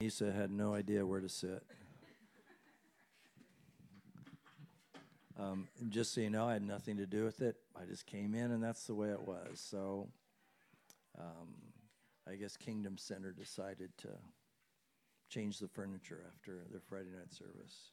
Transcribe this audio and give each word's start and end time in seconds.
Nisa 0.00 0.30
had 0.30 0.52
no 0.52 0.74
idea 0.74 1.04
where 1.04 1.20
to 1.20 1.28
sit. 1.28 1.60
Um, 5.36 5.66
just 5.88 6.14
so 6.14 6.20
you 6.20 6.30
know, 6.30 6.46
I 6.46 6.52
had 6.52 6.62
nothing 6.62 6.98
to 6.98 7.06
do 7.06 7.24
with 7.24 7.42
it. 7.42 7.56
I 7.74 7.84
just 7.84 8.06
came 8.06 8.32
in, 8.32 8.52
and 8.52 8.62
that's 8.62 8.86
the 8.86 8.94
way 8.94 9.08
it 9.08 9.20
was. 9.20 9.58
So 9.58 10.06
um, 11.18 11.48
I 12.30 12.36
guess 12.36 12.56
Kingdom 12.56 12.96
Center 12.96 13.32
decided 13.32 13.90
to 13.98 14.10
change 15.28 15.58
the 15.58 15.66
furniture 15.66 16.20
after 16.32 16.62
their 16.70 16.80
Friday 16.88 17.10
night 17.10 17.32
service. 17.32 17.90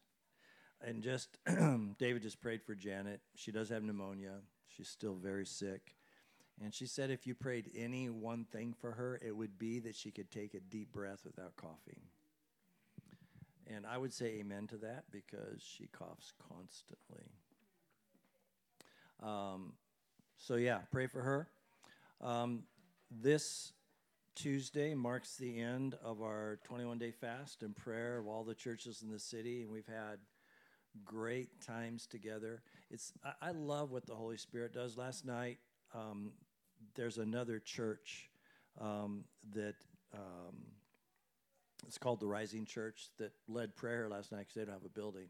And 0.81 1.01
just, 1.01 1.39
David 1.97 2.21
just 2.21 2.39
prayed 2.39 2.61
for 2.61 2.75
Janet. 2.75 3.21
She 3.33 3.51
does 3.51 3.69
have 3.69 3.81
pneumonia, 3.81 4.41
she's 4.67 4.89
still 4.89 5.15
very 5.15 5.47
sick. 5.47 5.95
And 6.63 6.73
she 6.73 6.85
said 6.85 7.09
if 7.09 7.27
you 7.27 7.35
prayed 7.35 7.71
any 7.75 8.09
one 8.09 8.45
thing 8.45 8.73
for 8.79 8.93
her, 8.93 9.19
it 9.25 9.35
would 9.35 9.57
be 9.57 9.79
that 9.79 9.95
she 9.95 10.11
could 10.11 10.31
take 10.31 10.53
a 10.53 10.59
deep 10.59 10.91
breath 10.91 11.21
without 11.25 11.55
coughing. 11.57 11.99
And 13.67 13.85
I 13.85 13.97
would 13.97 14.13
say 14.13 14.37
amen 14.39 14.67
to 14.67 14.77
that 14.77 15.05
because 15.11 15.61
she 15.61 15.87
coughs 15.87 16.33
constantly. 16.49 17.31
Um, 19.21 19.73
so, 20.37 20.55
yeah, 20.55 20.79
pray 20.91 21.07
for 21.07 21.21
her. 21.21 21.49
Um, 22.21 22.63
this 23.09 23.73
Tuesday 24.35 24.93
marks 24.93 25.37
the 25.37 25.59
end 25.59 25.95
of 26.03 26.21
our 26.21 26.59
21 26.63 26.99
day 26.99 27.11
fast 27.11 27.63
and 27.63 27.75
prayer 27.75 28.19
of 28.19 28.27
all 28.27 28.43
the 28.43 28.53
churches 28.53 29.01
in 29.01 29.09
the 29.09 29.19
city, 29.19 29.63
and 29.63 29.71
we've 29.71 29.87
had 29.87 30.19
great 31.03 31.61
times 31.61 32.05
together. 32.05 32.61
It's 32.91 33.13
I, 33.23 33.49
I 33.49 33.51
love 33.51 33.91
what 33.91 34.05
the 34.05 34.15
Holy 34.15 34.37
Spirit 34.37 34.73
does. 34.73 34.97
Last 34.97 35.25
night, 35.25 35.59
um, 35.93 36.31
there's 36.95 37.17
another 37.17 37.59
church 37.59 38.29
um, 38.79 39.23
that 39.53 39.75
um, 40.13 40.55
it's 41.87 41.97
called 41.97 42.19
the 42.19 42.27
Rising 42.27 42.65
Church 42.65 43.09
that 43.17 43.31
led 43.47 43.75
prayer 43.75 44.07
last 44.09 44.31
night 44.31 44.39
because 44.39 44.55
they 44.55 44.65
don't 44.65 44.73
have 44.73 44.85
a 44.85 44.89
building. 44.89 45.27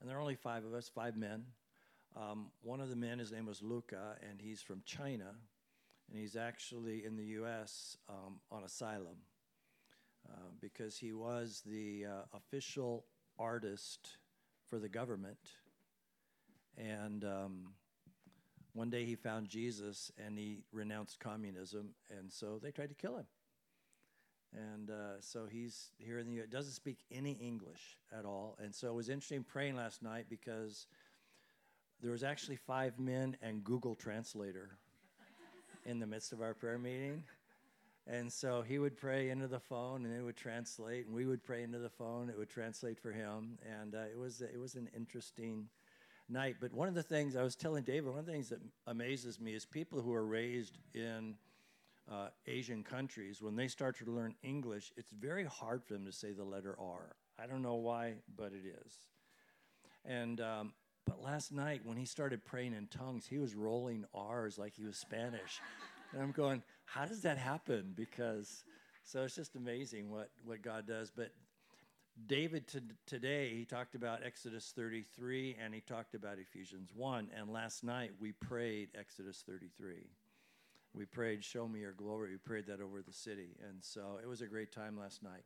And 0.00 0.08
there 0.08 0.16
are 0.16 0.20
only 0.20 0.36
five 0.36 0.64
of 0.64 0.74
us, 0.74 0.88
five 0.88 1.16
men. 1.16 1.44
Um, 2.16 2.46
one 2.62 2.80
of 2.80 2.88
the 2.88 2.96
men, 2.96 3.18
his 3.18 3.32
name 3.32 3.46
was 3.46 3.62
Luca, 3.62 4.16
and 4.28 4.40
he's 4.40 4.62
from 4.62 4.82
China. 4.84 5.34
And 6.10 6.18
he's 6.18 6.36
actually 6.36 7.04
in 7.04 7.16
the 7.16 7.24
U.S. 7.24 7.96
Um, 8.08 8.40
on 8.50 8.64
asylum 8.64 9.16
uh, 10.28 10.48
because 10.60 10.96
he 10.96 11.12
was 11.12 11.62
the 11.64 12.06
uh, 12.06 12.36
official 12.36 13.04
artist 13.38 14.16
for 14.66 14.78
the 14.78 14.88
government. 14.88 15.38
And 16.76 17.24
um, 17.24 17.74
one 18.72 18.90
day 18.90 19.04
he 19.04 19.14
found 19.14 19.48
Jesus 19.48 20.12
and 20.24 20.38
he 20.38 20.62
renounced 20.72 21.18
communism, 21.20 21.90
and 22.10 22.32
so 22.32 22.58
they 22.62 22.70
tried 22.70 22.88
to 22.88 22.94
kill 22.94 23.16
him. 23.16 23.26
And 24.52 24.90
uh, 24.90 25.20
so 25.20 25.46
he's 25.50 25.90
here 25.98 26.18
in 26.18 26.26
the 26.26 26.34
U.S. 26.34 26.48
Doesn't 26.48 26.72
speak 26.72 26.98
any 27.12 27.32
English 27.32 27.96
at 28.16 28.24
all. 28.24 28.58
And 28.62 28.74
so 28.74 28.88
it 28.88 28.94
was 28.94 29.08
interesting 29.08 29.44
praying 29.44 29.76
last 29.76 30.02
night 30.02 30.26
because 30.28 30.86
there 32.02 32.10
was 32.10 32.24
actually 32.24 32.56
five 32.56 32.98
men 32.98 33.36
and 33.42 33.62
Google 33.62 33.94
Translator 33.94 34.70
in 35.86 36.00
the 36.00 36.06
midst 36.06 36.32
of 36.32 36.42
our 36.42 36.54
prayer 36.54 36.78
meeting. 36.78 37.22
And 38.06 38.32
so 38.32 38.62
he 38.62 38.78
would 38.78 38.96
pray 38.96 39.30
into 39.30 39.46
the 39.46 39.60
phone, 39.60 40.04
and 40.04 40.16
it 40.16 40.22
would 40.22 40.36
translate, 40.36 41.06
and 41.06 41.14
we 41.14 41.26
would 41.26 41.44
pray 41.44 41.62
into 41.62 41.78
the 41.78 41.90
phone. 41.90 42.28
It 42.28 42.36
would 42.36 42.48
translate 42.48 42.98
for 42.98 43.12
him, 43.12 43.58
and 43.80 43.94
uh, 43.94 44.00
it 44.10 44.18
was 44.18 44.40
it 44.40 44.58
was 44.58 44.74
an 44.74 44.88
interesting 44.96 45.68
night. 46.30 46.56
But 46.60 46.72
one 46.72 46.88
of 46.88 46.94
the 46.94 47.02
things 47.02 47.36
I 47.36 47.42
was 47.42 47.56
telling 47.56 47.84
David, 47.84 48.10
one 48.10 48.18
of 48.18 48.26
the 48.26 48.32
things 48.32 48.48
that 48.50 48.60
amazes 48.86 49.40
me 49.40 49.54
is 49.54 49.64
people 49.64 50.00
who 50.00 50.14
are 50.14 50.24
raised 50.24 50.78
in 50.94 51.34
uh, 52.10 52.28
Asian 52.46 52.82
countries, 52.82 53.40
when 53.40 53.56
they 53.56 53.68
start 53.68 53.96
to 53.98 54.10
learn 54.10 54.34
English, 54.42 54.92
it's 54.96 55.10
very 55.10 55.44
hard 55.44 55.84
for 55.84 55.92
them 55.92 56.04
to 56.06 56.12
say 56.12 56.32
the 56.32 56.44
letter 56.44 56.76
R. 56.78 57.16
I 57.38 57.46
don't 57.46 57.62
know 57.62 57.76
why, 57.76 58.14
but 58.36 58.52
it 58.52 58.64
is. 58.84 58.94
And 60.04 60.40
um, 60.40 60.72
but 61.06 61.22
last 61.22 61.52
night 61.52 61.82
when 61.84 61.96
he 61.96 62.04
started 62.04 62.44
praying 62.44 62.74
in 62.74 62.86
tongues, 62.86 63.26
he 63.26 63.38
was 63.38 63.54
rolling 63.54 64.04
R's 64.14 64.58
like 64.58 64.74
he 64.74 64.84
was 64.84 64.96
Spanish, 64.96 65.60
and 66.12 66.22
I'm 66.22 66.32
going, 66.32 66.62
how 66.84 67.04
does 67.04 67.22
that 67.22 67.38
happen? 67.38 67.92
Because 67.94 68.64
so 69.02 69.22
it's 69.22 69.34
just 69.34 69.56
amazing 69.56 70.10
what 70.10 70.30
what 70.44 70.62
God 70.62 70.86
does. 70.86 71.10
But 71.14 71.32
David 72.26 72.66
t- 72.66 72.80
today 73.06 73.54
he 73.54 73.64
talked 73.64 73.94
about 73.94 74.20
Exodus 74.24 74.72
33 74.74 75.56
and 75.62 75.74
he 75.74 75.80
talked 75.80 76.14
about 76.14 76.38
Ephesians 76.38 76.90
1, 76.94 77.30
and 77.36 77.50
last 77.50 77.84
night 77.84 78.12
we 78.20 78.32
prayed 78.32 78.90
Exodus 78.98 79.42
33 79.46 80.10
we 80.94 81.04
prayed, 81.04 81.44
Show 81.44 81.68
me 81.68 81.80
your 81.80 81.92
glory. 81.92 82.32
We 82.32 82.38
prayed 82.38 82.66
that 82.66 82.80
over 82.80 83.02
the 83.02 83.12
city. 83.12 83.56
And 83.68 83.82
so 83.82 84.18
it 84.22 84.28
was 84.28 84.40
a 84.40 84.46
great 84.46 84.72
time 84.72 84.98
last 84.98 85.22
night. 85.22 85.44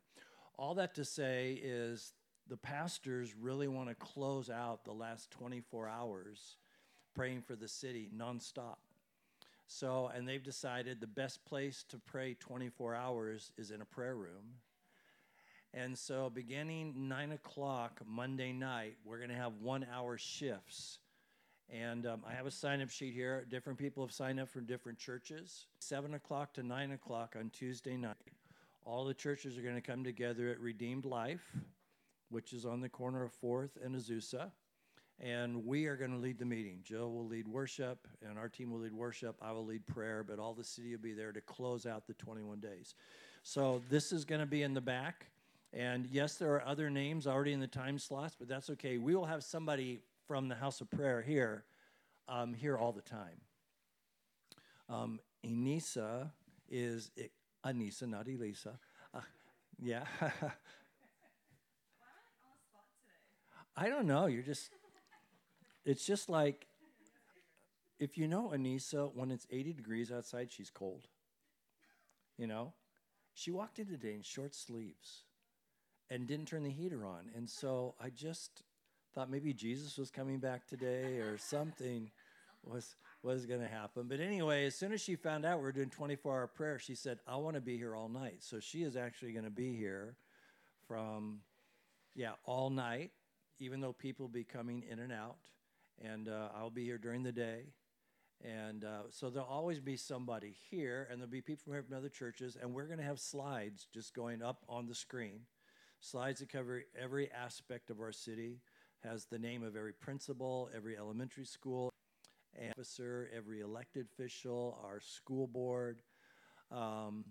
All 0.57 0.75
that 0.75 0.95
to 0.95 1.05
say 1.05 1.59
is 1.61 2.13
the 2.47 2.57
pastors 2.57 3.35
really 3.35 3.67
want 3.67 3.89
to 3.89 3.95
close 3.95 4.49
out 4.49 4.85
the 4.85 4.93
last 4.93 5.31
24 5.31 5.87
hours 5.87 6.57
praying 7.13 7.41
for 7.41 7.55
the 7.55 7.67
city 7.67 8.09
nonstop. 8.15 8.77
So, 9.67 10.11
and 10.15 10.27
they've 10.27 10.43
decided 10.43 10.99
the 10.99 11.07
best 11.07 11.43
place 11.45 11.83
to 11.89 11.97
pray 11.97 12.35
24 12.39 12.95
hours 12.95 13.51
is 13.57 13.71
in 13.71 13.81
a 13.81 13.85
prayer 13.85 14.15
room. 14.15 14.59
And 15.75 15.95
so, 15.97 16.31
beginning 16.33 17.09
9 17.09 17.33
o'clock 17.33 17.99
Monday 18.07 18.53
night, 18.53 18.95
we're 19.03 19.17
going 19.17 19.29
to 19.29 19.35
have 19.35 19.53
one 19.61 19.85
hour 19.93 20.17
shifts 20.17 20.99
and 21.69 22.05
um, 22.05 22.21
I 22.27 22.33
have 22.33 22.45
a 22.45 22.51
sign 22.51 22.81
up 22.81 22.89
sheet 22.89 23.13
here. 23.13 23.45
Different 23.49 23.79
people 23.79 24.03
have 24.03 24.13
signed 24.13 24.39
up 24.39 24.49
from 24.49 24.65
different 24.65 24.99
churches. 24.99 25.65
7 25.79 26.13
o'clock 26.13 26.53
to 26.53 26.63
9 26.63 26.91
o'clock 26.91 27.35
on 27.39 27.49
Tuesday 27.49 27.97
night. 27.97 28.15
All 28.85 29.03
the 29.03 29.13
churches 29.13 29.57
are 29.57 29.61
going 29.61 29.75
to 29.75 29.81
come 29.81 30.03
together 30.03 30.49
at 30.49 30.59
Redeemed 30.59 31.05
Life, 31.05 31.55
which 32.29 32.53
is 32.53 32.65
on 32.65 32.81
the 32.81 32.89
corner 32.89 33.23
of 33.23 33.31
4th 33.41 33.71
and 33.83 33.95
Azusa. 33.95 34.51
And 35.19 35.65
we 35.65 35.85
are 35.87 35.95
going 35.95 36.11
to 36.11 36.17
lead 36.17 36.37
the 36.37 36.45
meeting. 36.45 36.79
Joe 36.83 37.07
will 37.07 37.25
lead 37.25 37.47
worship, 37.47 38.05
and 38.21 38.37
our 38.37 38.49
team 38.49 38.69
will 38.69 38.79
lead 38.79 38.93
worship. 38.93 39.37
I 39.41 39.53
will 39.53 39.65
lead 39.65 39.87
prayer, 39.87 40.23
but 40.27 40.39
all 40.39 40.53
the 40.53 40.63
city 40.63 40.91
will 40.91 41.01
be 41.01 41.13
there 41.13 41.31
to 41.31 41.41
close 41.41 41.85
out 41.85 42.05
the 42.05 42.13
21 42.15 42.59
days. 42.59 42.95
So 43.41 43.81
this 43.89 44.11
is 44.11 44.25
going 44.25 44.41
to 44.41 44.45
be 44.45 44.61
in 44.61 44.73
the 44.73 44.81
back. 44.81 45.27
And 45.75 46.07
yes, 46.09 46.35
there 46.35 46.53
are 46.53 46.65
other 46.65 46.89
names 46.89 47.27
already 47.27 47.51
in 47.51 47.59
the 47.59 47.67
time 47.67 47.99
slots, 47.99 48.33
but 48.39 48.47
that's 48.47 48.69
okay. 48.71 48.97
We 48.97 49.13
will 49.13 49.25
have 49.25 49.43
somebody 49.43 49.99
from 50.25 50.47
the 50.47 50.55
house 50.55 50.79
of 50.79 50.89
prayer 50.89 51.21
here, 51.21 51.65
um, 52.29 52.53
here 52.53 52.77
all 52.77 52.93
the 52.93 53.01
time. 53.01 53.41
Um, 54.87 55.19
is 56.69 57.11
Anisa, 57.65 58.07
not 58.07 58.27
Elisa. 58.27 58.79
Uh, 59.13 59.19
yeah. 59.81 60.05
I 60.21 60.25
on 60.25 60.31
a 60.31 60.51
spot 62.63 62.85
today? 62.95 63.75
I 63.75 63.89
don't 63.89 64.07
know. 64.07 64.27
You're 64.27 64.43
just. 64.43 64.69
It's 65.83 66.05
just 66.05 66.29
like, 66.29 66.67
if 67.99 68.17
you 68.17 68.27
know 68.27 68.51
Anisa, 68.55 69.13
when 69.13 69.29
it's 69.29 69.45
80 69.51 69.73
degrees 69.73 70.11
outside, 70.11 70.51
she's 70.51 70.71
cold. 70.71 71.07
You 72.37 72.47
know, 72.47 72.73
she 73.35 73.51
walked 73.51 73.77
in 73.77 73.85
today 73.85 74.13
in 74.13 74.23
short 74.23 74.55
sleeves, 74.55 75.24
and 76.09 76.27
didn't 76.27 76.47
turn 76.47 76.63
the 76.63 76.71
heater 76.71 77.05
on, 77.05 77.29
and 77.35 77.49
so 77.49 77.95
I 77.99 78.09
just 78.09 78.63
thought 79.13 79.29
maybe 79.29 79.53
Jesus 79.53 79.97
was 79.97 80.11
coming 80.11 80.39
back 80.39 80.67
today 80.67 81.19
or 81.19 81.37
something 81.37 82.11
was 82.63 82.95
was 83.23 83.45
going 83.45 83.61
to 83.61 83.67
happen. 83.67 84.07
But 84.07 84.19
anyway, 84.19 84.65
as 84.65 84.75
soon 84.75 84.91
as 84.91 85.01
she 85.01 85.15
found 85.15 85.45
out 85.45 85.59
we 85.59 85.67
are 85.67 85.71
doing 85.71 85.89
24-hour 85.89 86.47
prayer, 86.47 86.77
she 86.79 86.95
said, 86.95 87.19
"I 87.27 87.37
want 87.37 87.55
to 87.55 87.61
be 87.61 87.77
here 87.77 87.95
all 87.95 88.09
night." 88.09 88.37
So 88.39 88.59
she 88.59 88.83
is 88.83 88.95
actually 88.95 89.31
going 89.31 89.45
to 89.45 89.51
be 89.51 89.75
here 89.75 90.15
from 90.87 91.41
yeah, 92.15 92.31
all 92.45 92.69
night, 92.69 93.11
even 93.59 93.81
though 93.81 93.93
people 93.93 94.27
be 94.27 94.43
coming 94.43 94.83
in 94.89 94.99
and 94.99 95.11
out, 95.11 95.37
and 96.01 96.29
uh, 96.29 96.49
I'll 96.55 96.69
be 96.69 96.85
here 96.85 96.97
during 96.97 97.23
the 97.23 97.31
day. 97.31 97.63
And 98.43 98.83
uh, 98.83 99.03
so 99.09 99.29
there'll 99.29 99.47
always 99.47 99.79
be 99.79 99.97
somebody 99.97 100.55
here, 100.69 101.07
and 101.09 101.19
there'll 101.19 101.31
be 101.31 101.41
people 101.41 101.73
from 101.73 101.97
other 101.97 102.09
churches, 102.09 102.57
and 102.61 102.73
we're 102.73 102.85
going 102.85 102.99
to 102.99 103.05
have 103.05 103.19
slides 103.19 103.87
just 103.93 104.13
going 104.13 104.41
up 104.41 104.63
on 104.67 104.87
the 104.87 104.95
screen, 104.95 105.41
slides 106.05 106.39
that 106.39 106.49
cover 106.49 106.83
every 107.01 107.31
aspect 107.31 107.89
of 107.89 107.99
our 107.99 108.11
city 108.11 108.59
has 109.03 109.25
the 109.25 109.39
name 109.39 109.63
of 109.63 109.75
every 109.75 109.93
principal, 109.93 110.69
every 110.75 110.97
elementary 110.97 111.45
school 111.45 111.89
officer, 112.71 113.29
every 113.35 113.61
elected 113.61 114.07
official, 114.13 114.79
our 114.83 114.99
school 114.99 115.47
board, 115.47 115.97
um, 116.71 117.25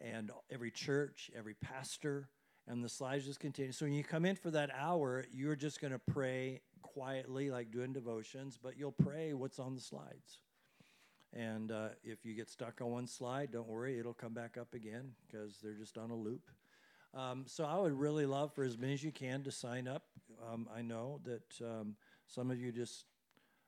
and 0.00 0.30
every 0.50 0.70
church, 0.70 1.30
every 1.36 1.54
pastor. 1.54 2.28
And 2.68 2.84
the 2.84 2.88
slides 2.88 3.24
just 3.24 3.40
continue. 3.40 3.72
So 3.72 3.86
when 3.86 3.94
you 3.94 4.04
come 4.04 4.24
in 4.24 4.36
for 4.36 4.50
that 4.50 4.70
hour, 4.76 5.24
you're 5.32 5.56
just 5.56 5.80
going 5.80 5.92
to 5.92 5.98
pray 5.98 6.60
quietly, 6.82 7.50
like 7.50 7.70
doing 7.70 7.92
devotions, 7.92 8.58
but 8.62 8.76
you'll 8.76 8.92
pray 8.92 9.32
what's 9.32 9.58
on 9.58 9.74
the 9.74 9.80
slides. 9.80 10.38
And 11.32 11.72
uh, 11.72 11.88
if 12.04 12.24
you 12.24 12.34
get 12.34 12.50
stuck 12.50 12.80
on 12.80 12.90
one 12.90 13.06
slide, 13.06 13.50
don't 13.52 13.66
worry, 13.66 13.98
it'll 13.98 14.12
come 14.12 14.34
back 14.34 14.56
up 14.58 14.74
again 14.74 15.12
because 15.26 15.58
they're 15.62 15.72
just 15.72 15.98
on 15.98 16.10
a 16.10 16.16
loop. 16.16 16.50
Um, 17.14 17.44
so 17.46 17.64
I 17.64 17.78
would 17.78 17.92
really 17.92 18.26
love 18.26 18.54
for 18.54 18.64
as 18.64 18.78
many 18.78 18.94
as 18.94 19.04
you 19.04 19.12
can 19.12 19.42
to 19.42 19.50
sign 19.50 19.86
up. 19.86 20.04
Um, 20.50 20.66
I 20.74 20.82
know 20.82 21.20
that 21.24 21.64
um, 21.64 21.96
some 22.26 22.50
of 22.50 22.58
you 22.58 22.72
just 22.72 23.04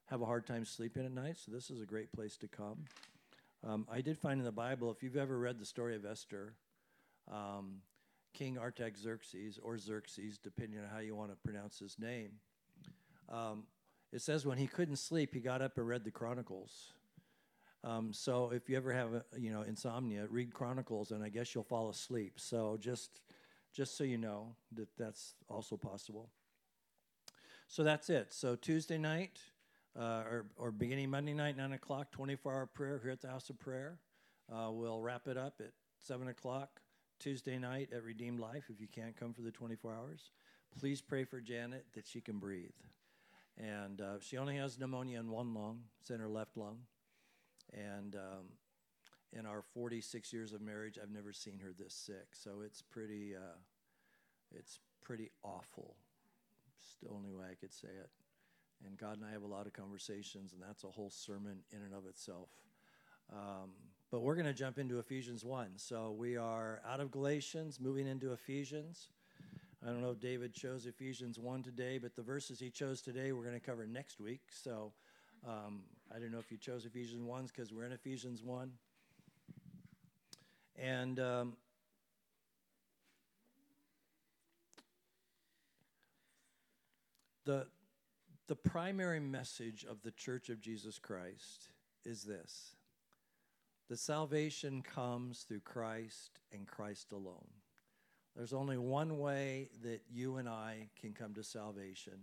have 0.06 0.22
a 0.22 0.26
hard 0.26 0.46
time 0.46 0.64
sleeping 0.64 1.04
at 1.04 1.12
night, 1.12 1.36
so 1.38 1.52
this 1.52 1.70
is 1.70 1.80
a 1.80 1.86
great 1.86 2.12
place 2.12 2.36
to 2.38 2.48
come. 2.48 2.84
Um, 3.66 3.86
I 3.90 4.00
did 4.00 4.18
find 4.18 4.38
in 4.38 4.44
the 4.44 4.52
Bible, 4.52 4.90
if 4.90 5.02
you've 5.02 5.16
ever 5.16 5.38
read 5.38 5.58
the 5.58 5.64
story 5.66 5.94
of 5.94 6.04
Esther, 6.04 6.54
um, 7.30 7.80
King 8.32 8.58
Artaxerxes, 8.58 9.58
or 9.62 9.78
Xerxes, 9.78 10.38
depending 10.38 10.78
on 10.80 10.86
how 10.92 10.98
you 10.98 11.14
want 11.14 11.30
to 11.30 11.36
pronounce 11.36 11.78
his 11.78 11.98
name. 11.98 12.32
Um, 13.28 13.64
it 14.12 14.22
says 14.22 14.44
when 14.44 14.58
he 14.58 14.66
couldn't 14.66 14.96
sleep, 14.96 15.34
he 15.34 15.40
got 15.40 15.62
up 15.62 15.78
and 15.78 15.86
read 15.86 16.04
the 16.04 16.10
Chronicles. 16.10 16.92
Um, 17.84 18.12
so 18.12 18.50
if 18.50 18.68
you 18.68 18.76
ever 18.76 18.92
have 18.92 19.12
a, 19.12 19.24
you 19.38 19.52
know 19.52 19.62
insomnia, 19.62 20.26
read 20.30 20.52
Chronicles, 20.54 21.10
and 21.10 21.22
I 21.22 21.28
guess 21.28 21.54
you'll 21.54 21.64
fall 21.64 21.90
asleep. 21.90 22.34
So 22.40 22.78
just 22.80 23.20
just 23.74 23.96
so 23.98 24.04
you 24.04 24.16
know 24.16 24.54
that 24.72 24.88
that's 24.96 25.34
also 25.48 25.76
possible. 25.76 26.30
So 27.68 27.82
that's 27.82 28.08
it. 28.08 28.32
So 28.32 28.56
Tuesday 28.56 28.98
night, 28.98 29.40
uh, 29.98 30.22
or, 30.30 30.46
or 30.56 30.70
beginning 30.70 31.10
Monday 31.10 31.34
night, 31.34 31.56
9 31.56 31.72
o'clock, 31.72 32.12
24 32.12 32.52
hour 32.52 32.66
prayer 32.66 33.00
here 33.02 33.10
at 33.10 33.20
the 33.20 33.28
House 33.28 33.50
of 33.50 33.58
Prayer. 33.58 33.98
Uh, 34.52 34.70
we'll 34.70 35.00
wrap 35.00 35.26
it 35.26 35.36
up 35.36 35.54
at 35.60 35.72
7 35.98 36.28
o'clock 36.28 36.80
Tuesday 37.18 37.58
night 37.58 37.88
at 37.92 38.04
Redeemed 38.04 38.38
Life 38.38 38.64
if 38.68 38.80
you 38.80 38.86
can't 38.86 39.16
come 39.16 39.32
for 39.32 39.42
the 39.42 39.50
24 39.50 39.94
hours. 39.94 40.30
Please 40.78 41.00
pray 41.00 41.24
for 41.24 41.40
Janet 41.40 41.86
that 41.94 42.06
she 42.06 42.20
can 42.20 42.38
breathe. 42.38 42.70
And 43.56 44.00
uh, 44.00 44.20
she 44.20 44.36
only 44.36 44.56
has 44.56 44.78
pneumonia 44.78 45.20
in 45.20 45.30
one 45.30 45.54
lung, 45.54 45.80
it's 46.00 46.10
in 46.10 46.20
her 46.20 46.28
left 46.28 46.56
lung. 46.56 46.78
And 47.74 48.14
um, 48.16 48.46
in 49.32 49.46
our 49.46 49.62
46 49.62 50.32
years 50.32 50.52
of 50.52 50.60
marriage, 50.60 50.98
I've 51.02 51.10
never 51.10 51.32
seen 51.32 51.58
her 51.58 51.72
this 51.76 51.94
sick. 51.94 52.28
So 52.32 52.62
it's 52.64 52.82
pretty, 52.82 53.34
uh, 53.34 53.58
it's 54.52 54.78
pretty 55.02 55.30
awful. 55.42 55.96
It's 56.78 56.96
the 57.02 57.08
only 57.10 57.30
way 57.30 57.44
I 57.50 57.54
could 57.54 57.72
say 57.72 57.88
it. 57.88 58.10
And 58.86 58.96
God 58.96 59.16
and 59.16 59.24
I 59.24 59.32
have 59.32 59.42
a 59.42 59.46
lot 59.46 59.66
of 59.66 59.72
conversations, 59.72 60.52
and 60.52 60.62
that's 60.62 60.84
a 60.84 60.88
whole 60.88 61.10
sermon 61.10 61.58
in 61.72 61.80
and 61.82 61.94
of 61.94 62.06
itself. 62.06 62.48
Um, 63.32 63.70
but 64.10 64.20
we're 64.20 64.34
going 64.34 64.46
to 64.46 64.52
jump 64.52 64.78
into 64.78 64.98
Ephesians 64.98 65.44
1. 65.44 65.70
So 65.76 66.14
we 66.16 66.36
are 66.36 66.80
out 66.86 67.00
of 67.00 67.10
Galatians, 67.10 67.80
moving 67.80 68.06
into 68.06 68.32
Ephesians. 68.32 69.08
I 69.82 69.90
don't 69.90 70.02
know 70.02 70.10
if 70.10 70.20
David 70.20 70.54
chose 70.54 70.86
Ephesians 70.86 71.38
1 71.38 71.62
today, 71.62 71.98
but 71.98 72.14
the 72.14 72.22
verses 72.22 72.58
he 72.58 72.70
chose 72.70 73.00
today 73.02 73.32
we're 73.32 73.42
going 73.42 73.58
to 73.58 73.60
cover 73.60 73.86
next 73.86 74.20
week. 74.20 74.42
So 74.50 74.92
um, 75.46 75.82
I 76.14 76.20
don't 76.20 76.30
know 76.30 76.38
if 76.38 76.52
you 76.52 76.58
chose 76.58 76.84
Ephesians 76.84 77.24
1 77.24 77.46
because 77.46 77.72
we're 77.72 77.86
in 77.86 77.90
Ephesians 77.90 78.40
1. 78.40 78.70
And 80.80 81.18
um, 81.18 81.56
the, 87.44 87.66
the 88.46 88.54
primary 88.54 89.18
message 89.18 89.84
of 89.88 90.02
the 90.02 90.12
Church 90.12 90.50
of 90.50 90.60
Jesus 90.60 91.00
Christ 91.00 91.70
is 92.04 92.22
this 92.22 92.76
the 93.88 93.96
salvation 93.96 94.82
comes 94.82 95.40
through 95.40 95.60
Christ 95.60 96.38
and 96.52 96.66
Christ 96.66 97.10
alone. 97.10 97.48
There's 98.36 98.52
only 98.52 98.78
one 98.78 99.18
way 99.18 99.68
that 99.82 100.02
you 100.10 100.36
and 100.36 100.48
I 100.48 100.90
can 101.00 101.12
come 101.12 101.34
to 101.34 101.42
salvation, 101.42 102.20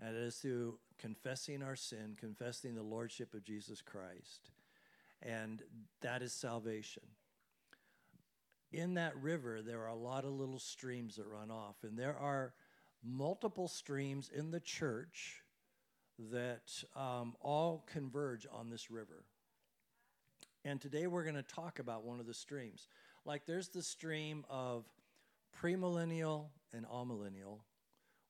and 0.00 0.16
it 0.16 0.22
is 0.22 0.36
through 0.36 0.78
confessing 0.98 1.62
our 1.62 1.76
sin, 1.76 2.16
confessing 2.18 2.74
the 2.74 2.82
Lordship 2.82 3.34
of 3.34 3.44
Jesus 3.44 3.82
Christ. 3.82 4.50
And 5.22 5.62
that 6.00 6.22
is 6.22 6.32
salvation. 6.32 7.02
In 8.70 8.94
that 8.94 9.16
river, 9.16 9.62
there 9.62 9.82
are 9.82 9.88
a 9.88 9.96
lot 9.96 10.24
of 10.24 10.32
little 10.32 10.58
streams 10.58 11.16
that 11.16 11.26
run 11.26 11.50
off, 11.50 11.76
and 11.82 11.98
there 11.98 12.16
are 12.16 12.52
multiple 13.02 13.68
streams 13.68 14.30
in 14.34 14.50
the 14.50 14.60
church 14.60 15.42
that 16.30 16.72
um, 16.96 17.34
all 17.40 17.84
converge 17.90 18.46
on 18.52 18.70
this 18.70 18.90
river. 18.90 19.24
And 20.64 20.80
today 20.80 21.06
we're 21.06 21.22
going 21.22 21.36
to 21.36 21.42
talk 21.42 21.78
about 21.78 22.04
one 22.04 22.20
of 22.20 22.26
the 22.26 22.34
streams. 22.34 22.88
Like 23.24 23.46
there's 23.46 23.68
the 23.68 23.82
stream 23.82 24.44
of 24.50 24.84
premillennial 25.62 26.46
and 26.72 26.84
amillennial 26.86 27.60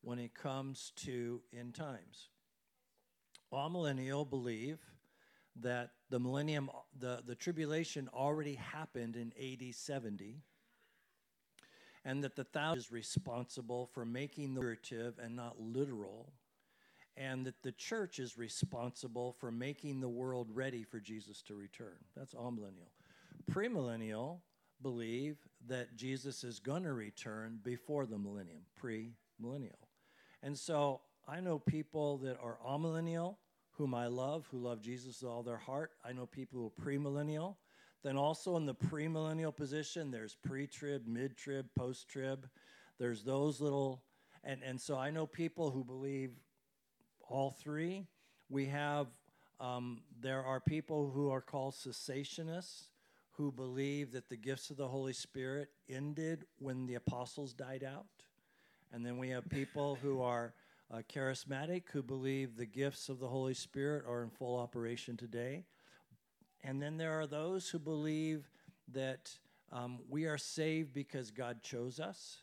when 0.02 0.18
it 0.18 0.34
comes 0.34 0.92
to 0.96 1.40
end 1.56 1.74
times. 1.74 2.28
Amillennial 3.52 4.28
believe 4.28 4.78
that 5.60 5.90
the 6.10 6.18
millennium, 6.18 6.70
the, 6.98 7.22
the 7.26 7.34
tribulation 7.34 8.08
already 8.14 8.54
happened 8.54 9.16
in 9.16 9.32
AD 9.40 9.74
70, 9.74 10.42
and 12.04 12.22
that 12.22 12.36
the 12.36 12.44
thousand 12.44 12.78
is 12.78 12.92
responsible 12.92 13.90
for 13.92 14.04
making 14.04 14.54
the 14.54 14.60
figurative 14.60 15.18
and 15.18 15.34
not 15.34 15.60
literal, 15.60 16.32
and 17.16 17.44
that 17.44 17.62
the 17.62 17.72
church 17.72 18.18
is 18.18 18.38
responsible 18.38 19.34
for 19.40 19.50
making 19.50 20.00
the 20.00 20.08
world 20.08 20.48
ready 20.52 20.84
for 20.84 21.00
Jesus 21.00 21.42
to 21.42 21.54
return. 21.54 21.96
That's 22.16 22.34
amillennial. 22.34 22.92
Premillennial 23.50 24.38
believe 24.82 25.38
that 25.66 25.96
Jesus 25.96 26.44
is 26.44 26.60
going 26.60 26.84
to 26.84 26.92
return 26.92 27.58
before 27.64 28.06
the 28.06 28.18
millennium, 28.18 28.62
pre 28.76 29.14
millennial. 29.40 29.87
And 30.42 30.56
so 30.56 31.00
I 31.26 31.40
know 31.40 31.58
people 31.58 32.18
that 32.18 32.38
are 32.42 32.58
amillennial, 32.66 33.36
whom 33.72 33.94
I 33.94 34.06
love, 34.06 34.46
who 34.50 34.58
love 34.58 34.80
Jesus 34.80 35.22
with 35.22 35.30
all 35.30 35.42
their 35.42 35.56
heart. 35.56 35.92
I 36.04 36.12
know 36.12 36.26
people 36.26 36.58
who 36.60 36.66
are 36.66 36.84
premillennial. 36.84 37.56
Then 38.02 38.16
also 38.16 38.56
in 38.56 38.66
the 38.66 38.74
premillennial 38.74 39.54
position, 39.54 40.10
there's 40.10 40.34
pre-trib, 40.34 41.06
mid-trib, 41.06 41.66
post-trib. 41.76 42.48
There's 42.98 43.22
those 43.24 43.60
little, 43.60 44.02
and, 44.44 44.62
and 44.62 44.80
so 44.80 44.96
I 44.96 45.10
know 45.10 45.26
people 45.26 45.70
who 45.70 45.84
believe 45.84 46.30
all 47.28 47.50
three. 47.50 48.06
We 48.48 48.66
have, 48.66 49.08
um, 49.60 50.02
there 50.20 50.42
are 50.44 50.60
people 50.60 51.10
who 51.10 51.30
are 51.30 51.40
called 51.40 51.74
cessationists 51.74 52.84
who 53.32 53.52
believe 53.52 54.12
that 54.12 54.28
the 54.28 54.36
gifts 54.36 54.70
of 54.70 54.76
the 54.76 54.88
Holy 54.88 55.12
Spirit 55.12 55.68
ended 55.88 56.44
when 56.58 56.86
the 56.86 56.94
apostles 56.94 57.52
died 57.52 57.84
out. 57.84 58.06
And 58.92 59.04
then 59.04 59.18
we 59.18 59.28
have 59.30 59.48
people 59.48 59.98
who 60.00 60.20
are 60.20 60.54
uh, 60.92 61.02
charismatic 61.12 61.84
who 61.92 62.02
believe 62.02 62.56
the 62.56 62.66
gifts 62.66 63.08
of 63.08 63.18
the 63.18 63.28
Holy 63.28 63.54
Spirit 63.54 64.04
are 64.08 64.22
in 64.22 64.30
full 64.30 64.56
operation 64.58 65.16
today. 65.16 65.64
And 66.64 66.80
then 66.80 66.96
there 66.96 67.18
are 67.20 67.26
those 67.26 67.68
who 67.68 67.78
believe 67.78 68.48
that 68.92 69.30
um, 69.70 69.98
we 70.08 70.24
are 70.24 70.38
saved 70.38 70.94
because 70.94 71.30
God 71.30 71.62
chose 71.62 72.00
us. 72.00 72.38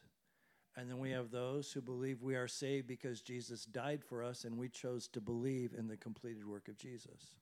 And 0.77 0.89
then 0.89 0.99
we 0.99 1.11
have 1.11 1.31
those 1.31 1.71
who 1.71 1.81
believe 1.81 2.21
we 2.21 2.35
are 2.35 2.47
saved 2.47 2.87
because 2.87 3.21
Jesus 3.21 3.65
died 3.65 4.03
for 4.03 4.23
us 4.23 4.43
and 4.43 4.57
we 4.57 4.67
chose 4.67 5.07
to 5.09 5.21
believe 5.21 5.73
in 5.77 5.87
the 5.87 5.95
completed 5.95 6.45
work 6.45 6.67
of 6.67 6.77
Jesus. 6.77 7.35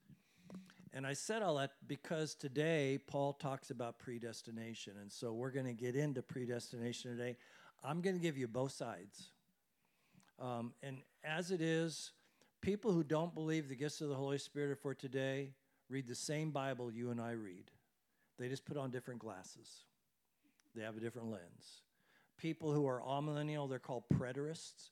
And 0.94 1.08
I 1.08 1.14
said 1.14 1.42
all 1.42 1.56
that 1.56 1.72
because 1.88 2.36
today 2.36 3.00
Paul 3.08 3.34
talks 3.34 3.72
about 3.72 3.98
predestination. 3.98 4.94
And 5.02 5.12
so 5.12 5.34
we're 5.34 5.50
going 5.50 5.66
to 5.66 5.74
get 5.74 5.96
into 5.96 6.22
predestination 6.22 7.18
today. 7.18 7.36
I'm 7.84 8.02
going 8.02 8.16
to 8.16 8.22
give 8.22 8.38
you 8.38 8.48
both 8.48 8.72
sides. 8.72 9.32
Um, 10.40 10.74
and 10.82 10.98
as 11.24 11.52
it 11.52 11.62
is, 11.62 12.12
people 12.62 12.92
who 12.92 13.04
don't 13.04 13.34
believe 13.34 13.68
the 13.68 13.76
gifts 13.76 14.02
of 14.02 14.10
the 14.10 14.16
Holy 14.16 14.38
Spirit 14.38 14.72
are 14.72 14.76
for 14.76 14.94
today 14.94 15.52
read 15.90 16.08
the 16.08 16.16
same 16.16 16.52
Bible 16.52 16.92
you 16.92 17.12
and 17.12 17.20
I 17.20 17.32
read. 17.32 17.70
They 18.40 18.50
just 18.50 18.66
put 18.66 18.78
on 18.78 18.90
different 18.90 19.20
glasses, 19.20 19.84
they 20.76 20.84
have 20.84 20.98
a 20.98 21.00
different 21.00 21.30
lens. 21.30 21.82
People 22.38 22.74
who 22.74 22.88
are 22.88 23.02
amillennial, 23.02 23.70
they're 23.70 23.80
called 23.80 24.04
preterists. 24.14 24.90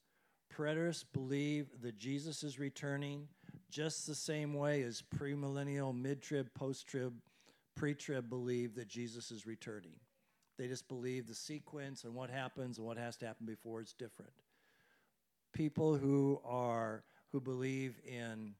Preterists 0.56 1.06
believe 1.12 1.68
that 1.82 1.98
Jesus 1.98 2.44
is 2.44 2.60
returning 2.60 3.27
just 3.72 4.06
the 4.06 4.13
same 4.13 4.54
way 4.54 4.84
as 4.84 5.01
premillennial, 5.15 5.98
mid 5.98 6.22
trib, 6.22 6.54
post 6.54 6.88
trib, 6.88 7.13
pre 7.75 7.94
trib 7.94 8.30
believe 8.30 8.75
that 8.75 8.88
Jesus 8.88 9.32
is 9.32 9.48
returning. 9.48 9.94
They 10.62 10.68
just 10.68 10.88
believe 10.88 11.27
the 11.27 11.34
sequence 11.34 12.03
and 12.03 12.13
what 12.13 12.30
happens 12.30 12.77
and 12.77 12.86
what 12.86 13.00
has 13.00 13.18
to 13.18 13.25
happen 13.25 13.48
before 13.48 13.82
is 13.82 13.94
different. 13.94 14.32
People 15.53 15.96
who 15.96 16.39
are 16.46 17.03
who 17.32 17.41
believe 17.41 18.00
in 18.08 18.53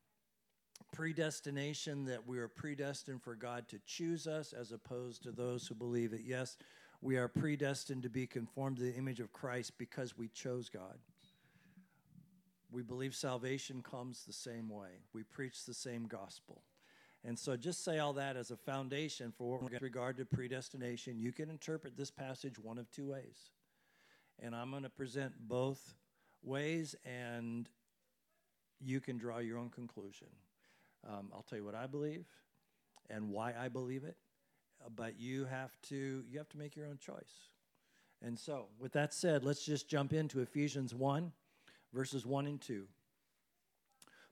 predestination 0.92 2.06
that 2.06 2.26
we 2.26 2.40
are 2.40 2.48
predestined 2.48 3.22
for 3.22 3.36
God 3.36 3.68
to 3.68 3.80
choose 3.86 4.26
us 4.26 4.52
as 4.52 4.72
opposed 4.72 5.22
to 5.22 5.32
those 5.32 5.68
who 5.68 5.76
believe 5.76 6.10
that 6.10 6.26
yes, 6.26 6.58
we 7.04 7.18
are 7.18 7.28
predestined 7.28 8.02
to 8.02 8.10
be 8.10 8.26
conformed 8.26 8.78
to 8.78 8.84
the 8.84 8.96
image 8.96 9.20
of 9.20 9.32
Christ 9.32 9.74
because 9.78 10.18
we 10.18 10.28
chose 10.30 10.70
God. 10.70 10.98
We 12.72 12.82
believe 12.82 13.14
salvation 13.14 13.84
comes 13.84 14.24
the 14.26 14.34
same 14.34 14.70
way. 14.70 15.04
We 15.14 15.22
preach 15.22 15.66
the 15.66 15.76
same 15.76 16.08
gospel. 16.08 16.64
And 17.24 17.38
so 17.38 17.56
just 17.56 17.84
say 17.84 18.00
all 18.00 18.14
that 18.14 18.36
as 18.36 18.50
a 18.52 18.58
foundation 18.58 19.32
for 19.38 19.60
what 19.60 19.72
with 19.72 19.82
regard 19.82 20.18
to 20.18 20.26
predestination. 20.26 21.20
You 21.20 21.32
can 21.32 21.50
interpret 21.50 21.96
this 21.96 22.10
passage 22.10 22.58
one 22.58 22.78
of 22.78 22.90
two 22.90 23.12
ways. 23.12 23.52
And 24.40 24.56
I'm 24.56 24.72
going 24.72 24.84
to 24.84 24.90
present 24.90 25.34
both 25.40 25.94
ways, 26.42 26.96
and 27.06 27.70
you 28.80 29.00
can 29.00 29.18
draw 29.18 29.38
your 29.38 29.60
own 29.60 29.70
conclusion. 29.70 30.28
Um, 31.08 31.30
I'll 31.34 31.44
tell 31.44 31.60
you 31.60 31.66
what 31.66 31.76
I 31.76 31.86
believe 31.86 32.26
and 33.10 33.30
why 33.30 33.54
I 33.60 33.68
believe 33.68 34.04
it, 34.04 34.18
but 34.96 35.20
you 35.20 35.46
have 35.46 35.72
to 35.90 36.24
you 36.28 36.38
have 36.40 36.50
to 36.50 36.58
make 36.58 36.76
your 36.76 36.88
own 36.88 36.98
choice. 36.98 37.50
And 38.24 38.38
so, 38.38 38.68
with 38.80 38.94
that 38.94 39.14
said, 39.14 39.44
let's 39.44 39.64
just 39.66 39.88
jump 39.88 40.14
into 40.14 40.42
Ephesians 40.42 40.94
1 40.94 41.32
verses 41.94 42.26
1 42.26 42.48
and 42.48 42.62
2. 42.62 42.88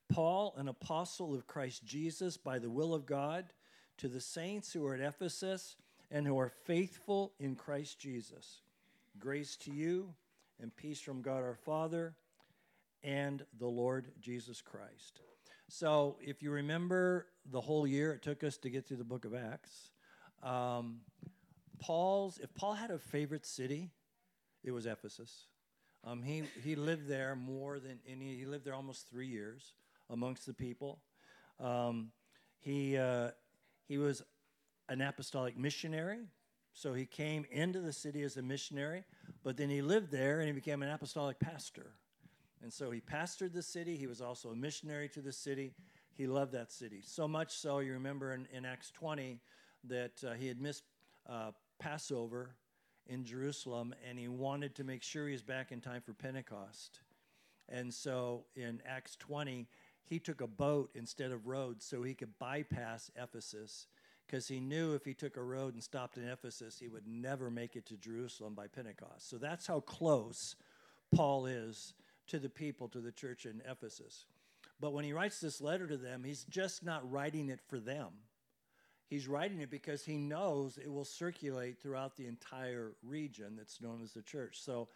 Paul, 0.09 0.55
an 0.57 0.67
apostle 0.67 1.33
of 1.33 1.47
Christ 1.47 1.85
Jesus 1.85 2.35
by 2.35 2.59
the 2.59 2.69
will 2.69 2.93
of 2.93 3.05
God, 3.05 3.53
to 3.97 4.07
the 4.07 4.19
saints 4.19 4.73
who 4.73 4.85
are 4.85 4.95
at 4.95 5.01
Ephesus 5.01 5.75
and 6.09 6.25
who 6.25 6.39
are 6.39 6.49
faithful 6.49 7.33
in 7.39 7.55
Christ 7.55 7.99
Jesus. 7.99 8.61
Grace 9.19 9.55
to 9.57 9.71
you 9.71 10.13
and 10.61 10.75
peace 10.75 10.99
from 10.99 11.21
God 11.21 11.43
our 11.43 11.55
Father 11.55 12.15
and 13.03 13.45
the 13.59 13.67
Lord 13.67 14.07
Jesus 14.19 14.61
Christ. 14.61 15.21
So, 15.67 16.17
if 16.19 16.41
you 16.41 16.49
remember 16.49 17.27
the 17.51 17.61
whole 17.61 17.85
year 17.85 18.13
it 18.13 18.23
took 18.23 18.43
us 18.43 18.57
to 18.57 18.69
get 18.69 18.87
through 18.87 18.97
the 18.97 19.03
book 19.03 19.25
of 19.25 19.35
Acts, 19.35 19.91
um, 20.41 21.01
Paul's, 21.79 22.39
if 22.39 22.53
Paul 22.55 22.73
had 22.73 22.89
a 22.89 22.97
favorite 22.97 23.45
city, 23.45 23.91
it 24.63 24.71
was 24.71 24.85
Ephesus. 24.87 25.45
Um, 26.03 26.23
he, 26.23 26.43
he 26.63 26.75
lived 26.75 27.07
there 27.07 27.35
more 27.35 27.79
than 27.79 27.99
any, 28.07 28.35
he 28.35 28.45
lived 28.45 28.65
there 28.65 28.73
almost 28.73 29.09
three 29.09 29.27
years 29.27 29.73
amongst 30.09 30.45
the 30.45 30.53
people. 30.53 30.99
Um, 31.59 32.11
he, 32.59 32.97
uh, 32.97 33.29
he 33.87 33.97
was 33.97 34.21
an 34.87 35.01
apostolic 35.01 35.57
missionary, 35.57 36.19
so 36.73 36.93
he 36.93 37.05
came 37.05 37.45
into 37.51 37.79
the 37.81 37.93
city 37.93 38.23
as 38.23 38.37
a 38.37 38.41
missionary, 38.41 39.03
but 39.43 39.57
then 39.57 39.69
he 39.69 39.81
lived 39.81 40.11
there 40.11 40.39
and 40.39 40.47
he 40.47 40.53
became 40.53 40.81
an 40.81 40.89
apostolic 40.89 41.39
pastor. 41.39 41.91
And 42.61 42.71
so 42.71 42.91
he 42.91 42.99
pastored 42.99 43.53
the 43.53 43.61
city. 43.61 43.95
He 43.95 44.07
was 44.07 44.21
also 44.21 44.49
a 44.49 44.55
missionary 44.55 45.09
to 45.09 45.21
the 45.21 45.31
city. 45.31 45.73
He 46.13 46.27
loved 46.27 46.51
that 46.53 46.71
city. 46.71 47.01
So 47.03 47.27
much 47.27 47.55
so, 47.57 47.79
you 47.79 47.93
remember 47.93 48.33
in, 48.33 48.47
in 48.53 48.65
Acts 48.65 48.91
20 48.91 49.39
that 49.85 50.23
uh, 50.25 50.33
he 50.33 50.47
had 50.47 50.59
missed 50.59 50.83
uh, 51.29 51.51
Passover 51.79 52.55
in 53.07 53.23
Jerusalem 53.23 53.93
and 54.07 54.19
he 54.19 54.27
wanted 54.27 54.75
to 54.75 54.83
make 54.83 55.01
sure 55.03 55.25
he 55.25 55.31
was 55.31 55.41
back 55.41 55.71
in 55.71 55.79
time 55.79 56.01
for 56.01 56.13
Pentecost. 56.13 56.99
And 57.69 57.93
so 57.93 58.45
in 58.55 58.81
Acts 58.85 59.15
20, 59.17 59.67
he 60.09 60.19
took 60.19 60.41
a 60.41 60.47
boat 60.47 60.89
instead 60.95 61.31
of 61.31 61.47
roads 61.47 61.85
so 61.85 62.01
he 62.01 62.15
could 62.15 62.39
bypass 62.39 63.11
Ephesus 63.15 63.87
because 64.25 64.47
he 64.47 64.59
knew 64.59 64.93
if 64.93 65.05
he 65.05 65.13
took 65.13 65.37
a 65.37 65.43
road 65.43 65.73
and 65.73 65.83
stopped 65.83 66.17
in 66.17 66.27
Ephesus, 66.27 66.77
he 66.79 66.87
would 66.87 67.07
never 67.07 67.49
make 67.49 67.75
it 67.75 67.85
to 67.87 67.97
Jerusalem 67.97 68.53
by 68.53 68.67
Pentecost. 68.67 69.29
So 69.29 69.37
that's 69.37 69.65
how 69.65 69.79
close 69.79 70.55
Paul 71.15 71.45
is 71.45 71.93
to 72.27 72.37
the 72.37 72.49
people, 72.49 72.87
to 72.89 72.99
the 72.99 73.11
church 73.11 73.45
in 73.45 73.61
Ephesus. 73.69 74.25
But 74.79 74.93
when 74.93 75.03
he 75.03 75.13
writes 75.13 75.39
this 75.39 75.61
letter 75.61 75.87
to 75.87 75.97
them, 75.97 76.23
he's 76.23 76.43
just 76.43 76.83
not 76.83 77.09
writing 77.11 77.49
it 77.49 77.59
for 77.67 77.79
them. 77.79 78.09
He's 79.07 79.27
writing 79.27 79.61
it 79.61 79.71
because 79.71 80.05
he 80.05 80.17
knows 80.17 80.77
it 80.77 80.91
will 80.91 81.05
circulate 81.05 81.81
throughout 81.81 82.15
the 82.15 82.27
entire 82.27 82.91
region 83.03 83.55
that's 83.57 83.81
known 83.81 84.01
as 84.03 84.13
the 84.13 84.21
church. 84.21 84.61
So, 84.61 84.89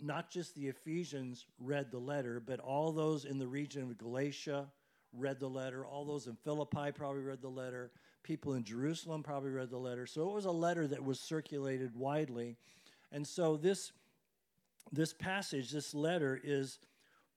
not 0.00 0.30
just 0.30 0.54
the 0.54 0.68
Ephesians 0.68 1.46
read 1.58 1.90
the 1.90 1.98
letter, 1.98 2.42
but 2.44 2.60
all 2.60 2.92
those 2.92 3.24
in 3.24 3.38
the 3.38 3.46
region 3.46 3.82
of 3.82 3.98
Galatia 3.98 4.66
read 5.12 5.40
the 5.40 5.48
letter. 5.48 5.84
All 5.84 6.04
those 6.04 6.26
in 6.26 6.36
Philippi 6.36 6.92
probably 6.92 7.22
read 7.22 7.42
the 7.42 7.48
letter. 7.48 7.90
People 8.22 8.54
in 8.54 8.64
Jerusalem 8.64 9.22
probably 9.22 9.50
read 9.50 9.70
the 9.70 9.78
letter. 9.78 10.06
So, 10.06 10.28
it 10.28 10.34
was 10.34 10.44
a 10.44 10.50
letter 10.50 10.86
that 10.86 11.02
was 11.02 11.20
circulated 11.20 11.96
widely. 11.96 12.56
And 13.12 13.26
so, 13.26 13.56
this, 13.56 13.92
this 14.92 15.12
passage, 15.12 15.70
this 15.70 15.94
letter, 15.94 16.38
is 16.42 16.78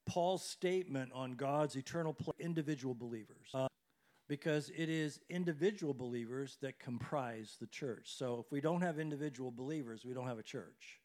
Paul's 0.05 0.43
statement 0.43 1.11
on 1.13 1.33
God's 1.33 1.75
eternal 1.75 2.13
plan, 2.13 2.35
individual 2.39 2.93
believers. 2.93 3.49
Uh, 3.53 3.67
because 4.27 4.71
it 4.75 4.89
is 4.89 5.19
individual 5.29 5.93
believers 5.93 6.57
that 6.61 6.79
comprise 6.79 7.57
the 7.59 7.67
church. 7.67 8.13
So 8.15 8.43
if 8.45 8.51
we 8.51 8.61
don't 8.61 8.81
have 8.81 8.97
individual 8.97 9.51
believers, 9.51 10.05
we 10.05 10.13
don't 10.13 10.27
have 10.27 10.39
a 10.39 10.43
church. 10.43 11.01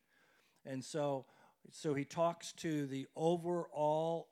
And 0.68 0.84
so 0.84 1.24
so 1.70 1.94
he 1.94 2.04
talks 2.04 2.52
to 2.54 2.86
the 2.86 3.06
overall 3.14 4.28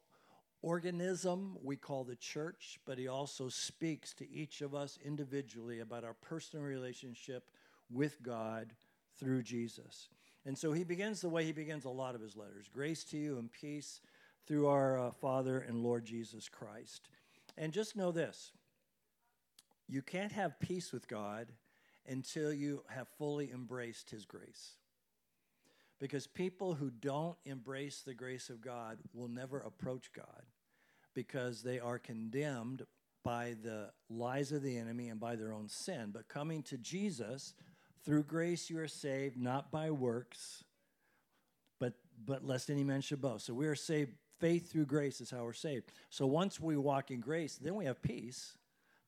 organism 0.62 1.57
we 1.62 1.76
call 1.76 2.05
the 2.05 2.16
church, 2.16 2.78
but 2.87 2.99
he 2.99 3.09
also 3.09 3.49
speaks 3.49 4.14
to 4.14 4.31
each 4.31 4.62
of 4.62 4.75
us 4.75 4.99
individually 5.05 5.81
about 5.81 6.05
our 6.05 6.14
personal 6.14 6.64
relationship 6.64 7.50
with 7.90 8.23
God 8.23 8.73
through 9.19 9.43
Jesus. 9.43 10.09
And 10.45 10.57
so 10.57 10.73
he 10.73 10.85
begins 10.85 11.21
the 11.21 11.28
way 11.28 11.45
he 11.45 11.52
begins 11.52 11.85
a 11.85 11.90
lot 11.90 12.14
of 12.14 12.21
his 12.21 12.37
letters 12.37 12.69
grace 12.73 13.05
to 13.05 13.19
you 13.19 13.38
and 13.38 13.50
peace 13.50 14.00
through 14.47 14.69
our 14.69 14.99
uh, 14.99 15.11
Father 15.11 15.59
and 15.59 15.83
Lord 15.83 16.05
Jesus 16.05 16.49
Christ. 16.49 17.09
And 17.59 17.73
just 17.73 17.97
know 17.97 18.12
this 18.12 18.52
you 19.88 20.02
can't 20.02 20.33
have 20.33 20.59
peace 20.59 20.93
with 20.93 21.07
God 21.09 21.52
until 22.09 22.52
you 22.52 22.83
have 22.88 23.09
fully 23.19 23.50
embraced 23.52 24.11
His 24.11 24.25
grace. 24.25 24.76
Because 25.99 26.26
people 26.26 26.75
who 26.75 26.91
don't 26.91 27.37
embrace 27.45 28.03
the 28.03 28.15
grace 28.15 28.50
of 28.50 28.61
God 28.61 28.99
will 29.15 29.29
never 29.29 29.59
approach 29.61 30.12
God 30.12 30.43
because 31.15 31.62
they 31.62 31.81
are 31.81 31.99
condemned 31.99 32.85
by 33.25 33.57
the 33.62 33.91
lies 34.11 34.53
of 34.53 34.62
the 34.62 34.76
enemy 34.76 35.09
and 35.09 35.19
by 35.19 35.35
their 35.35 35.53
own 35.53 35.69
sin. 35.69 36.11
But 36.12 36.29
coming 36.29 36.62
to 36.65 36.76
Jesus, 36.76 37.55
through 38.05 38.25
grace 38.25 38.71
you 38.71 38.79
are 38.79 38.87
saved, 38.87 39.37
not 39.37 39.73
by 39.73 39.91
works, 39.91 40.62
but, 41.81 41.95
but 42.25 42.47
lest 42.47 42.71
any 42.71 42.85
man 42.85 43.00
should 43.00 43.21
boast. 43.21 43.47
So 43.47 43.55
we 43.55 43.67
are 43.67 43.75
saved, 43.75 44.12
faith 44.38 44.71
through 44.71 44.87
grace 44.87 45.21
is 45.21 45.31
how 45.31 45.43
we're 45.43 45.55
saved. 45.55 45.91
So 46.11 46.26
once 46.26 46.61
we 46.61 46.76
walk 46.76 47.11
in 47.11 47.21
grace, 47.21 47.57
then 47.57 47.75
we 47.75 47.87
have 47.87 48.00
peace 48.03 48.59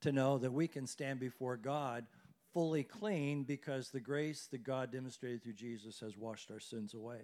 to 0.00 0.10
know 0.10 0.38
that 0.38 0.52
we 0.52 0.66
can 0.66 0.86
stand 0.86 1.20
before 1.20 1.56
God 1.56 2.06
fully 2.52 2.82
clean 2.82 3.44
because 3.44 3.90
the 3.90 4.00
grace 4.00 4.48
that 4.50 4.62
God 4.64 4.92
demonstrated 4.92 5.42
through 5.42 5.54
Jesus 5.54 6.00
has 6.00 6.16
washed 6.16 6.50
our 6.50 6.60
sins 6.60 6.94
away. 6.94 7.20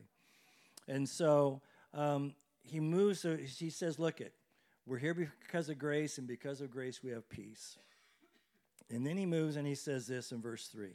And 0.88 1.09
so 1.09 1.62
um, 1.93 2.35
he 2.62 2.81
moves, 2.81 3.26
he 3.59 3.71
says, 3.71 3.99
Look, 3.99 4.21
it, 4.21 4.35
we're 4.87 4.99
here 4.99 5.14
because 5.14 5.69
of 5.69 5.78
grace, 5.78 6.19
and 6.19 6.26
because 6.26 6.61
of 6.61 6.71
grace 6.71 7.02
we 7.02 7.11
have 7.11 7.28
peace. 7.28 7.78
And 8.90 9.07
then 9.07 9.16
he 9.16 9.26
moves 9.26 9.57
and 9.57 9.66
he 9.66 9.75
says 9.75 10.07
this 10.07 10.31
in 10.31 10.43
verse 10.43 10.69
3 10.69 10.90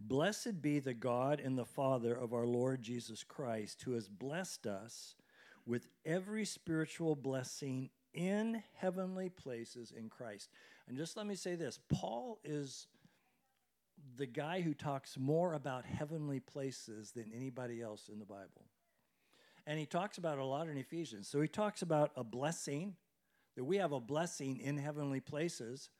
Blessed 0.00 0.60
be 0.62 0.78
the 0.78 0.94
God 0.94 1.40
and 1.40 1.56
the 1.56 1.64
Father 1.64 2.14
of 2.14 2.32
our 2.32 2.46
Lord 2.46 2.82
Jesus 2.82 3.24
Christ, 3.24 3.82
who 3.82 3.92
has 3.92 4.08
blessed 4.08 4.66
us 4.66 5.14
with 5.66 5.86
every 6.04 6.44
spiritual 6.44 7.14
blessing 7.14 7.90
in 8.14 8.62
heavenly 8.76 9.28
places 9.28 9.92
in 9.96 10.08
Christ. 10.08 10.50
And 10.88 10.96
just 10.96 11.16
let 11.16 11.26
me 11.26 11.34
say 11.34 11.54
this 11.54 11.78
Paul 11.88 12.38
is 12.44 12.86
the 14.16 14.26
guy 14.26 14.60
who 14.60 14.74
talks 14.74 15.18
more 15.18 15.54
about 15.54 15.84
heavenly 15.84 16.40
places 16.40 17.12
than 17.12 17.30
anybody 17.34 17.82
else 17.82 18.08
in 18.10 18.18
the 18.18 18.24
Bible. 18.24 18.64
And 19.66 19.78
he 19.78 19.84
talks 19.84 20.16
about 20.16 20.38
a 20.38 20.44
lot 20.44 20.68
in 20.68 20.78
Ephesians. 20.78 21.28
So 21.28 21.40
he 21.40 21.48
talks 21.48 21.82
about 21.82 22.10
a 22.16 22.24
blessing, 22.24 22.96
that 23.54 23.64
we 23.64 23.76
have 23.76 23.92
a 23.92 24.00
blessing 24.00 24.58
in 24.58 24.78
heavenly 24.78 25.20
places. 25.20 25.90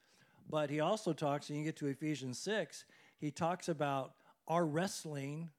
But 0.49 0.71
he 0.71 0.81
also 0.81 1.13
talks, 1.13 1.51
and 1.51 1.59
you 1.59 1.65
get 1.65 1.77
to 1.77 1.87
Ephesians 1.89 2.39
6, 2.39 2.87
he 3.19 3.31
talks 3.31 3.69
about 3.69 4.15
our 4.47 4.65
wrestling 4.65 5.51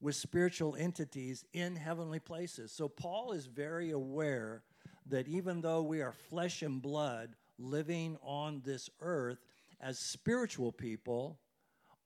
with 0.00 0.16
spiritual 0.16 0.76
entities 0.76 1.44
in 1.54 1.76
heavenly 1.76 2.18
places. 2.18 2.72
So 2.72 2.88
Paul 2.88 3.32
is 3.32 3.46
very 3.46 3.90
aware 3.90 4.62
that 5.06 5.26
even 5.26 5.62
though 5.62 5.82
we 5.82 6.02
are 6.02 6.12
flesh 6.12 6.60
and 6.60 6.82
blood 6.82 7.36
living 7.58 8.16
on 8.22 8.62
this 8.64 8.90
earth 9.00 9.38
as 9.80 9.98
spiritual 9.98 10.72
people, 10.72 11.38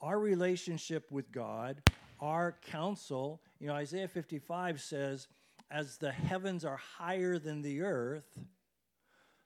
our 0.00 0.18
relationship 0.18 1.10
with 1.10 1.30
God, 1.32 1.82
our 2.20 2.56
counsel, 2.70 3.40
you 3.58 3.66
know, 3.66 3.74
Isaiah 3.74 4.08
55 4.08 4.80
says, 4.80 5.28
as 5.70 5.98
the 5.98 6.12
heavens 6.12 6.64
are 6.64 6.76
higher 6.76 7.38
than 7.38 7.62
the 7.62 7.82
earth, 7.82 8.38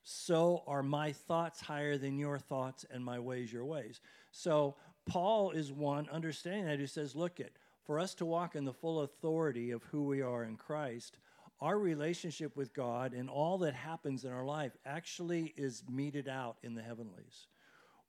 so 0.02 0.62
are 0.66 0.82
my 0.82 1.12
thoughts 1.12 1.60
higher 1.60 1.96
than 1.96 2.18
your 2.18 2.38
thoughts 2.38 2.84
and 2.90 3.04
my 3.04 3.18
ways 3.18 3.52
your 3.52 3.64
ways. 3.64 4.00
So 4.32 4.76
Paul 5.06 5.50
is 5.50 5.72
one 5.72 6.08
understanding 6.10 6.66
that 6.66 6.78
who 6.78 6.86
says, 6.86 7.14
look 7.14 7.40
it, 7.40 7.56
for 7.84 7.98
us 7.98 8.14
to 8.14 8.26
walk 8.26 8.54
in 8.54 8.64
the 8.64 8.72
full 8.72 9.00
authority 9.00 9.70
of 9.70 9.82
who 9.84 10.04
we 10.04 10.22
are 10.22 10.44
in 10.44 10.56
Christ, 10.56 11.18
our 11.60 11.78
relationship 11.78 12.56
with 12.56 12.74
God 12.74 13.12
and 13.12 13.30
all 13.30 13.58
that 13.58 13.74
happens 13.74 14.24
in 14.24 14.32
our 14.32 14.44
life 14.44 14.76
actually 14.84 15.54
is 15.56 15.82
meted 15.90 16.28
out 16.28 16.56
in 16.62 16.74
the 16.74 16.82
heavenlies. 16.82 17.46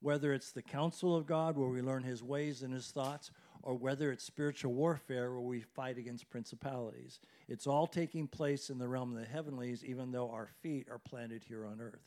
Whether 0.00 0.34
it's 0.34 0.52
the 0.52 0.62
counsel 0.62 1.16
of 1.16 1.26
God, 1.26 1.56
where 1.56 1.68
we 1.68 1.80
learn 1.80 2.02
His 2.02 2.22
ways 2.22 2.62
and 2.62 2.72
His 2.72 2.88
thoughts, 2.88 3.30
or 3.62 3.74
whether 3.74 4.12
it's 4.12 4.24
spiritual 4.24 4.72
warfare, 4.74 5.32
where 5.32 5.40
we 5.40 5.60
fight 5.60 5.98
against 5.98 6.30
principalities. 6.30 7.18
It's 7.48 7.66
all 7.66 7.86
taking 7.86 8.28
place 8.28 8.70
in 8.70 8.78
the 8.78 8.86
realm 8.86 9.12
of 9.12 9.18
the 9.18 9.26
heavenlies, 9.26 9.84
even 9.84 10.12
though 10.12 10.30
our 10.30 10.50
feet 10.62 10.86
are 10.90 10.98
planted 10.98 11.42
here 11.42 11.66
on 11.66 11.80
earth. 11.80 12.06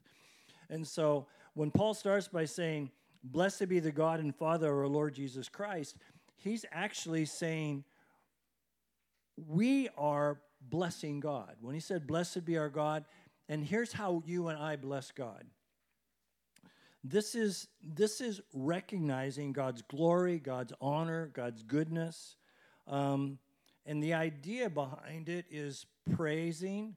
And 0.70 0.88
so 0.88 1.28
when 1.56 1.72
Paul 1.72 1.94
starts 1.94 2.28
by 2.28 2.46
saying, 2.46 2.92
Blessed 3.24 3.68
be 3.68 3.80
the 3.80 3.92
God 3.92 4.22
and 4.22 4.34
Father 4.34 4.72
of 4.72 4.78
our 4.78 4.88
Lord 4.88 5.14
Jesus 5.14 5.50
Christ, 5.50 5.98
he's 6.38 6.64
actually 6.72 7.26
saying, 7.26 7.84
We 9.36 9.90
are 9.98 10.40
blessing 10.62 11.20
God. 11.20 11.56
When 11.62 11.74
he 11.74 11.82
said, 11.82 12.08
Blessed 12.08 12.46
be 12.46 12.58
our 12.58 12.70
God, 12.70 13.06
and 13.48 13.64
here's 13.64 13.94
how 13.94 14.24
you 14.26 14.48
and 14.48 14.58
I 14.58 14.76
bless 14.76 15.12
God. 15.12 15.44
This 17.04 17.34
is, 17.34 17.68
this 17.82 18.20
is 18.20 18.42
recognizing 18.54 19.54
God's 19.54 19.82
glory, 19.84 20.38
God's 20.38 20.74
honor, 20.82 21.32
God's 21.34 21.64
goodness. 21.64 22.36
Um, 22.88 23.40
and 23.86 24.04
the 24.04 24.14
idea 24.14 24.70
behind 24.70 25.30
it 25.30 25.46
is 25.50 25.86
praising 26.16 26.96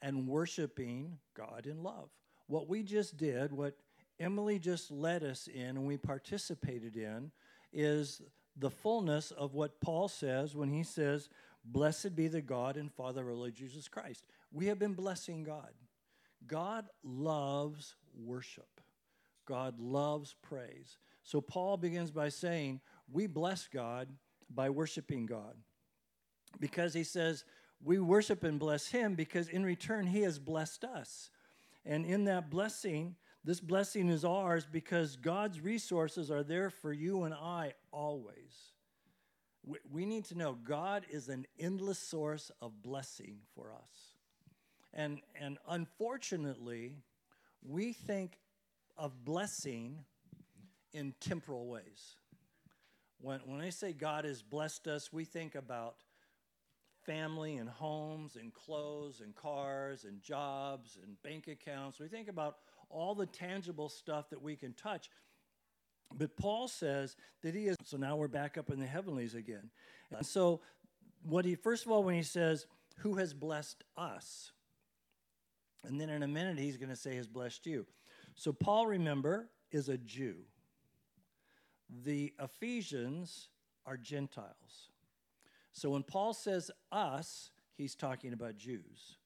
and 0.00 0.26
worshiping 0.26 1.18
God 1.36 1.66
in 1.66 1.82
love. 1.82 2.08
What 2.46 2.68
we 2.68 2.82
just 2.82 3.16
did, 3.16 3.52
what 3.52 3.76
Emily 4.18 4.58
just 4.58 4.90
led 4.90 5.22
us 5.22 5.46
in 5.46 5.76
and 5.76 5.86
we 5.86 5.96
participated 5.96 6.96
in, 6.96 7.30
is 7.72 8.22
the 8.56 8.70
fullness 8.70 9.30
of 9.30 9.54
what 9.54 9.80
Paul 9.80 10.08
says 10.08 10.54
when 10.54 10.70
he 10.70 10.82
says, 10.82 11.28
Blessed 11.64 12.16
be 12.16 12.28
the 12.28 12.40
God 12.40 12.76
and 12.76 12.92
Father 12.92 13.28
of 13.28 13.36
Lord 13.36 13.54
Jesus 13.54 13.88
Christ. 13.88 14.26
We 14.50 14.66
have 14.66 14.78
been 14.78 14.94
blessing 14.94 15.44
God. 15.44 15.70
God 16.46 16.86
loves 17.04 17.94
worship, 18.14 18.80
God 19.46 19.78
loves 19.78 20.34
praise. 20.42 20.98
So 21.22 21.40
Paul 21.40 21.76
begins 21.76 22.10
by 22.10 22.28
saying, 22.30 22.80
We 23.10 23.26
bless 23.26 23.68
God 23.68 24.08
by 24.52 24.70
worshiping 24.70 25.26
God. 25.26 25.54
Because 26.58 26.92
he 26.92 27.04
says, 27.04 27.44
We 27.82 27.98
worship 28.00 28.42
and 28.42 28.58
bless 28.58 28.88
him 28.88 29.14
because 29.14 29.48
in 29.48 29.64
return 29.64 30.06
he 30.06 30.22
has 30.22 30.38
blessed 30.38 30.84
us. 30.84 31.30
And 31.84 32.04
in 32.04 32.24
that 32.24 32.50
blessing, 32.50 33.16
this 33.44 33.60
blessing 33.60 34.08
is 34.08 34.24
ours 34.24 34.66
because 34.70 35.16
God's 35.16 35.60
resources 35.60 36.30
are 36.30 36.44
there 36.44 36.70
for 36.70 36.92
you 36.92 37.24
and 37.24 37.34
I 37.34 37.74
always. 37.90 38.71
We 39.90 40.06
need 40.06 40.24
to 40.26 40.36
know 40.36 40.58
God 40.64 41.04
is 41.10 41.28
an 41.28 41.46
endless 41.58 41.98
source 41.98 42.50
of 42.60 42.82
blessing 42.82 43.38
for 43.54 43.72
us. 43.72 44.16
And, 44.92 45.20
and 45.40 45.58
unfortunately, 45.68 46.96
we 47.62 47.92
think 47.92 48.38
of 48.96 49.24
blessing 49.24 50.04
in 50.92 51.14
temporal 51.20 51.66
ways. 51.66 52.16
When, 53.20 53.40
when 53.46 53.60
I 53.60 53.70
say 53.70 53.92
God 53.92 54.24
has 54.24 54.42
blessed 54.42 54.88
us, 54.88 55.12
we 55.12 55.24
think 55.24 55.54
about 55.54 55.94
family 57.06 57.56
and 57.56 57.68
homes 57.68 58.36
and 58.36 58.52
clothes 58.52 59.20
and 59.20 59.34
cars 59.34 60.04
and 60.04 60.20
jobs 60.22 60.98
and 61.02 61.20
bank 61.22 61.48
accounts. 61.48 61.98
We 61.98 62.08
think 62.08 62.28
about 62.28 62.56
all 62.90 63.14
the 63.14 63.26
tangible 63.26 63.88
stuff 63.88 64.30
that 64.30 64.42
we 64.42 64.56
can 64.56 64.74
touch. 64.74 65.08
But 66.16 66.36
Paul 66.36 66.68
says 66.68 67.16
that 67.42 67.54
he 67.54 67.66
is, 67.66 67.76
so 67.84 67.96
now 67.96 68.16
we're 68.16 68.28
back 68.28 68.58
up 68.58 68.70
in 68.70 68.78
the 68.80 68.86
heavenlies 68.86 69.34
again. 69.34 69.70
And 70.10 70.26
so, 70.26 70.60
what 71.22 71.44
he, 71.44 71.54
first 71.54 71.86
of 71.86 71.92
all, 71.92 72.02
when 72.02 72.14
he 72.14 72.22
says, 72.22 72.66
Who 72.98 73.14
has 73.14 73.32
blessed 73.32 73.84
us? 73.96 74.52
And 75.84 76.00
then 76.00 76.10
in 76.10 76.22
a 76.22 76.28
minute, 76.28 76.58
he's 76.58 76.76
going 76.76 76.90
to 76.90 76.96
say, 76.96 77.16
Has 77.16 77.26
blessed 77.26 77.66
you. 77.66 77.86
So, 78.34 78.52
Paul, 78.52 78.86
remember, 78.86 79.48
is 79.70 79.88
a 79.88 79.98
Jew. 79.98 80.36
The 82.04 82.32
Ephesians 82.40 83.48
are 83.86 83.96
Gentiles. 83.96 84.90
So, 85.72 85.90
when 85.90 86.02
Paul 86.02 86.34
says 86.34 86.70
us, 86.90 87.50
he's 87.76 87.94
talking 87.94 88.32
about 88.32 88.56
Jews. 88.56 89.18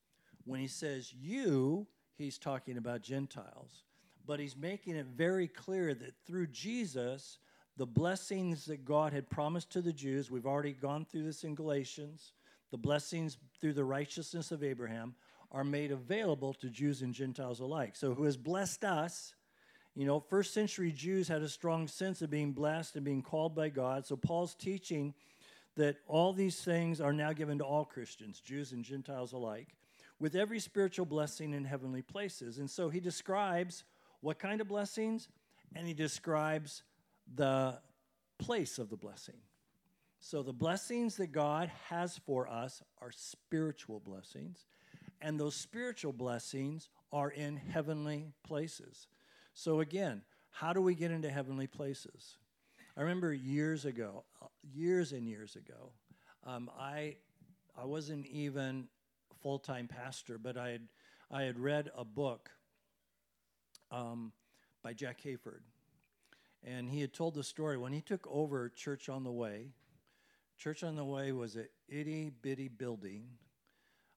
When 0.44 0.60
he 0.60 0.68
says 0.68 1.12
you, 1.12 1.86
he's 2.16 2.38
talking 2.38 2.76
about 2.76 3.02
Gentiles. 3.02 3.82
But 4.26 4.40
he's 4.40 4.56
making 4.56 4.96
it 4.96 5.06
very 5.06 5.46
clear 5.46 5.94
that 5.94 6.14
through 6.26 6.48
Jesus, 6.48 7.38
the 7.76 7.86
blessings 7.86 8.64
that 8.66 8.84
God 8.84 9.12
had 9.12 9.30
promised 9.30 9.70
to 9.72 9.82
the 9.82 9.92
Jews, 9.92 10.30
we've 10.30 10.46
already 10.46 10.72
gone 10.72 11.04
through 11.04 11.24
this 11.24 11.44
in 11.44 11.54
Galatians, 11.54 12.32
the 12.70 12.78
blessings 12.78 13.38
through 13.60 13.74
the 13.74 13.84
righteousness 13.84 14.50
of 14.50 14.64
Abraham 14.64 15.14
are 15.52 15.64
made 15.64 15.92
available 15.92 16.52
to 16.54 16.68
Jews 16.68 17.02
and 17.02 17.14
Gentiles 17.14 17.60
alike. 17.60 17.94
So, 17.94 18.14
who 18.14 18.24
has 18.24 18.36
blessed 18.36 18.84
us? 18.84 19.34
You 19.94 20.06
know, 20.06 20.20
first 20.20 20.52
century 20.52 20.92
Jews 20.92 21.28
had 21.28 21.42
a 21.42 21.48
strong 21.48 21.86
sense 21.86 22.20
of 22.20 22.30
being 22.30 22.52
blessed 22.52 22.96
and 22.96 23.04
being 23.04 23.22
called 23.22 23.54
by 23.54 23.68
God. 23.68 24.04
So, 24.04 24.16
Paul's 24.16 24.54
teaching 24.54 25.14
that 25.76 25.96
all 26.08 26.32
these 26.32 26.60
things 26.60 27.00
are 27.00 27.12
now 27.12 27.32
given 27.32 27.58
to 27.58 27.64
all 27.64 27.84
Christians, 27.84 28.40
Jews 28.40 28.72
and 28.72 28.82
Gentiles 28.82 29.32
alike 29.32 29.68
with 30.18 30.34
every 30.34 30.58
spiritual 30.58 31.06
blessing 31.06 31.52
in 31.52 31.64
heavenly 31.64 32.02
places. 32.02 32.58
And 32.58 32.70
so 32.70 32.88
he 32.88 33.00
describes 33.00 33.84
what 34.20 34.38
kind 34.38 34.60
of 34.60 34.68
blessings, 34.68 35.28
and 35.74 35.86
he 35.86 35.94
describes 35.94 36.82
the 37.34 37.78
place 38.38 38.78
of 38.78 38.90
the 38.90 38.96
blessing. 38.96 39.36
So 40.20 40.42
the 40.42 40.52
blessings 40.52 41.16
that 41.16 41.32
God 41.32 41.70
has 41.88 42.18
for 42.18 42.48
us 42.48 42.82
are 43.00 43.12
spiritual 43.12 44.00
blessings, 44.00 44.66
and 45.20 45.38
those 45.38 45.54
spiritual 45.54 46.12
blessings 46.12 46.88
are 47.12 47.30
in 47.30 47.56
heavenly 47.56 48.32
places. 48.42 49.08
So 49.54 49.80
again, 49.80 50.22
how 50.50 50.72
do 50.72 50.80
we 50.80 50.94
get 50.94 51.10
into 51.10 51.30
heavenly 51.30 51.66
places? 51.66 52.38
I 52.96 53.02
remember 53.02 53.32
years 53.32 53.84
ago, 53.84 54.24
years 54.62 55.12
and 55.12 55.28
years 55.28 55.56
ago, 55.56 55.92
um, 56.44 56.70
I 56.78 57.16
I 57.78 57.84
wasn't 57.84 58.26
even 58.26 58.88
full 59.42 59.58
time 59.58 59.86
pastor, 59.86 60.38
but 60.38 60.56
I 60.56 60.70
had, 60.70 60.88
I 61.30 61.42
had 61.42 61.58
read 61.58 61.90
a 61.96 62.04
book 62.04 62.50
um, 63.90 64.32
by 64.82 64.92
Jack 64.92 65.20
Hayford. 65.22 65.60
And 66.64 66.90
he 66.90 67.00
had 67.00 67.12
told 67.12 67.34
the 67.34 67.44
story 67.44 67.76
when 67.76 67.92
he 67.92 68.00
took 68.00 68.26
over 68.30 68.68
Church 68.68 69.08
on 69.08 69.24
the 69.24 69.32
Way. 69.32 69.70
Church 70.58 70.82
on 70.82 70.96
the 70.96 71.04
Way 71.04 71.32
was 71.32 71.56
a 71.56 71.66
itty 71.88 72.30
bitty 72.42 72.68
building 72.68 73.24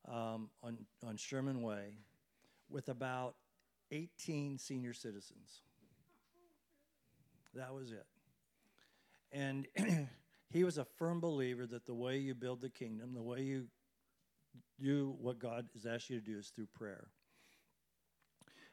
um, 0.07 0.49
on, 0.63 0.77
on 1.05 1.17
Sherman 1.17 1.61
Way 1.61 1.97
with 2.69 2.89
about 2.89 3.35
18 3.91 4.57
senior 4.57 4.93
citizens. 4.93 5.61
That 7.55 7.73
was 7.73 7.91
it. 7.91 8.05
And 9.31 9.67
he 10.49 10.63
was 10.63 10.77
a 10.77 10.85
firm 10.85 11.19
believer 11.19 11.65
that 11.67 11.85
the 11.85 11.93
way 11.93 12.17
you 12.17 12.33
build 12.33 12.61
the 12.61 12.69
kingdom, 12.69 13.13
the 13.13 13.21
way 13.21 13.41
you 13.41 13.65
do 14.79 15.15
what 15.19 15.39
God 15.39 15.67
has 15.73 15.85
asked 15.85 16.09
you 16.09 16.19
to 16.19 16.25
do 16.25 16.37
is 16.37 16.49
through 16.49 16.67
prayer. 16.67 17.07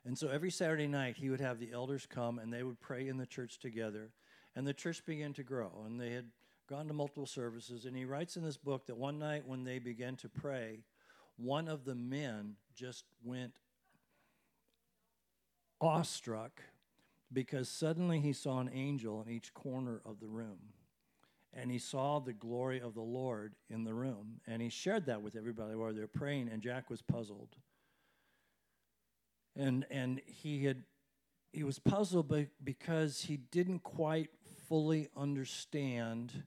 And 0.07 0.17
so 0.17 0.29
every 0.29 0.53
Saturday 0.53 0.87
night, 0.87 1.17
he 1.17 1.31
would 1.31 1.41
have 1.41 1.59
the 1.59 1.73
elders 1.73 2.07
come 2.09 2.39
and 2.39 2.53
they 2.53 2.63
would 2.63 2.81
pray 2.81 3.09
in 3.09 3.17
the 3.17 3.27
church 3.27 3.59
together. 3.59 4.13
And 4.55 4.65
the 4.65 4.73
church 4.73 5.05
began 5.05 5.33
to 5.35 5.43
grow. 5.43 5.83
And 5.85 6.01
they 6.01 6.13
had 6.13 6.27
gone 6.69 6.87
to 6.87 6.95
multiple 6.95 7.27
services. 7.27 7.85
And 7.85 7.97
he 7.97 8.05
writes 8.05 8.37
in 8.37 8.45
this 8.45 8.57
book 8.57 8.87
that 8.87 8.97
one 8.97 9.19
night 9.19 9.47
when 9.47 9.65
they 9.65 9.81
began 9.81 10.15
to 10.17 10.29
pray, 10.29 10.85
one 11.37 11.67
of 11.67 11.85
the 11.85 11.97
men 11.97 12.55
just 12.75 13.05
went 13.25 13.59
awestruck 15.81 16.63
because 17.33 17.69
suddenly 17.69 18.21
he 18.21 18.33
saw 18.33 18.61
an 18.61 18.71
angel 18.73 19.23
in 19.27 19.31
each 19.33 19.53
corner 19.53 20.01
of 20.07 20.21
the 20.21 20.29
room 20.29 20.59
and 21.53 21.71
he 21.71 21.79
saw 21.79 22.21
the 22.21 22.33
glory 22.33 22.81
of 22.81 22.95
the 22.95 23.01
Lord 23.01 23.55
in 23.71 23.83
the 23.83 23.95
room. 23.95 24.41
And 24.47 24.61
he 24.61 24.69
shared 24.69 25.07
that 25.07 25.23
with 25.23 25.37
everybody 25.37 25.75
while 25.75 25.93
they 25.93 26.01
were 26.01 26.07
praying, 26.07 26.51
and 26.53 26.63
Jack 26.63 26.91
was 26.91 27.01
puzzled. 27.01 27.57
And, 29.57 29.87
and 29.91 30.21
he 30.27 30.65
had 30.65 30.83
he 31.57 31.63
was 31.63 31.79
puzzled 31.79 32.35
because 32.63 33.23
he 33.23 33.39
didn't 33.39 33.79
quite 33.79 34.29
fully 34.69 35.09
understand 35.17 36.43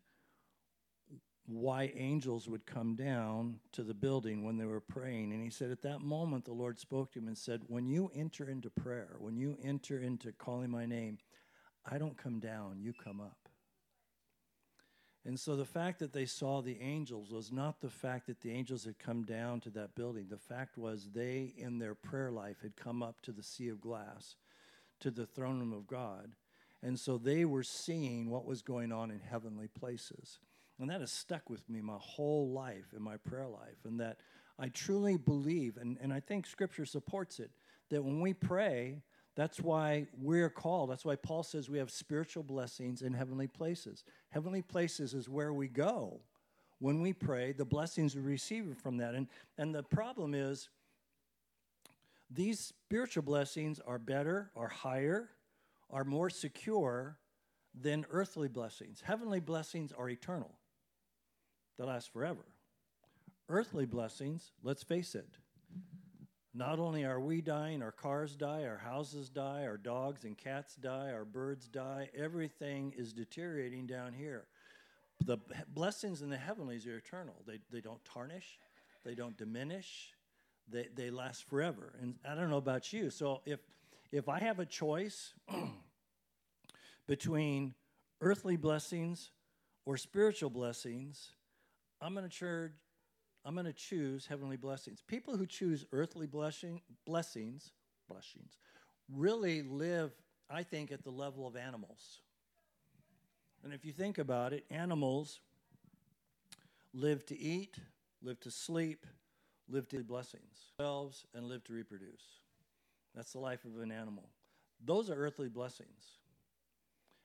why 1.48 1.92
angels 1.96 2.48
would 2.48 2.68
come 2.68 2.96
down 2.96 3.60
to 3.72 3.82
the 3.82 3.96
building 3.96 4.44
when 4.44 4.58
they 4.58 4.66
were 4.66 4.80
praying. 4.80 5.34
And 5.34 5.44
he 5.44 5.50
said, 5.50 5.72
At 5.72 5.82
that 5.82 6.02
moment, 6.02 6.46
the 6.46 6.54
Lord 6.54 6.78
spoke 6.80 7.12
to 7.14 7.20
him 7.20 7.28
and 7.28 7.38
said, 7.38 7.62
When 7.66 7.88
you 7.88 8.12
enter 8.14 8.48
into 8.48 8.70
prayer, 8.70 9.16
when 9.18 9.36
you 9.36 9.58
enter 9.64 10.00
into 10.00 10.32
calling 10.34 10.70
my 10.70 10.86
name, 10.86 11.18
I 11.90 11.98
don't 11.98 12.18
come 12.18 12.40
down, 12.40 12.80
you 12.80 12.94
come 12.94 13.20
up. 13.20 13.39
And 15.26 15.40
so 15.40 15.56
the 15.56 15.66
fact 15.66 16.00
that 16.00 16.14
they 16.14 16.26
saw 16.26 16.62
the 16.62 16.80
angels 16.80 17.32
was 17.32 17.52
not 17.52 17.82
the 17.82 17.90
fact 17.90 18.28
that 18.28 18.42
the 18.42 18.52
angels 18.52 18.86
had 18.86 18.98
come 19.00 19.24
down 19.24 19.60
to 19.62 19.70
that 19.72 19.94
building. 19.94 20.28
The 20.30 20.38
fact 20.38 20.78
was 20.78 21.10
they, 21.14 21.54
in 21.58 21.78
their 21.78 21.94
prayer 21.94 22.32
life, 22.32 22.62
had 22.62 22.78
come 22.78 23.04
up 23.04 23.22
to 23.24 23.32
the 23.32 23.44
sea 23.44 23.68
of 23.68 23.82
glass, 23.82 24.36
to 25.02 25.12
the 25.12 25.26
throne 25.26 25.60
room 25.60 25.74
of 25.74 25.88
God. 25.88 26.36
And 26.82 26.98
so 26.98 27.18
they 27.18 27.44
were 27.44 27.64
seeing 27.64 28.30
what 28.30 28.46
was 28.46 28.62
going 28.62 28.94
on 28.94 29.12
in 29.12 29.20
heavenly 29.20 29.68
places. 29.68 30.40
And 30.80 30.90
that 30.90 31.02
has 31.02 31.12
stuck 31.12 31.50
with 31.50 31.70
me 31.70 31.82
my 31.82 31.98
whole 32.00 32.50
life 32.52 32.94
in 32.96 33.04
my 33.04 33.18
prayer 33.18 33.48
life. 33.48 33.84
And 33.84 34.00
that 34.00 34.20
I 34.58 34.70
truly 34.70 35.18
believe, 35.18 35.76
and, 35.76 35.98
and 36.02 36.14
I 36.14 36.22
think 36.22 36.46
Scripture 36.46 36.86
supports 36.86 37.40
it, 37.40 37.52
that 37.90 38.04
when 38.04 38.22
we 38.22 38.34
pray, 38.34 39.02
that's 39.40 39.62
why 39.62 40.08
we're 40.20 40.50
called. 40.50 40.90
That's 40.90 41.06
why 41.06 41.16
Paul 41.16 41.44
says 41.44 41.70
we 41.70 41.78
have 41.78 41.90
spiritual 41.90 42.44
blessings 42.44 43.02
in 43.02 43.14
heavenly 43.14 43.48
places. 43.48 44.04
Heavenly 44.32 44.62
places 44.62 45.14
is 45.14 45.30
where 45.30 45.54
we 45.54 45.70
go 45.70 46.20
when 46.80 47.02
we 47.02 47.14
pray, 47.14 47.52
the 47.52 47.66
blessings 47.66 48.16
we 48.16 48.22
receive 48.22 48.76
from 48.82 48.98
that. 48.98 49.14
And, 49.14 49.28
and 49.58 49.76
the 49.76 49.84
problem 49.84 50.34
is, 50.34 50.70
these 52.32 52.60
spiritual 52.60 53.24
blessings 53.24 53.80
are 53.86 53.98
better, 53.98 54.52
are 54.56 54.68
higher, 54.68 55.30
are 55.90 56.04
more 56.04 56.30
secure 56.30 57.18
than 57.80 58.06
earthly 58.12 58.48
blessings. 58.48 59.02
Heavenly 59.04 59.40
blessings 59.40 59.92
are 59.92 60.10
eternal, 60.10 60.52
they 61.78 61.86
last 61.86 62.12
forever. 62.12 62.46
Earthly 63.48 63.86
blessings, 63.86 64.52
let's 64.64 64.84
face 64.84 65.16
it, 65.16 65.38
not 66.54 66.80
only 66.80 67.06
are 67.06 67.20
we 67.20 67.42
dying, 67.42 67.84
our 67.84 67.92
cars 67.92 68.36
die, 68.36 68.64
our 68.64 68.78
houses 68.78 69.30
die, 69.30 69.66
our 69.66 69.78
dogs 69.78 70.24
and 70.24 70.38
cats 70.38 70.76
die, 70.76 71.12
our 71.12 71.26
birds 71.26 71.68
die, 71.68 72.10
everything 72.18 72.94
is 72.98 73.14
deteriorating 73.14 73.86
down 73.86 74.14
here. 74.14 74.46
The 75.26 75.38
blessings 75.68 76.22
in 76.22 76.30
the 76.30 76.38
heavenlies 76.38 76.88
are 76.88 76.98
eternal. 76.98 77.36
They, 77.46 77.60
they 77.72 77.82
don't 77.82 78.04
tarnish, 78.04 78.58
they 79.06 79.14
don't 79.14 79.38
diminish, 79.38 80.14
they, 80.72 80.88
they 80.96 81.12
last 81.12 81.48
forever. 81.48 81.94
And 82.02 82.16
I 82.28 82.36
don't 82.36 82.50
know 82.50 82.58
about 82.58 82.92
you. 82.94 83.10
So 83.10 83.42
if, 83.46 83.60
if 84.12 84.28
I 84.28 84.40
have 84.40 84.60
a 84.60 84.66
choice 84.66 85.34
between 87.08 87.76
earthly 88.22 88.58
blessings 88.58 89.30
or 89.86 89.98
spiritual 89.98 90.50
blessings, 90.50 91.34
I'm 92.02 92.14
going 92.14 92.28
to 92.28 92.36
I'm 93.50 93.56
going 93.56 93.66
to 93.66 93.74
choose 93.74 94.28
heavenly 94.28 94.58
blessings. 94.58 95.02
People 95.02 95.36
who 95.36 95.48
choose 95.48 95.84
earthly 95.92 96.28
blessing, 96.28 96.82
blessings, 97.04 97.72
blessings, 98.08 98.60
really 99.12 99.64
live, 99.64 100.12
I 100.52 100.62
think, 100.62 100.92
at 100.92 101.04
the 101.04 101.10
level 101.10 101.48
of 101.48 101.56
animals. 101.56 102.22
And 103.64 103.74
if 103.74 103.84
you 103.84 103.92
think 103.92 104.20
about 104.20 104.54
it, 104.54 104.66
animals 104.70 105.40
live 106.94 107.26
to 107.26 107.40
eat, 107.40 107.80
live 108.22 108.40
to 108.42 108.52
sleep, 108.52 109.08
live 109.68 109.88
to 109.88 110.04
blessings, 110.04 110.74
themselves, 110.78 111.26
and 111.34 111.48
live 111.48 111.64
to 111.64 111.74
reproduce. 111.74 112.22
That's 113.16 113.32
the 113.34 113.40
life 113.40 113.66
of 113.66 113.82
an 113.82 113.92
animal. 113.92 114.30
Those 114.86 115.10
are 115.10 115.16
earthly 115.16 115.50
blessings. 115.50 116.20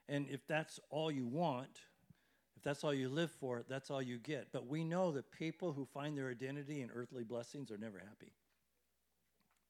And 0.08 0.26
if 0.30 0.46
that's 0.46 0.80
all 0.88 1.10
you 1.10 1.26
want, 1.26 1.80
that's 2.64 2.82
all 2.82 2.94
you 2.94 3.08
live 3.08 3.30
for, 3.30 3.62
that's 3.68 3.90
all 3.90 4.00
you 4.00 4.18
get. 4.18 4.48
But 4.52 4.66
we 4.66 4.84
know 4.84 5.12
that 5.12 5.30
people 5.30 5.72
who 5.72 5.84
find 5.84 6.16
their 6.16 6.30
identity 6.30 6.80
in 6.80 6.90
earthly 6.90 7.22
blessings 7.22 7.70
are 7.70 7.78
never 7.78 7.98
happy. 7.98 8.32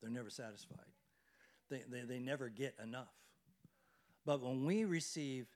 They're 0.01 0.11
never 0.11 0.31
satisfied. 0.31 0.79
They, 1.71 1.83
they, 1.91 2.03
they 2.03 2.19
never 2.21 2.49
get 2.49 2.75
enough. 2.83 3.13
But 4.25 4.43
when 4.43 4.65
we 4.65 4.85
receive 4.85 5.47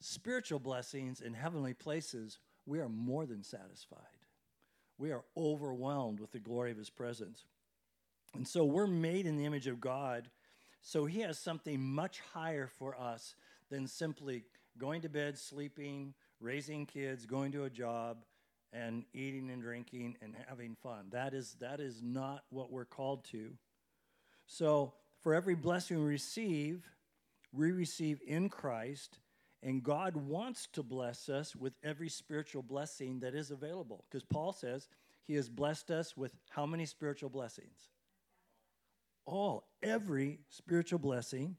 spiritual 0.00 0.58
blessings 0.58 1.20
in 1.20 1.32
heavenly 1.32 1.74
places, 1.74 2.38
we 2.66 2.80
are 2.80 2.88
more 2.88 3.24
than 3.24 3.42
satisfied. 3.42 3.98
We 4.98 5.12
are 5.12 5.24
overwhelmed 5.36 6.20
with 6.20 6.32
the 6.32 6.38
glory 6.38 6.70
of 6.70 6.76
His 6.76 6.90
presence. 6.90 7.44
And 8.34 8.46
so 8.46 8.64
we're 8.64 8.86
made 8.86 9.26
in 9.26 9.36
the 9.36 9.44
image 9.44 9.66
of 9.66 9.80
God. 9.80 10.28
So 10.82 11.04
He 11.04 11.20
has 11.20 11.38
something 11.38 11.80
much 11.80 12.20
higher 12.32 12.66
for 12.66 12.98
us 12.98 13.34
than 13.70 13.86
simply 13.86 14.44
going 14.76 15.02
to 15.02 15.08
bed, 15.08 15.38
sleeping, 15.38 16.14
raising 16.44 16.84
kids, 16.84 17.24
going 17.24 17.50
to 17.52 17.64
a 17.64 17.70
job, 17.70 18.18
and 18.72 19.04
eating 19.14 19.50
and 19.50 19.62
drinking 19.62 20.16
and 20.20 20.34
having 20.46 20.76
fun. 20.82 21.06
That 21.10 21.32
is, 21.32 21.56
that 21.60 21.80
is 21.80 22.02
not 22.02 22.44
what 22.50 22.70
we're 22.70 22.84
called 22.84 23.24
to. 23.26 23.52
So, 24.46 24.92
for 25.22 25.34
every 25.34 25.54
blessing 25.54 25.98
we 25.98 26.04
receive, 26.04 26.84
we 27.50 27.72
receive 27.72 28.20
in 28.26 28.50
Christ, 28.50 29.18
and 29.62 29.82
God 29.82 30.16
wants 30.16 30.68
to 30.74 30.82
bless 30.82 31.30
us 31.30 31.56
with 31.56 31.72
every 31.82 32.10
spiritual 32.10 32.62
blessing 32.62 33.20
that 33.20 33.34
is 33.34 33.50
available. 33.50 34.04
Because 34.10 34.24
Paul 34.24 34.52
says 34.52 34.86
he 35.22 35.34
has 35.36 35.48
blessed 35.48 35.90
us 35.90 36.14
with 36.14 36.32
how 36.50 36.66
many 36.66 36.84
spiritual 36.84 37.30
blessings? 37.30 37.88
All, 39.24 39.66
every 39.82 40.40
spiritual 40.50 40.98
blessing 40.98 41.56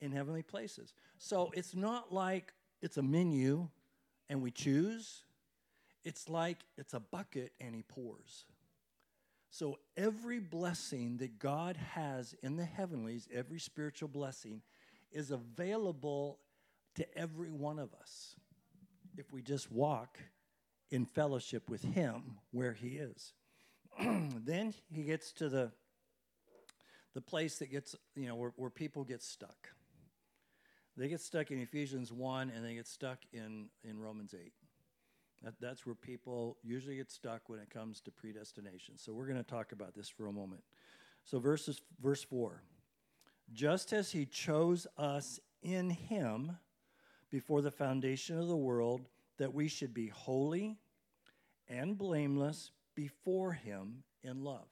in 0.00 0.12
heavenly 0.12 0.42
places. 0.42 0.94
So 1.18 1.50
it's 1.54 1.74
not 1.74 2.12
like 2.12 2.52
it's 2.80 2.98
a 2.98 3.02
menu 3.02 3.68
and 4.32 4.40
we 4.40 4.50
choose, 4.50 5.24
it's 6.04 6.26
like 6.26 6.56
it's 6.78 6.94
a 6.94 7.00
bucket 7.00 7.52
and 7.60 7.74
he 7.74 7.82
pours. 7.82 8.46
So 9.50 9.78
every 9.94 10.38
blessing 10.38 11.18
that 11.18 11.38
God 11.38 11.76
has 11.76 12.34
in 12.42 12.56
the 12.56 12.64
heavenlies, 12.64 13.28
every 13.30 13.60
spiritual 13.60 14.08
blessing, 14.08 14.62
is 15.12 15.30
available 15.30 16.38
to 16.94 17.06
every 17.14 17.50
one 17.50 17.78
of 17.78 17.92
us 17.92 18.34
if 19.18 19.30
we 19.34 19.42
just 19.42 19.70
walk 19.70 20.18
in 20.90 21.04
fellowship 21.04 21.68
with 21.68 21.82
Him 21.82 22.38
where 22.52 22.72
He 22.72 22.96
is. 22.96 23.34
then 24.00 24.72
he 24.90 25.02
gets 25.02 25.32
to 25.32 25.50
the 25.50 25.70
the 27.12 27.20
place 27.20 27.58
that 27.58 27.70
gets 27.70 27.94
you 28.16 28.28
know 28.28 28.34
where, 28.34 28.54
where 28.56 28.70
people 28.70 29.04
get 29.04 29.22
stuck. 29.22 29.68
They 30.96 31.08
get 31.08 31.20
stuck 31.20 31.50
in 31.50 31.58
Ephesians 31.60 32.12
one, 32.12 32.50
and 32.54 32.64
they 32.64 32.74
get 32.74 32.86
stuck 32.86 33.18
in 33.32 33.68
in 33.82 33.98
Romans 33.98 34.34
eight. 34.34 34.52
That, 35.42 35.54
that's 35.60 35.84
where 35.84 35.94
people 35.94 36.56
usually 36.62 36.96
get 36.96 37.10
stuck 37.10 37.48
when 37.48 37.58
it 37.58 37.70
comes 37.70 38.00
to 38.02 38.10
predestination. 38.10 38.96
So 38.96 39.12
we're 39.12 39.26
going 39.26 39.42
to 39.42 39.50
talk 39.50 39.72
about 39.72 39.94
this 39.94 40.08
for 40.08 40.26
a 40.26 40.32
moment. 40.32 40.62
So 41.24 41.38
verses 41.38 41.80
verse 42.00 42.22
4. 42.22 42.62
Just 43.52 43.92
as 43.92 44.12
he 44.12 44.24
chose 44.24 44.86
us 44.96 45.40
in 45.62 45.90
him 45.90 46.58
before 47.30 47.60
the 47.60 47.70
foundation 47.70 48.38
of 48.38 48.46
the 48.46 48.56
world 48.56 49.08
that 49.38 49.52
we 49.52 49.66
should 49.66 49.92
be 49.92 50.08
holy 50.08 50.76
and 51.68 51.98
blameless 51.98 52.70
before 52.94 53.52
him 53.52 54.04
in 54.22 54.44
love. 54.44 54.68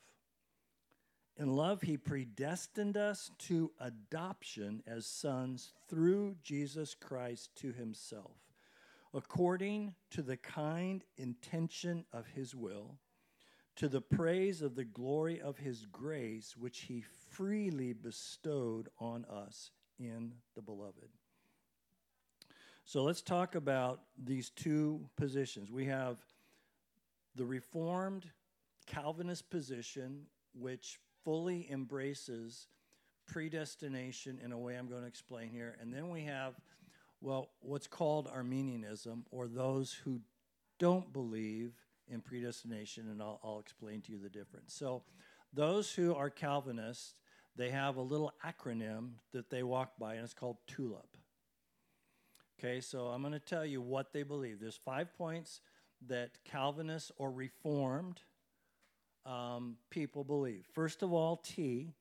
In 1.40 1.56
love, 1.56 1.82
he 1.82 1.96
predestined 1.96 2.96
us 2.96 3.32
to 3.38 3.72
adoption 3.80 4.82
as 4.86 5.06
sons 5.06 5.72
through 5.88 6.36
Jesus 6.42 6.94
Christ 6.94 7.50
to 7.56 7.72
himself 7.72 8.36
according 9.12 9.94
to 10.10 10.22
the 10.22 10.36
kind 10.36 11.04
intention 11.16 12.04
of 12.12 12.26
his 12.28 12.54
will, 12.54 12.98
to 13.76 13.88
the 13.88 14.00
praise 14.00 14.62
of 14.62 14.74
the 14.74 14.84
glory 14.84 15.40
of 15.40 15.58
his 15.58 15.86
grace, 15.86 16.56
which 16.56 16.80
he 16.82 17.04
freely 17.30 17.92
bestowed 17.92 18.88
on 18.98 19.24
us 19.24 19.70
in 19.98 20.32
the 20.54 20.62
beloved. 20.62 21.08
So 22.84 23.02
let's 23.02 23.22
talk 23.22 23.54
about 23.54 24.00
these 24.22 24.50
two 24.50 25.08
positions. 25.16 25.70
We 25.70 25.86
have 25.86 26.18
the 27.36 27.46
Reformed 27.46 28.26
Calvinist 28.86 29.48
position, 29.50 30.26
which 30.54 30.98
fully 31.24 31.68
embraces 31.70 32.66
predestination 33.26 34.38
in 34.42 34.52
a 34.52 34.58
way 34.58 34.76
I'm 34.76 34.88
going 34.88 35.02
to 35.02 35.08
explain 35.08 35.50
here. 35.50 35.76
And 35.80 35.92
then 35.92 36.10
we 36.10 36.24
have 36.24 36.54
well, 37.20 37.50
what's 37.60 37.86
called 37.86 38.28
Arminianism, 38.28 39.26
or 39.30 39.46
those 39.46 39.92
who 39.92 40.20
don't 40.78 41.12
believe 41.12 41.72
in 42.08 42.20
predestination, 42.20 43.08
and 43.10 43.22
I'll, 43.22 43.40
I'll 43.44 43.60
explain 43.60 44.00
to 44.02 44.12
you 44.12 44.18
the 44.18 44.30
difference. 44.30 44.74
So, 44.74 45.02
those 45.52 45.92
who 45.92 46.14
are 46.14 46.30
Calvinists, 46.30 47.14
they 47.56 47.70
have 47.70 47.96
a 47.96 48.02
little 48.02 48.32
acronym 48.44 49.14
that 49.32 49.50
they 49.50 49.62
walk 49.62 49.98
by, 49.98 50.14
and 50.14 50.24
it's 50.24 50.32
called 50.32 50.56
TULIP. 50.68 51.16
Okay, 52.58 52.80
so 52.80 53.06
I'm 53.06 53.20
going 53.20 53.32
to 53.32 53.40
tell 53.40 53.66
you 53.66 53.82
what 53.82 54.12
they 54.12 54.22
believe. 54.22 54.60
There's 54.60 54.78
five 54.82 55.12
points 55.16 55.60
that 56.06 56.38
Calvinists 56.44 57.10
or 57.16 57.30
Reformed 57.30 58.20
um, 59.26 59.76
people 59.90 60.24
believe. 60.24 60.66
First 60.72 61.02
of 61.02 61.12
all, 61.12 61.36
T, 61.36 61.92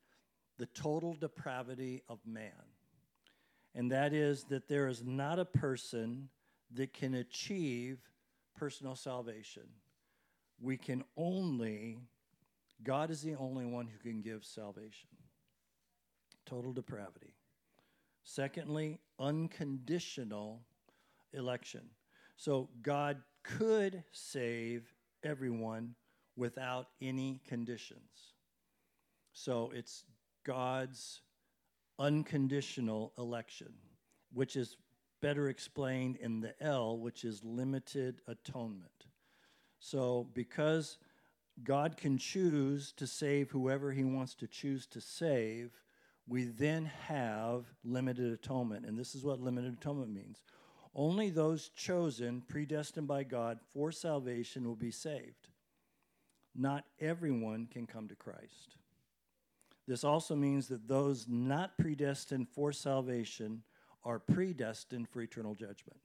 the 0.57 0.65
total 0.67 1.13
depravity 1.13 2.03
of 2.09 2.19
man 2.25 2.51
and 3.75 3.91
that 3.91 4.13
is 4.13 4.43
that 4.45 4.67
there 4.67 4.87
is 4.87 5.03
not 5.03 5.39
a 5.39 5.45
person 5.45 6.29
that 6.73 6.93
can 6.93 7.15
achieve 7.15 7.99
personal 8.57 8.95
salvation. 8.95 9.63
We 10.59 10.77
can 10.77 11.03
only, 11.15 11.99
God 12.83 13.09
is 13.09 13.21
the 13.21 13.35
only 13.35 13.65
one 13.65 13.87
who 13.87 13.97
can 14.09 14.21
give 14.21 14.43
salvation. 14.43 15.09
Total 16.45 16.73
depravity. 16.73 17.35
Secondly, 18.23 18.99
unconditional 19.19 20.61
election. 21.33 21.81
So 22.35 22.69
God 22.81 23.21
could 23.43 24.03
save 24.11 24.93
everyone 25.23 25.95
without 26.39 26.87
any 27.01 27.41
conditions. 27.47 28.33
So 29.33 29.71
it's 29.75 30.05
God's 30.45 31.21
unconditional 31.99 33.11
election, 33.17 33.73
which 34.33 34.55
is 34.55 34.77
better 35.21 35.49
explained 35.49 36.15
in 36.15 36.39
the 36.39 36.53
L, 36.63 36.97
which 36.97 37.25
is 37.25 37.43
limited 37.43 38.21
atonement. 38.27 39.05
So, 39.79 40.27
because 40.33 40.97
God 41.63 41.97
can 41.97 42.17
choose 42.17 42.93
to 42.93 43.05
save 43.05 43.51
whoever 43.51 43.91
he 43.91 44.05
wants 44.05 44.33
to 44.35 44.47
choose 44.47 44.87
to 44.87 45.01
save, 45.01 45.71
we 46.25 46.45
then 46.45 46.85
have 47.07 47.65
limited 47.83 48.31
atonement. 48.31 48.85
And 48.85 48.97
this 48.97 49.13
is 49.13 49.23
what 49.23 49.41
limited 49.41 49.73
atonement 49.73 50.13
means. 50.13 50.41
Only 50.95 51.29
those 51.29 51.69
chosen, 51.69 52.41
predestined 52.47 53.07
by 53.07 53.23
God 53.23 53.59
for 53.73 53.91
salvation, 53.91 54.65
will 54.65 54.75
be 54.75 54.91
saved. 54.91 55.48
Not 56.59 56.83
everyone 56.99 57.67
can 57.71 57.87
come 57.87 58.09
to 58.09 58.15
Christ. 58.15 58.75
This 59.87 60.03
also 60.03 60.35
means 60.35 60.67
that 60.67 60.89
those 60.89 61.25
not 61.29 61.77
predestined 61.77 62.49
for 62.49 62.73
salvation 62.73 63.63
are 64.03 64.19
predestined 64.19 65.07
for 65.07 65.21
eternal 65.21 65.55
judgment. 65.55 66.01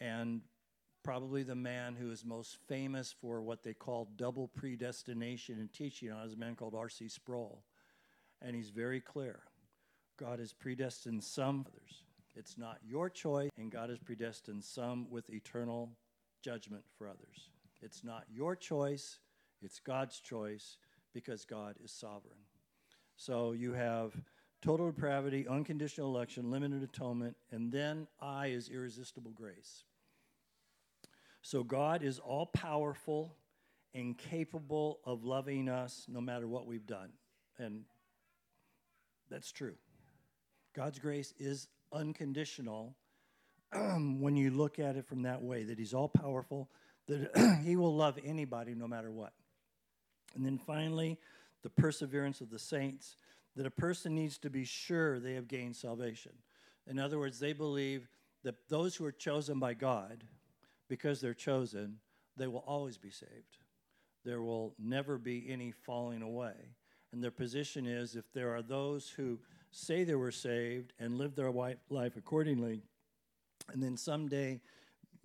And 0.00 0.40
probably 1.04 1.42
the 1.42 1.54
man 1.54 1.94
who 1.94 2.10
is 2.10 2.24
most 2.24 2.56
famous 2.68 3.14
for 3.20 3.42
what 3.42 3.62
they 3.62 3.74
call 3.74 4.08
double 4.16 4.48
predestination 4.48 5.58
and 5.58 5.70
teaching 5.74 6.10
on 6.10 6.26
is 6.26 6.32
a 6.32 6.36
man 6.36 6.56
called 6.56 6.74
R.C. 6.74 7.08
Sproul. 7.08 7.62
And 8.40 8.56
he's 8.56 8.70
very 8.70 9.00
clear 9.00 9.40
God 10.16 10.38
has 10.38 10.54
predestined 10.54 11.22
some 11.22 11.66
others. 11.68 12.02
It's 12.34 12.56
not 12.56 12.78
your 12.82 13.10
choice, 13.10 13.50
and 13.58 13.70
God 13.70 13.90
has 13.90 13.98
predestined 13.98 14.64
some 14.64 15.06
with 15.10 15.28
eternal 15.28 15.90
judgment 16.42 16.84
for 16.96 17.08
others. 17.08 17.50
It's 17.80 18.02
not 18.04 18.24
your 18.30 18.56
choice, 18.56 19.18
it's 19.62 19.80
God's 19.80 20.20
choice 20.20 20.78
because 21.14 21.44
God 21.44 21.76
is 21.82 21.92
sovereign. 21.92 22.38
So 23.16 23.52
you 23.52 23.72
have 23.72 24.12
total 24.62 24.90
depravity, 24.90 25.46
unconditional 25.48 26.14
election, 26.14 26.50
limited 26.50 26.82
atonement, 26.82 27.36
and 27.50 27.72
then 27.72 28.06
I 28.20 28.48
is 28.48 28.68
irresistible 28.68 29.32
grace. 29.32 29.84
So 31.42 31.62
God 31.62 32.02
is 32.02 32.18
all 32.18 32.46
powerful 32.46 33.34
and 33.94 34.16
capable 34.18 35.00
of 35.04 35.24
loving 35.24 35.68
us 35.68 36.04
no 36.08 36.20
matter 36.20 36.46
what 36.46 36.66
we've 36.66 36.86
done. 36.86 37.10
And 37.58 37.84
that's 39.30 39.50
true. 39.50 39.74
God's 40.74 40.98
grace 40.98 41.32
is 41.38 41.68
unconditional 41.92 42.94
when 43.72 44.36
you 44.36 44.50
look 44.50 44.78
at 44.78 44.96
it 44.96 45.06
from 45.06 45.22
that 45.22 45.42
way 45.42 45.64
that 45.64 45.78
He's 45.78 45.94
all 45.94 46.08
powerful, 46.08 46.70
that 47.08 47.60
He 47.64 47.76
will 47.76 47.94
love 47.94 48.18
anybody 48.24 48.74
no 48.74 48.86
matter 48.86 49.10
what. 49.10 49.32
And 50.34 50.44
then 50.44 50.58
finally, 50.58 51.18
the 51.62 51.70
perseverance 51.70 52.40
of 52.40 52.50
the 52.50 52.58
saints, 52.58 53.16
that 53.56 53.66
a 53.66 53.70
person 53.70 54.14
needs 54.14 54.38
to 54.38 54.50
be 54.50 54.64
sure 54.64 55.18
they 55.18 55.34
have 55.34 55.48
gained 55.48 55.74
salvation. 55.74 56.32
In 56.86 56.98
other 56.98 57.18
words, 57.18 57.40
they 57.40 57.52
believe 57.52 58.08
that 58.44 58.68
those 58.68 58.94
who 58.94 59.04
are 59.04 59.12
chosen 59.12 59.58
by 59.58 59.74
God, 59.74 60.22
because 60.88 61.20
they're 61.20 61.34
chosen, 61.34 61.96
they 62.36 62.46
will 62.46 62.64
always 62.66 62.96
be 62.98 63.10
saved. 63.10 63.58
There 64.24 64.42
will 64.42 64.74
never 64.78 65.18
be 65.18 65.46
any 65.48 65.72
falling 65.72 66.22
away. 66.22 66.54
And 67.12 67.22
their 67.22 67.30
position 67.30 67.86
is 67.86 68.14
if 68.14 68.32
there 68.32 68.54
are 68.54 68.62
those 68.62 69.08
who 69.08 69.40
say 69.70 70.04
they 70.04 70.14
were 70.14 70.30
saved 70.30 70.92
and 70.98 71.18
live 71.18 71.34
their 71.34 71.50
life 71.50 72.16
accordingly, 72.16 72.82
and 73.72 73.82
then 73.82 73.96
someday 73.96 74.60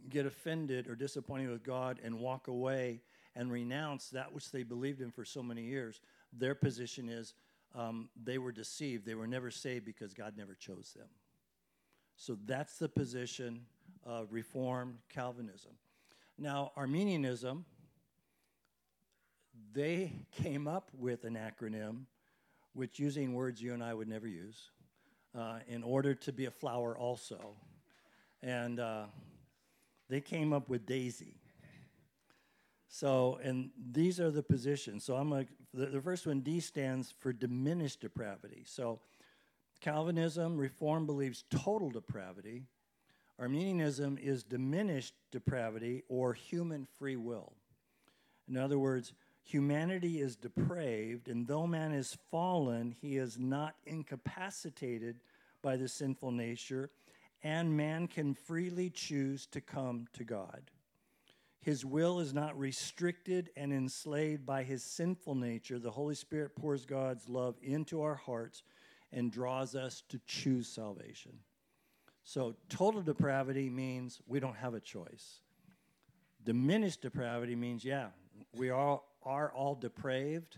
get 0.09 0.25
offended 0.25 0.87
or 0.87 0.95
disappointed 0.95 1.49
with 1.49 1.63
God 1.63 1.99
and 2.03 2.19
walk 2.19 2.47
away 2.47 3.01
and 3.35 3.51
renounce 3.51 4.09
that 4.09 4.31
which 4.31 4.51
they 4.51 4.63
believed 4.63 5.01
in 5.01 5.11
for 5.11 5.25
so 5.25 5.41
many 5.41 5.63
years, 5.63 6.01
their 6.31 6.55
position 6.55 7.09
is 7.09 7.33
um, 7.75 8.09
they 8.23 8.37
were 8.37 8.51
deceived. 8.51 9.05
They 9.05 9.15
were 9.15 9.27
never 9.27 9.49
saved 9.49 9.85
because 9.85 10.13
God 10.13 10.33
never 10.37 10.53
chose 10.53 10.93
them. 10.95 11.07
So 12.15 12.37
that's 12.45 12.77
the 12.77 12.89
position 12.89 13.65
of 14.05 14.31
Reformed 14.31 14.97
Calvinism. 15.09 15.71
Now, 16.37 16.71
Arminianism, 16.75 17.65
they 19.73 20.11
came 20.31 20.67
up 20.67 20.89
with 20.97 21.25
an 21.25 21.35
acronym 21.35 22.05
which, 22.73 22.99
using 22.99 23.33
words 23.33 23.61
you 23.61 23.73
and 23.73 23.83
I 23.83 23.93
would 23.93 24.07
never 24.07 24.27
use, 24.27 24.71
uh, 25.37 25.59
in 25.67 25.83
order 25.83 26.15
to 26.15 26.31
be 26.31 26.45
a 26.45 26.51
flower 26.51 26.97
also. 26.97 27.55
And 28.41 28.79
uh, 28.79 29.05
they 30.13 30.21
came 30.21 30.53
up 30.53 30.69
with 30.69 30.85
DAISY. 30.85 31.33
So, 32.87 33.39
and 33.41 33.71
these 33.91 34.19
are 34.19 34.29
the 34.29 34.43
positions. 34.43 35.03
So 35.03 35.15
I'm 35.15 35.31
like, 35.31 35.47
the, 35.73 35.87
the 35.87 36.01
first 36.01 36.27
one, 36.27 36.41
D 36.41 36.59
stands 36.59 37.11
for 37.17 37.33
diminished 37.33 38.01
depravity. 38.01 38.61
So 38.67 38.99
Calvinism, 39.81 40.55
Reform 40.55 41.07
believes 41.07 41.45
total 41.49 41.89
depravity. 41.89 42.61
Arminianism 43.39 44.19
is 44.21 44.43
diminished 44.43 45.15
depravity 45.31 46.03
or 46.09 46.35
human 46.35 46.87
free 46.99 47.15
will. 47.15 47.53
In 48.47 48.55
other 48.55 48.77
words, 48.77 49.13
humanity 49.43 50.21
is 50.21 50.35
depraved, 50.35 51.27
and 51.27 51.47
though 51.47 51.65
man 51.65 51.91
is 51.91 52.15
fallen, 52.29 52.93
he 53.01 53.17
is 53.17 53.39
not 53.39 53.73
incapacitated 53.87 55.15
by 55.63 55.75
the 55.75 55.87
sinful 55.87 56.31
nature, 56.31 56.91
and 57.43 57.75
man 57.75 58.07
can 58.07 58.33
freely 58.33 58.89
choose 58.89 59.45
to 59.47 59.61
come 59.61 60.07
to 60.13 60.23
God. 60.23 60.71
His 61.59 61.85
will 61.85 62.19
is 62.19 62.33
not 62.33 62.57
restricted 62.57 63.49
and 63.55 63.71
enslaved 63.71 64.45
by 64.45 64.63
his 64.63 64.83
sinful 64.83 65.35
nature. 65.35 65.79
The 65.79 65.91
Holy 65.91 66.15
Spirit 66.15 66.55
pours 66.55 66.85
God's 66.85 67.29
love 67.29 67.55
into 67.61 68.01
our 68.01 68.15
hearts 68.15 68.63
and 69.11 69.31
draws 69.31 69.75
us 69.75 70.03
to 70.09 70.19
choose 70.25 70.67
salvation. 70.67 71.39
So, 72.25 72.55
total 72.69 73.01
depravity 73.01 73.69
means 73.69 74.21
we 74.27 74.39
don't 74.39 74.55
have 74.55 74.73
a 74.73 74.79
choice. 74.79 75.39
Diminished 76.43 77.01
depravity 77.01 77.55
means, 77.55 77.85
yeah, 77.85 78.07
we 78.55 78.69
all 78.69 79.13
are 79.23 79.51
all 79.53 79.75
depraved, 79.75 80.57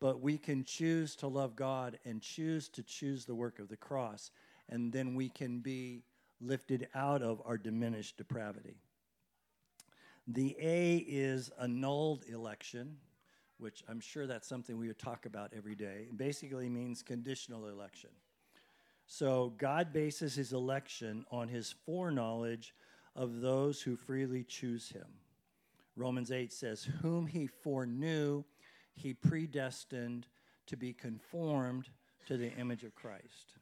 but 0.00 0.20
we 0.20 0.36
can 0.36 0.64
choose 0.64 1.16
to 1.16 1.26
love 1.26 1.56
God 1.56 1.98
and 2.04 2.20
choose 2.20 2.68
to 2.70 2.82
choose 2.82 3.24
the 3.24 3.34
work 3.34 3.58
of 3.58 3.68
the 3.68 3.76
cross, 3.76 4.30
and 4.68 4.92
then 4.92 5.14
we 5.14 5.28
can 5.28 5.60
be 5.60 6.02
lifted 6.44 6.88
out 6.94 7.22
of 7.22 7.42
our 7.44 7.56
diminished 7.56 8.16
depravity. 8.16 8.76
The 10.26 10.56
A 10.58 10.96
is 10.96 11.50
annulled 11.60 12.24
election, 12.28 12.96
which 13.58 13.82
I'm 13.88 14.00
sure 14.00 14.26
that's 14.26 14.48
something 14.48 14.78
we 14.78 14.88
would 14.88 14.98
talk 14.98 15.26
about 15.26 15.52
every 15.56 15.74
day. 15.74 16.06
It 16.08 16.16
basically 16.16 16.68
means 16.68 17.02
conditional 17.02 17.66
election. 17.68 18.10
So 19.06 19.52
God 19.58 19.92
bases 19.92 20.34
his 20.34 20.52
election 20.52 21.26
on 21.30 21.48
his 21.48 21.74
foreknowledge 21.84 22.74
of 23.14 23.40
those 23.40 23.82
who 23.82 23.96
freely 23.96 24.44
choose 24.44 24.88
him. 24.88 25.06
Romans 25.96 26.32
8 26.32 26.52
says, 26.52 26.88
Whom 27.02 27.26
he 27.26 27.46
foreknew, 27.46 28.44
he 28.94 29.14
predestined 29.14 30.26
to 30.66 30.76
be 30.76 30.92
conformed 30.92 31.88
to 32.26 32.36
the 32.36 32.52
image 32.54 32.84
of 32.84 32.94
Christ. 32.94 33.52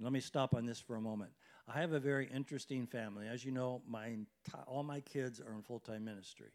let 0.00 0.12
me 0.12 0.20
stop 0.20 0.54
on 0.54 0.64
this 0.64 0.80
for 0.80 0.96
a 0.96 1.00
moment. 1.00 1.30
I 1.70 1.80
have 1.80 1.92
a 1.92 2.00
very 2.00 2.26
interesting 2.34 2.86
family. 2.86 3.28
As 3.28 3.44
you 3.44 3.52
know, 3.52 3.82
my 3.86 4.16
all 4.66 4.82
my 4.82 5.00
kids 5.00 5.38
are 5.38 5.52
in 5.52 5.60
full 5.60 5.80
time 5.80 6.02
ministry. 6.02 6.50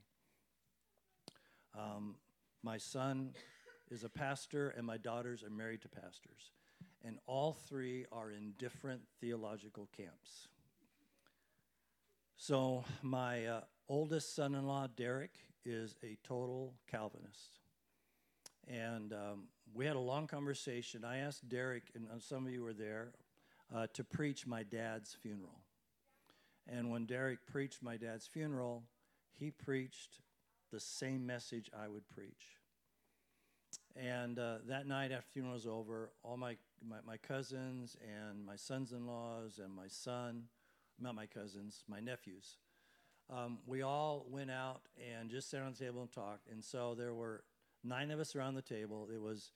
Um, 1.77 2.15
my 2.63 2.77
son 2.77 3.33
is 3.91 4.03
a 4.03 4.09
pastor, 4.09 4.69
and 4.69 4.87
my 4.87 4.97
daughters 4.97 5.43
are 5.43 5.51
married 5.51 5.81
to 5.83 5.89
pastors. 5.89 6.51
And 7.05 7.19
all 7.27 7.53
three 7.53 8.05
are 8.11 8.31
in 8.31 8.53
different 8.57 9.01
theological 9.19 9.87
camps. 9.95 10.47
So, 12.37 12.83
my 13.01 13.45
uh, 13.45 13.61
oldest 13.87 14.35
son 14.35 14.55
in 14.55 14.65
law, 14.65 14.87
Derek, 14.87 15.35
is 15.63 15.95
a 16.03 16.17
total 16.23 16.73
Calvinist. 16.89 17.59
And 18.67 19.13
um, 19.13 19.43
we 19.73 19.85
had 19.85 19.95
a 19.95 19.99
long 19.99 20.25
conversation. 20.25 21.03
I 21.05 21.17
asked 21.17 21.47
Derek, 21.49 21.83
and 21.93 22.07
some 22.21 22.47
of 22.47 22.51
you 22.51 22.63
were 22.63 22.73
there, 22.73 23.11
uh, 23.73 23.87
to 23.93 24.03
preach 24.03 24.45
my 24.45 24.63
dad's 24.63 25.13
funeral. 25.21 25.61
And 26.67 26.89
when 26.91 27.05
Derek 27.05 27.45
preached 27.45 27.81
my 27.81 27.97
dad's 27.97 28.27
funeral, 28.27 28.83
he 29.37 29.51
preached 29.51 30.19
the 30.71 30.79
same 30.79 31.25
message 31.25 31.69
I 31.77 31.87
would 31.87 32.07
preach. 32.09 32.57
And 33.95 34.39
uh, 34.39 34.57
that 34.67 34.87
night 34.87 35.11
after 35.11 35.27
the 35.27 35.33
funeral 35.33 35.53
was 35.53 35.67
over, 35.67 36.11
all 36.23 36.37
my, 36.37 36.55
my, 36.87 36.97
my 37.05 37.17
cousins 37.17 37.95
and 38.01 38.45
my 38.45 38.55
sons 38.55 38.91
in 38.91 39.05
laws 39.05 39.59
and 39.63 39.73
my 39.73 39.87
son, 39.87 40.43
not 40.99 41.15
my 41.15 41.25
cousins, 41.25 41.83
my 41.87 41.99
nephews, 41.99 42.57
um, 43.29 43.59
we 43.65 43.81
all 43.81 44.25
went 44.29 44.51
out 44.51 44.81
and 45.11 45.29
just 45.29 45.49
sat 45.49 45.61
on 45.61 45.73
the 45.73 45.85
table 45.85 46.01
and 46.01 46.11
talked. 46.11 46.47
And 46.51 46.63
so 46.63 46.95
there 46.95 47.13
were 47.13 47.43
nine 47.83 48.11
of 48.11 48.19
us 48.19 48.35
around 48.35 48.55
the 48.55 48.61
table. 48.61 49.09
It 49.13 49.21
was, 49.21 49.51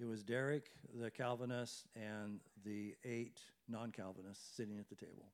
it 0.00 0.06
was 0.06 0.22
Derek, 0.22 0.70
the 0.94 1.10
Calvinist, 1.10 1.86
and 1.94 2.40
the 2.64 2.94
eight 3.04 3.38
non 3.68 3.92
Calvinists 3.92 4.56
sitting 4.56 4.78
at 4.78 4.88
the 4.88 4.94
table. 4.94 5.26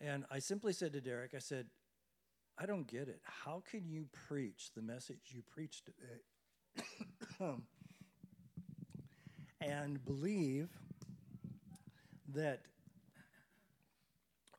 And 0.00 0.24
I 0.30 0.38
simply 0.38 0.72
said 0.72 0.92
to 0.92 1.00
Derek, 1.00 1.34
I 1.34 1.38
said, 1.38 1.66
I 2.56 2.66
don't 2.66 2.86
get 2.86 3.08
it. 3.08 3.20
How 3.24 3.62
can 3.68 3.88
you 3.88 4.06
preach 4.28 4.70
the 4.76 4.82
message 4.82 5.18
you 5.32 5.42
preached 5.42 5.86
today 5.86 6.86
and 9.60 10.04
believe 10.04 10.68
that 12.32 12.62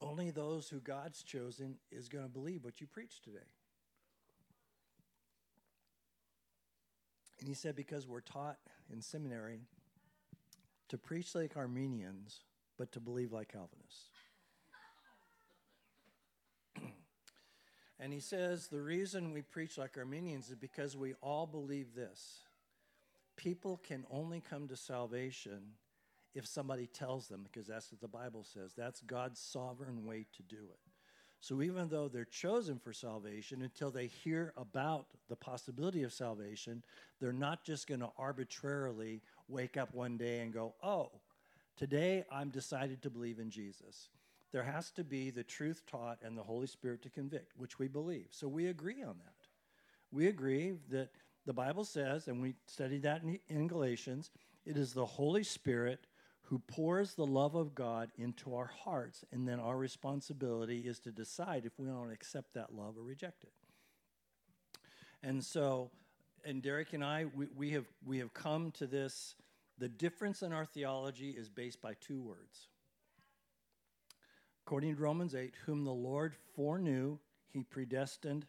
only 0.01 0.31
those 0.31 0.67
who 0.67 0.81
God's 0.81 1.23
chosen 1.23 1.77
is 1.91 2.09
going 2.09 2.25
to 2.25 2.29
believe 2.29 2.65
what 2.65 2.81
you 2.81 2.87
preach 2.87 3.21
today? 3.21 3.47
And 7.45 7.49
he 7.51 7.53
said, 7.53 7.75
Because 7.75 8.07
we're 8.07 8.21
taught 8.21 8.57
in 8.91 9.03
seminary 9.03 9.59
to 10.89 10.97
preach 10.97 11.35
like 11.35 11.55
Arminians, 11.55 12.39
but 12.75 12.91
to 12.93 12.99
believe 12.99 13.31
like 13.31 13.51
Calvinists. 13.51 14.09
and 17.99 18.11
he 18.11 18.19
says 18.19 18.67
the 18.67 18.81
reason 18.81 19.31
we 19.31 19.43
preach 19.43 19.77
like 19.77 19.95
Arminians 19.95 20.49
is 20.49 20.55
because 20.55 20.97
we 20.97 21.13
all 21.21 21.45
believe 21.45 21.93
this 21.93 22.39
people 23.37 23.79
can 23.87 24.07
only 24.09 24.41
come 24.41 24.67
to 24.67 24.75
salvation 24.75 25.61
if 26.33 26.47
somebody 26.47 26.87
tells 26.87 27.27
them, 27.27 27.43
because 27.43 27.67
that's 27.67 27.91
what 27.91 28.01
the 28.01 28.07
Bible 28.07 28.43
says. 28.43 28.73
That's 28.75 29.01
God's 29.01 29.39
sovereign 29.39 30.03
way 30.03 30.25
to 30.35 30.41
do 30.41 30.63
it. 30.71 30.79
So 31.39 31.61
even 31.61 31.89
though 31.89 32.07
they're 32.07 32.25
chosen 32.25 32.79
for 32.79 32.91
salvation, 32.91 33.61
until 33.61 33.91
they 33.91 34.07
hear 34.07 34.53
about 34.57 35.07
the 35.29 35.35
possibility 35.35 36.03
of 36.03 36.13
salvation, 36.13 36.83
they're 37.19 37.33
not 37.33 37.63
just 37.63 37.87
going 37.87 37.99
to 37.99 38.09
arbitrarily 38.17 39.21
wake 39.47 39.77
up 39.77 39.93
one 39.93 40.17
day 40.17 40.39
and 40.39 40.53
go, 40.53 40.73
oh, 40.81 41.11
today 41.77 42.25
I'm 42.31 42.49
decided 42.49 43.01
to 43.03 43.09
believe 43.09 43.39
in 43.39 43.51
Jesus. 43.51 44.09
There 44.51 44.63
has 44.63 44.89
to 44.91 45.03
be 45.03 45.29
the 45.29 45.43
truth 45.43 45.83
taught 45.85 46.19
and 46.23 46.37
the 46.37 46.43
Holy 46.43 46.67
Spirit 46.67 47.01
to 47.03 47.09
convict, 47.09 47.53
which 47.57 47.77
we 47.77 47.87
believe. 47.87 48.27
So 48.31 48.47
we 48.47 48.67
agree 48.67 49.03
on 49.03 49.17
that. 49.17 49.47
We 50.11 50.27
agree 50.27 50.75
that 50.89 51.09
the 51.45 51.53
Bible 51.53 51.83
says, 51.83 52.27
and 52.27 52.41
we 52.41 52.55
studied 52.65 53.03
that 53.03 53.21
in, 53.21 53.39
in 53.49 53.67
Galatians, 53.67 54.31
it 54.65 54.77
is 54.77 54.93
the 54.93 55.05
Holy 55.05 55.43
Spirit 55.43 56.07
who 56.45 56.59
pours 56.59 57.15
the 57.15 57.25
love 57.25 57.55
of 57.55 57.73
God 57.73 58.11
into 58.17 58.55
our 58.55 58.71
hearts, 58.83 59.23
and 59.31 59.47
then 59.47 59.59
our 59.59 59.77
responsibility 59.77 60.79
is 60.81 60.99
to 60.99 61.11
decide 61.11 61.65
if 61.65 61.79
we 61.79 61.87
want 61.87 62.09
to 62.09 62.13
accept 62.13 62.53
that 62.53 62.73
love 62.73 62.97
or 62.97 63.01
reject 63.01 63.43
it. 63.43 63.53
And 65.23 65.43
so, 65.43 65.89
and 66.45 66.61
Derek 66.61 66.93
and 66.93 67.03
I, 67.03 67.25
we, 67.35 67.47
we, 67.55 67.71
have, 67.71 67.85
we 68.05 68.19
have 68.19 68.33
come 68.33 68.71
to 68.73 68.85
this. 68.85 69.35
The 69.79 69.89
difference 69.89 70.43
in 70.43 70.53
our 70.53 70.65
theology 70.65 71.31
is 71.31 71.49
based 71.49 71.81
by 71.81 71.95
two 71.99 72.21
words. 72.21 72.67
According 74.65 74.95
to 74.95 75.01
Romans 75.01 75.33
8, 75.33 75.53
whom 75.65 75.83
the 75.83 75.91
Lord 75.91 76.35
foreknew, 76.55 77.17
he 77.49 77.63
predestined 77.63 78.45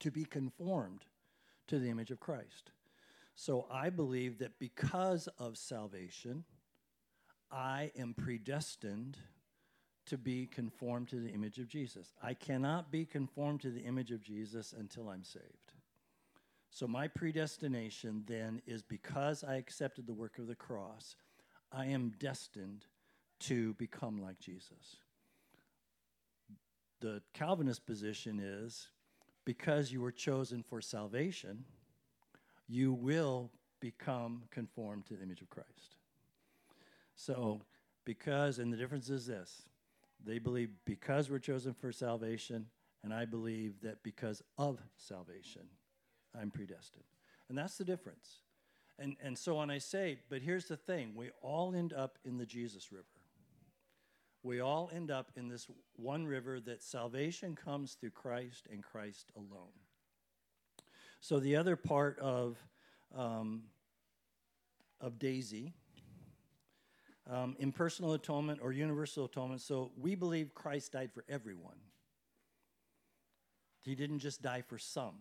to 0.00 0.10
be 0.10 0.24
conformed 0.24 1.04
to 1.68 1.78
the 1.78 1.90
image 1.90 2.10
of 2.10 2.18
Christ. 2.18 2.72
So 3.36 3.66
I 3.70 3.90
believe 3.90 4.38
that 4.38 4.58
because 4.58 5.28
of 5.38 5.56
salvation, 5.56 6.44
I 7.50 7.90
am 7.96 8.14
predestined 8.14 9.18
to 10.06 10.18
be 10.18 10.46
conformed 10.46 11.08
to 11.08 11.16
the 11.16 11.30
image 11.30 11.58
of 11.58 11.68
Jesus. 11.68 12.12
I 12.22 12.34
cannot 12.34 12.90
be 12.90 13.04
conformed 13.04 13.60
to 13.62 13.70
the 13.70 13.82
image 13.82 14.10
of 14.10 14.22
Jesus 14.22 14.74
until 14.78 15.08
I'm 15.08 15.24
saved. 15.24 15.72
So 16.70 16.86
my 16.86 17.08
predestination 17.08 18.24
then 18.26 18.62
is 18.66 18.82
because 18.82 19.44
I 19.44 19.56
accepted 19.56 20.06
the 20.06 20.14
work 20.14 20.38
of 20.38 20.46
the 20.46 20.54
cross, 20.54 21.16
I 21.72 21.86
am 21.86 22.12
destined 22.18 22.86
to 23.40 23.74
become 23.74 24.20
like 24.20 24.38
Jesus. 24.38 24.96
The 27.00 27.22
Calvinist 27.32 27.86
position 27.86 28.40
is 28.42 28.88
because 29.44 29.92
you 29.92 30.00
were 30.00 30.12
chosen 30.12 30.62
for 30.62 30.80
salvation, 30.80 31.64
you 32.66 32.92
will 32.92 33.50
become 33.80 34.42
conformed 34.50 35.06
to 35.06 35.14
the 35.14 35.22
image 35.22 35.40
of 35.40 35.48
Christ. 35.48 35.97
So, 37.28 37.60
because, 38.06 38.58
and 38.58 38.72
the 38.72 38.76
difference 38.78 39.10
is 39.10 39.26
this 39.26 39.66
they 40.24 40.38
believe 40.38 40.70
because 40.86 41.28
we're 41.28 41.38
chosen 41.38 41.74
for 41.74 41.92
salvation, 41.92 42.64
and 43.04 43.12
I 43.12 43.26
believe 43.26 43.82
that 43.82 44.02
because 44.02 44.42
of 44.56 44.80
salvation, 44.96 45.66
I'm 46.34 46.50
predestined. 46.50 47.04
And 47.50 47.58
that's 47.58 47.76
the 47.76 47.84
difference. 47.84 48.38
And, 48.98 49.14
and 49.22 49.36
so 49.36 49.56
when 49.56 49.70
I 49.70 49.76
say, 49.76 50.20
but 50.30 50.40
here's 50.40 50.68
the 50.68 50.76
thing 50.78 51.12
we 51.14 51.28
all 51.42 51.74
end 51.74 51.92
up 51.92 52.18
in 52.24 52.38
the 52.38 52.46
Jesus 52.46 52.90
River. 52.90 53.04
We 54.42 54.60
all 54.60 54.90
end 54.90 55.10
up 55.10 55.30
in 55.36 55.48
this 55.48 55.68
one 55.96 56.26
river 56.26 56.60
that 56.60 56.82
salvation 56.82 57.54
comes 57.54 57.92
through 57.92 58.12
Christ 58.12 58.66
and 58.72 58.82
Christ 58.82 59.32
alone. 59.36 59.76
So 61.20 61.40
the 61.40 61.56
other 61.56 61.76
part 61.76 62.18
of, 62.20 62.56
um, 63.14 63.64
of 64.98 65.18
Daisy 65.18 65.74
um, 67.30 67.56
impersonal 67.58 68.14
atonement 68.14 68.60
or 68.62 68.72
universal 68.72 69.26
atonement. 69.26 69.60
So 69.60 69.90
we 70.00 70.14
believe 70.14 70.54
Christ 70.54 70.92
died 70.92 71.12
for 71.12 71.24
everyone. 71.28 71.76
He 73.82 73.94
didn't 73.94 74.20
just 74.20 74.42
die 74.42 74.62
for 74.62 74.78
some. 74.78 75.14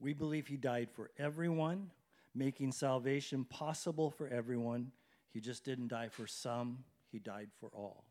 We 0.00 0.12
believe 0.12 0.46
he 0.46 0.56
died 0.56 0.90
for 0.90 1.10
everyone, 1.18 1.90
making 2.34 2.72
salvation 2.72 3.44
possible 3.44 4.10
for 4.10 4.28
everyone. 4.28 4.92
He 5.32 5.40
just 5.40 5.64
didn't 5.64 5.88
die 5.88 6.08
for 6.08 6.26
some, 6.26 6.84
he 7.10 7.18
died 7.18 7.48
for 7.58 7.70
all. 7.72 8.04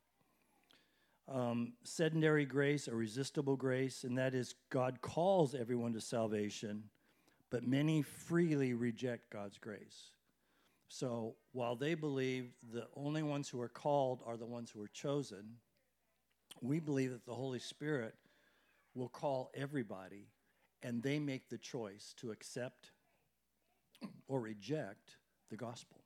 Um, 1.31 1.73
secondary 1.83 2.45
grace 2.45 2.87
or 2.87 2.95
resistible 2.95 3.55
grace, 3.55 4.03
and 4.03 4.17
that 4.17 4.33
is 4.33 4.55
God 4.69 5.01
calls 5.01 5.55
everyone 5.55 5.93
to 5.93 6.01
salvation, 6.01 6.83
but 7.49 7.65
many 7.65 8.01
freely 8.01 8.73
reject 8.73 9.29
God's 9.29 9.57
grace. 9.57 10.12
So 10.87 11.35
while 11.51 11.75
they 11.75 11.95
believe 11.95 12.51
the 12.71 12.87
only 12.95 13.23
ones 13.23 13.49
who 13.49 13.59
are 13.61 13.69
called 13.69 14.21
are 14.25 14.37
the 14.37 14.45
ones 14.45 14.69
who 14.69 14.81
are 14.81 14.89
chosen, 14.89 15.57
we 16.61 16.79
believe 16.79 17.11
that 17.11 17.25
the 17.25 17.33
Holy 17.33 17.59
Spirit 17.59 18.15
will 18.95 19.09
call 19.09 19.51
everybody 19.55 20.27
and 20.83 21.01
they 21.01 21.19
make 21.19 21.49
the 21.49 21.57
choice 21.57 22.13
to 22.17 22.31
accept 22.31 22.91
or 24.27 24.39
reject 24.39 25.17
the 25.49 25.57
gospel. 25.57 26.01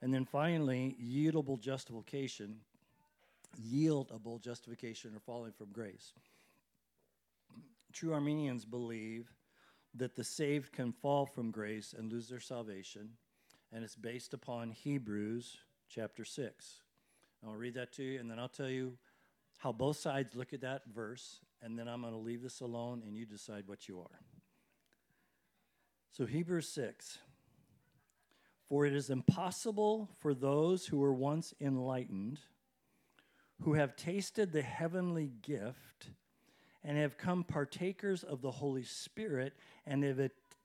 And 0.00 0.12
then 0.12 0.24
finally, 0.24 0.96
yieldable 1.00 1.60
justification, 1.60 2.56
yieldable 3.64 4.40
justification 4.40 5.14
or 5.14 5.20
falling 5.20 5.52
from 5.52 5.68
grace. 5.72 6.12
True 7.92 8.12
Arminians 8.12 8.64
believe 8.64 9.30
that 9.94 10.14
the 10.14 10.24
saved 10.24 10.72
can 10.72 10.92
fall 10.92 11.26
from 11.26 11.50
grace 11.50 11.94
and 11.96 12.10
lose 12.10 12.28
their 12.28 12.40
salvation, 12.40 13.10
and 13.72 13.84
it's 13.84 13.96
based 13.96 14.34
upon 14.34 14.70
Hebrews 14.70 15.58
chapter 15.88 16.24
6. 16.24 16.80
I'll 17.46 17.54
read 17.54 17.74
that 17.74 17.92
to 17.94 18.02
you, 18.02 18.20
and 18.20 18.30
then 18.30 18.38
I'll 18.38 18.48
tell 18.48 18.68
you 18.68 18.96
how 19.58 19.72
both 19.72 19.96
sides 19.96 20.34
look 20.34 20.52
at 20.52 20.60
that 20.62 20.82
verse, 20.92 21.40
and 21.60 21.78
then 21.78 21.88
I'm 21.88 22.00
going 22.02 22.12
to 22.12 22.18
leave 22.18 22.42
this 22.42 22.60
alone, 22.60 23.02
and 23.06 23.16
you 23.16 23.26
decide 23.26 23.64
what 23.66 23.88
you 23.88 24.00
are. 24.00 24.20
So, 26.12 26.26
Hebrews 26.26 26.68
6 26.68 27.18
For 28.68 28.86
it 28.86 28.94
is 28.94 29.10
impossible 29.10 30.08
for 30.18 30.34
those 30.34 30.86
who 30.86 30.98
were 30.98 31.14
once 31.14 31.54
enlightened, 31.60 32.40
who 33.62 33.74
have 33.74 33.96
tasted 33.96 34.52
the 34.52 34.62
heavenly 34.62 35.32
gift, 35.42 36.10
and 36.84 36.98
have 36.98 37.16
come 37.16 37.44
partakers 37.44 38.22
of 38.22 38.42
the 38.42 38.50
Holy 38.50 38.82
Spirit 38.82 39.54
and 39.86 40.02
have, 40.02 40.18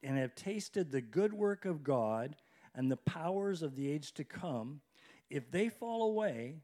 and 0.03 0.17
have 0.17 0.35
tasted 0.35 0.91
the 0.91 1.01
good 1.01 1.33
work 1.33 1.65
of 1.65 1.83
God 1.83 2.35
and 2.73 2.91
the 2.91 2.97
powers 2.97 3.61
of 3.61 3.75
the 3.75 3.89
age 3.89 4.13
to 4.13 4.23
come, 4.23 4.81
if 5.29 5.49
they 5.51 5.69
fall 5.69 6.03
away, 6.03 6.55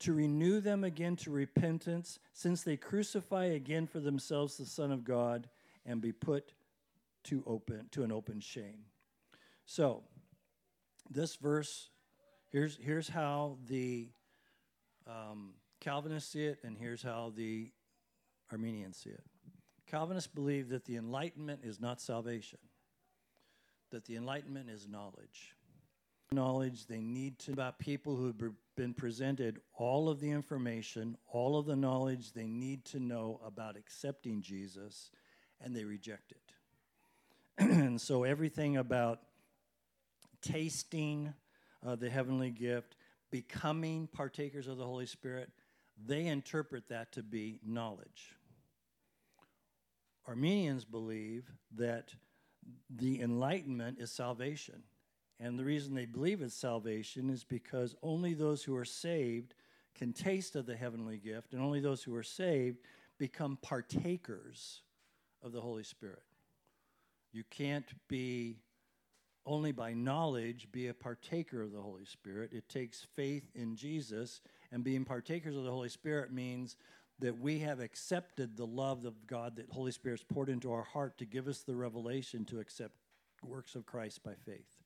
to 0.00 0.12
renew 0.12 0.60
them 0.60 0.84
again 0.84 1.16
to 1.16 1.30
repentance, 1.30 2.18
since 2.32 2.62
they 2.62 2.76
crucify 2.76 3.46
again 3.46 3.86
for 3.86 3.98
themselves 3.98 4.56
the 4.56 4.66
Son 4.66 4.92
of 4.92 5.04
God 5.04 5.48
and 5.84 6.00
be 6.00 6.12
put 6.12 6.52
to 7.24 7.42
open 7.46 7.88
to 7.90 8.04
an 8.04 8.12
open 8.12 8.40
shame. 8.40 8.84
So, 9.66 10.04
this 11.10 11.36
verse, 11.36 11.88
here's 12.50 12.78
here's 12.80 13.08
how 13.08 13.58
the 13.66 14.08
um, 15.06 15.54
Calvinists 15.80 16.32
see 16.32 16.44
it, 16.44 16.58
and 16.62 16.76
here's 16.78 17.02
how 17.02 17.32
the 17.34 17.72
Arminians 18.50 18.96
see 18.98 19.10
it. 19.10 19.22
Calvinists 19.86 20.32
believe 20.32 20.68
that 20.68 20.84
the 20.84 20.96
Enlightenment 20.96 21.60
is 21.64 21.80
not 21.80 22.00
salvation, 22.00 22.58
that 23.90 24.04
the 24.04 24.16
Enlightenment 24.16 24.68
is 24.68 24.86
knowledge. 24.86 25.54
Knowledge 26.30 26.86
they 26.86 27.00
need 27.00 27.38
to 27.38 27.52
about 27.52 27.78
people 27.78 28.14
who 28.14 28.26
have 28.26 28.36
been 28.76 28.92
presented 28.92 29.60
all 29.74 30.10
of 30.10 30.20
the 30.20 30.30
information, 30.30 31.16
all 31.26 31.58
of 31.58 31.64
the 31.64 31.76
knowledge 31.76 32.32
they 32.32 32.46
need 32.46 32.84
to 32.84 33.00
know 33.00 33.40
about 33.44 33.76
accepting 33.76 34.42
Jesus, 34.42 35.10
and 35.62 35.74
they 35.74 35.84
reject 35.84 36.32
it. 36.32 36.52
and 37.58 37.98
so 37.98 38.24
everything 38.24 38.76
about 38.76 39.20
tasting 40.42 41.32
uh, 41.86 41.96
the 41.96 42.10
heavenly 42.10 42.50
gift, 42.50 42.96
becoming 43.30 44.06
partakers 44.06 44.68
of 44.68 44.76
the 44.76 44.84
Holy 44.84 45.06
Spirit, 45.06 45.50
they 46.06 46.26
interpret 46.26 46.88
that 46.88 47.12
to 47.12 47.22
be 47.22 47.58
knowledge. 47.64 48.34
Arminians 50.28 50.84
believe 50.84 51.50
that 51.74 52.14
the 52.94 53.22
Enlightenment 53.22 53.98
is 53.98 54.12
salvation. 54.12 54.82
And 55.40 55.58
the 55.58 55.64
reason 55.64 55.94
they 55.94 56.04
believe 56.04 56.42
it's 56.42 56.54
salvation 56.54 57.30
is 57.30 57.44
because 57.44 57.96
only 58.02 58.34
those 58.34 58.62
who 58.62 58.76
are 58.76 58.84
saved 58.84 59.54
can 59.94 60.12
taste 60.12 60.54
of 60.54 60.66
the 60.66 60.76
heavenly 60.76 61.16
gift, 61.16 61.54
and 61.54 61.62
only 61.62 61.80
those 61.80 62.02
who 62.02 62.14
are 62.14 62.22
saved 62.22 62.78
become 63.18 63.58
partakers 63.62 64.82
of 65.42 65.52
the 65.52 65.60
Holy 65.60 65.82
Spirit. 65.82 66.22
You 67.32 67.42
can't 67.50 67.86
be 68.06 68.58
only 69.46 69.72
by 69.72 69.94
knowledge 69.94 70.68
be 70.72 70.88
a 70.88 70.94
partaker 70.94 71.62
of 71.62 71.72
the 71.72 71.80
Holy 71.80 72.04
Spirit. 72.04 72.52
It 72.52 72.68
takes 72.68 73.06
faith 73.16 73.50
in 73.54 73.76
Jesus, 73.76 74.42
and 74.70 74.84
being 74.84 75.04
partakers 75.04 75.56
of 75.56 75.64
the 75.64 75.70
Holy 75.70 75.88
Spirit 75.88 76.32
means 76.32 76.76
that 77.20 77.40
we 77.40 77.58
have 77.60 77.80
accepted 77.80 78.56
the 78.56 78.66
love 78.66 79.04
of 79.04 79.26
God 79.26 79.56
that 79.56 79.70
Holy 79.70 79.90
Spirit's 79.90 80.22
poured 80.22 80.48
into 80.48 80.72
our 80.72 80.84
heart 80.84 81.18
to 81.18 81.24
give 81.24 81.48
us 81.48 81.60
the 81.60 81.74
revelation 81.74 82.44
to 82.46 82.60
accept 82.60 82.92
works 83.42 83.74
of 83.74 83.86
Christ 83.86 84.22
by 84.22 84.34
faith. 84.34 84.76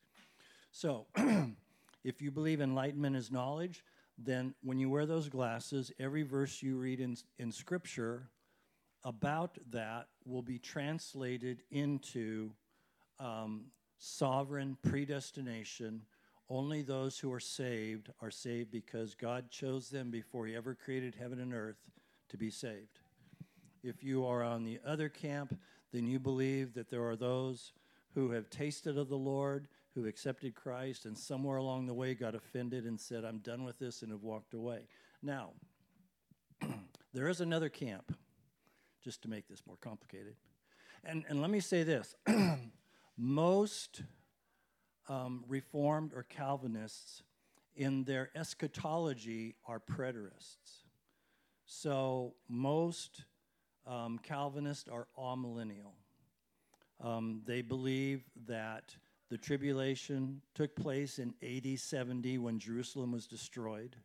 So, 0.70 1.06
if 2.04 2.22
you 2.22 2.30
believe 2.30 2.60
enlightenment 2.60 3.16
is 3.16 3.30
knowledge, 3.30 3.84
then 4.18 4.54
when 4.62 4.78
you 4.78 4.88
wear 4.88 5.06
those 5.06 5.28
glasses, 5.28 5.92
every 5.98 6.22
verse 6.22 6.62
you 6.62 6.76
read 6.76 7.00
in, 7.00 7.16
in 7.38 7.52
Scripture 7.52 8.28
about 9.04 9.58
that 9.70 10.06
will 10.24 10.42
be 10.42 10.58
translated 10.58 11.62
into 11.70 12.50
um, 13.18 13.64
sovereign 13.98 14.76
predestination. 14.82 16.02
Only 16.48 16.82
those 16.82 17.18
who 17.18 17.32
are 17.32 17.40
saved 17.40 18.10
are 18.20 18.30
saved 18.30 18.70
because 18.70 19.14
God 19.14 19.50
chose 19.50 19.88
them 19.88 20.10
before 20.10 20.46
He 20.46 20.54
ever 20.54 20.74
created 20.74 21.16
heaven 21.18 21.40
and 21.40 21.52
earth 21.52 21.78
to 22.32 22.36
be 22.36 22.50
saved. 22.50 22.98
If 23.82 24.02
you 24.02 24.26
are 24.26 24.42
on 24.42 24.64
the 24.64 24.80
other 24.84 25.08
camp, 25.08 25.58
then 25.92 26.06
you 26.06 26.18
believe 26.18 26.74
that 26.74 26.90
there 26.90 27.06
are 27.08 27.16
those 27.16 27.72
who 28.14 28.30
have 28.30 28.50
tasted 28.50 28.98
of 28.98 29.08
the 29.08 29.16
Lord, 29.16 29.68
who 29.94 30.06
accepted 30.06 30.54
Christ 30.54 31.04
and 31.04 31.16
somewhere 31.16 31.58
along 31.58 31.86
the 31.86 31.94
way 31.94 32.14
got 32.14 32.34
offended 32.34 32.84
and 32.84 32.98
said, 32.98 33.24
I'm 33.24 33.38
done 33.38 33.64
with 33.64 33.78
this 33.78 34.02
and 34.02 34.10
have 34.10 34.22
walked 34.22 34.54
away. 34.54 34.88
Now, 35.22 35.50
there 37.12 37.28
is 37.28 37.40
another 37.40 37.68
camp, 37.68 38.16
just 39.02 39.22
to 39.22 39.28
make 39.28 39.48
this 39.48 39.62
more 39.66 39.78
complicated. 39.80 40.36
And, 41.04 41.24
and 41.28 41.40
let 41.40 41.50
me 41.50 41.60
say 41.60 41.82
this 41.82 42.14
most 43.16 44.02
um, 45.08 45.44
Reformed 45.48 46.12
or 46.14 46.22
Calvinists 46.22 47.22
in 47.74 48.04
their 48.04 48.30
eschatology 48.34 49.56
are 49.66 49.80
preterists. 49.80 50.84
So 51.74 52.34
most 52.50 53.24
um, 53.86 54.18
Calvinists 54.22 54.90
are 54.90 55.08
amillennial. 55.18 55.94
Um, 57.02 57.40
they 57.46 57.62
believe 57.62 58.24
that 58.46 58.94
the 59.30 59.38
tribulation 59.38 60.42
took 60.54 60.76
place 60.76 61.18
in 61.18 61.32
AD 61.42 61.78
70 61.78 62.36
when 62.36 62.58
Jerusalem 62.58 63.10
was 63.10 63.26
destroyed. 63.26 63.96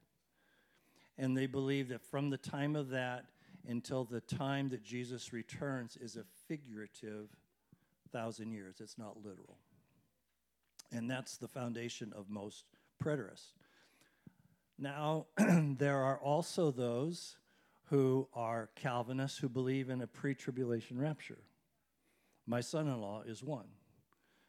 And 1.17 1.37
they 1.37 1.45
believe 1.45 1.89
that 1.89 2.01
from 2.01 2.29
the 2.29 2.37
time 2.37 2.77
of 2.77 2.89
that 2.91 3.25
until 3.67 4.05
the 4.05 4.21
time 4.21 4.69
that 4.69 4.81
Jesus 4.81 5.33
returns 5.33 5.97
is 5.97 6.15
a 6.15 6.23
figurative 6.47 7.27
thousand 8.13 8.53
years. 8.53 8.77
It's 8.79 8.97
not 8.97 9.17
literal. 9.17 9.57
And 10.93 11.11
that's 11.11 11.35
the 11.35 11.49
foundation 11.49 12.13
of 12.15 12.29
most 12.29 12.63
preterists. 13.03 13.51
Now, 14.79 15.25
there 15.37 15.97
are 15.97 16.17
also 16.17 16.71
those 16.71 17.35
who 17.89 18.27
are 18.33 18.69
Calvinists 18.75 19.37
who 19.37 19.47
believe 19.47 19.89
in 19.89 20.01
a 20.01 20.07
pre 20.07 20.35
tribulation 20.35 20.99
rapture. 20.99 21.39
My 22.45 22.61
son 22.61 22.87
in 22.87 23.01
law 23.01 23.23
is 23.25 23.43
one. 23.43 23.67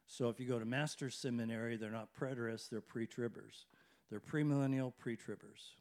So 0.07 0.29
if 0.29 0.41
you 0.41 0.47
go 0.47 0.59
to 0.59 0.65
Master's 0.65 1.15
Seminary, 1.15 1.77
they're 1.77 1.91
not 1.91 2.09
preterists, 2.19 2.69
they're 2.69 2.81
pre 2.81 3.07
tribbers. 3.07 3.67
They're 4.11 4.21
premillennial 4.21 4.93
pre 4.99 5.17
tribbers. 5.17 5.75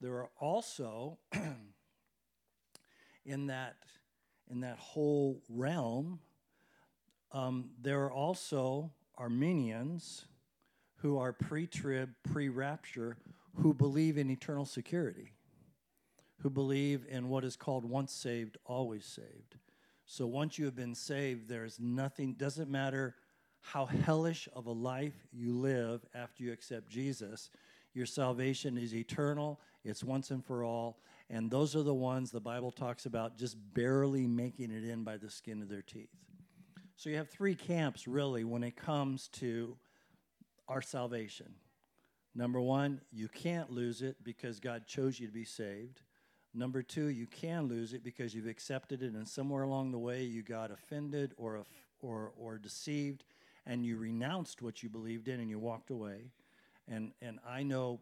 There 0.00 0.14
are 0.14 0.30
also, 0.38 1.18
in, 3.24 3.46
that, 3.46 3.76
in 4.50 4.60
that 4.60 4.78
whole 4.78 5.42
realm, 5.48 6.20
um, 7.32 7.70
there 7.80 8.04
are 8.04 8.12
also 8.12 8.92
Arminians 9.16 10.26
who 10.96 11.18
are 11.18 11.32
pre 11.32 11.66
trib, 11.66 12.10
pre 12.30 12.48
rapture, 12.48 13.16
who 13.56 13.72
believe 13.72 14.18
in 14.18 14.30
eternal 14.30 14.64
security 14.64 15.32
who 16.40 16.50
believe 16.50 17.04
in 17.08 17.28
what 17.28 17.44
is 17.44 17.56
called 17.56 17.84
once 17.84 18.12
saved, 18.12 18.56
always 18.64 19.04
saved. 19.04 19.56
So 20.06 20.26
once 20.26 20.58
you 20.58 20.64
have 20.64 20.76
been 20.76 20.94
saved, 20.94 21.48
there's 21.48 21.78
nothing, 21.78 22.34
doesn't 22.34 22.70
matter 22.70 23.14
how 23.60 23.86
hellish 23.86 24.48
of 24.54 24.66
a 24.66 24.72
life 24.72 25.26
you 25.32 25.52
live 25.52 26.04
after 26.14 26.42
you 26.42 26.52
accept 26.52 26.88
Jesus, 26.88 27.50
your 27.92 28.06
salvation 28.06 28.78
is 28.78 28.94
eternal, 28.94 29.60
it's 29.84 30.04
once 30.04 30.30
and 30.30 30.44
for 30.44 30.64
all. 30.64 31.00
And 31.30 31.50
those 31.50 31.76
are 31.76 31.82
the 31.82 31.94
ones 31.94 32.30
the 32.30 32.40
Bible 32.40 32.70
talks 32.70 33.04
about 33.04 33.36
just 33.36 33.56
barely 33.74 34.26
making 34.26 34.70
it 34.70 34.84
in 34.84 35.04
by 35.04 35.18
the 35.18 35.28
skin 35.28 35.60
of 35.60 35.68
their 35.68 35.82
teeth. 35.82 36.08
So 36.96 37.10
you 37.10 37.16
have 37.16 37.28
three 37.28 37.54
camps 37.54 38.08
really 38.08 38.44
when 38.44 38.62
it 38.62 38.76
comes 38.76 39.28
to 39.34 39.76
our 40.68 40.80
salvation. 40.80 41.54
Number 42.34 42.60
one, 42.60 43.00
you 43.12 43.28
can't 43.28 43.70
lose 43.70 44.00
it 44.00 44.16
because 44.22 44.60
God 44.60 44.86
chose 44.86 45.20
you 45.20 45.26
to 45.26 45.32
be 45.32 45.44
saved. 45.44 46.00
Number 46.54 46.82
two, 46.82 47.08
you 47.08 47.26
can 47.26 47.68
lose 47.68 47.92
it 47.92 48.02
because 48.02 48.34
you've 48.34 48.46
accepted 48.46 49.02
it, 49.02 49.12
and 49.12 49.28
somewhere 49.28 49.62
along 49.62 49.92
the 49.92 49.98
way 49.98 50.24
you 50.24 50.42
got 50.42 50.70
offended 50.70 51.32
or, 51.36 51.64
or, 52.00 52.32
or 52.36 52.58
deceived, 52.58 53.24
and 53.66 53.84
you 53.84 53.98
renounced 53.98 54.62
what 54.62 54.82
you 54.82 54.88
believed 54.88 55.28
in 55.28 55.40
and 55.40 55.50
you 55.50 55.58
walked 55.58 55.90
away. 55.90 56.30
And, 56.88 57.12
and 57.20 57.38
I, 57.46 57.62
know, 57.62 58.00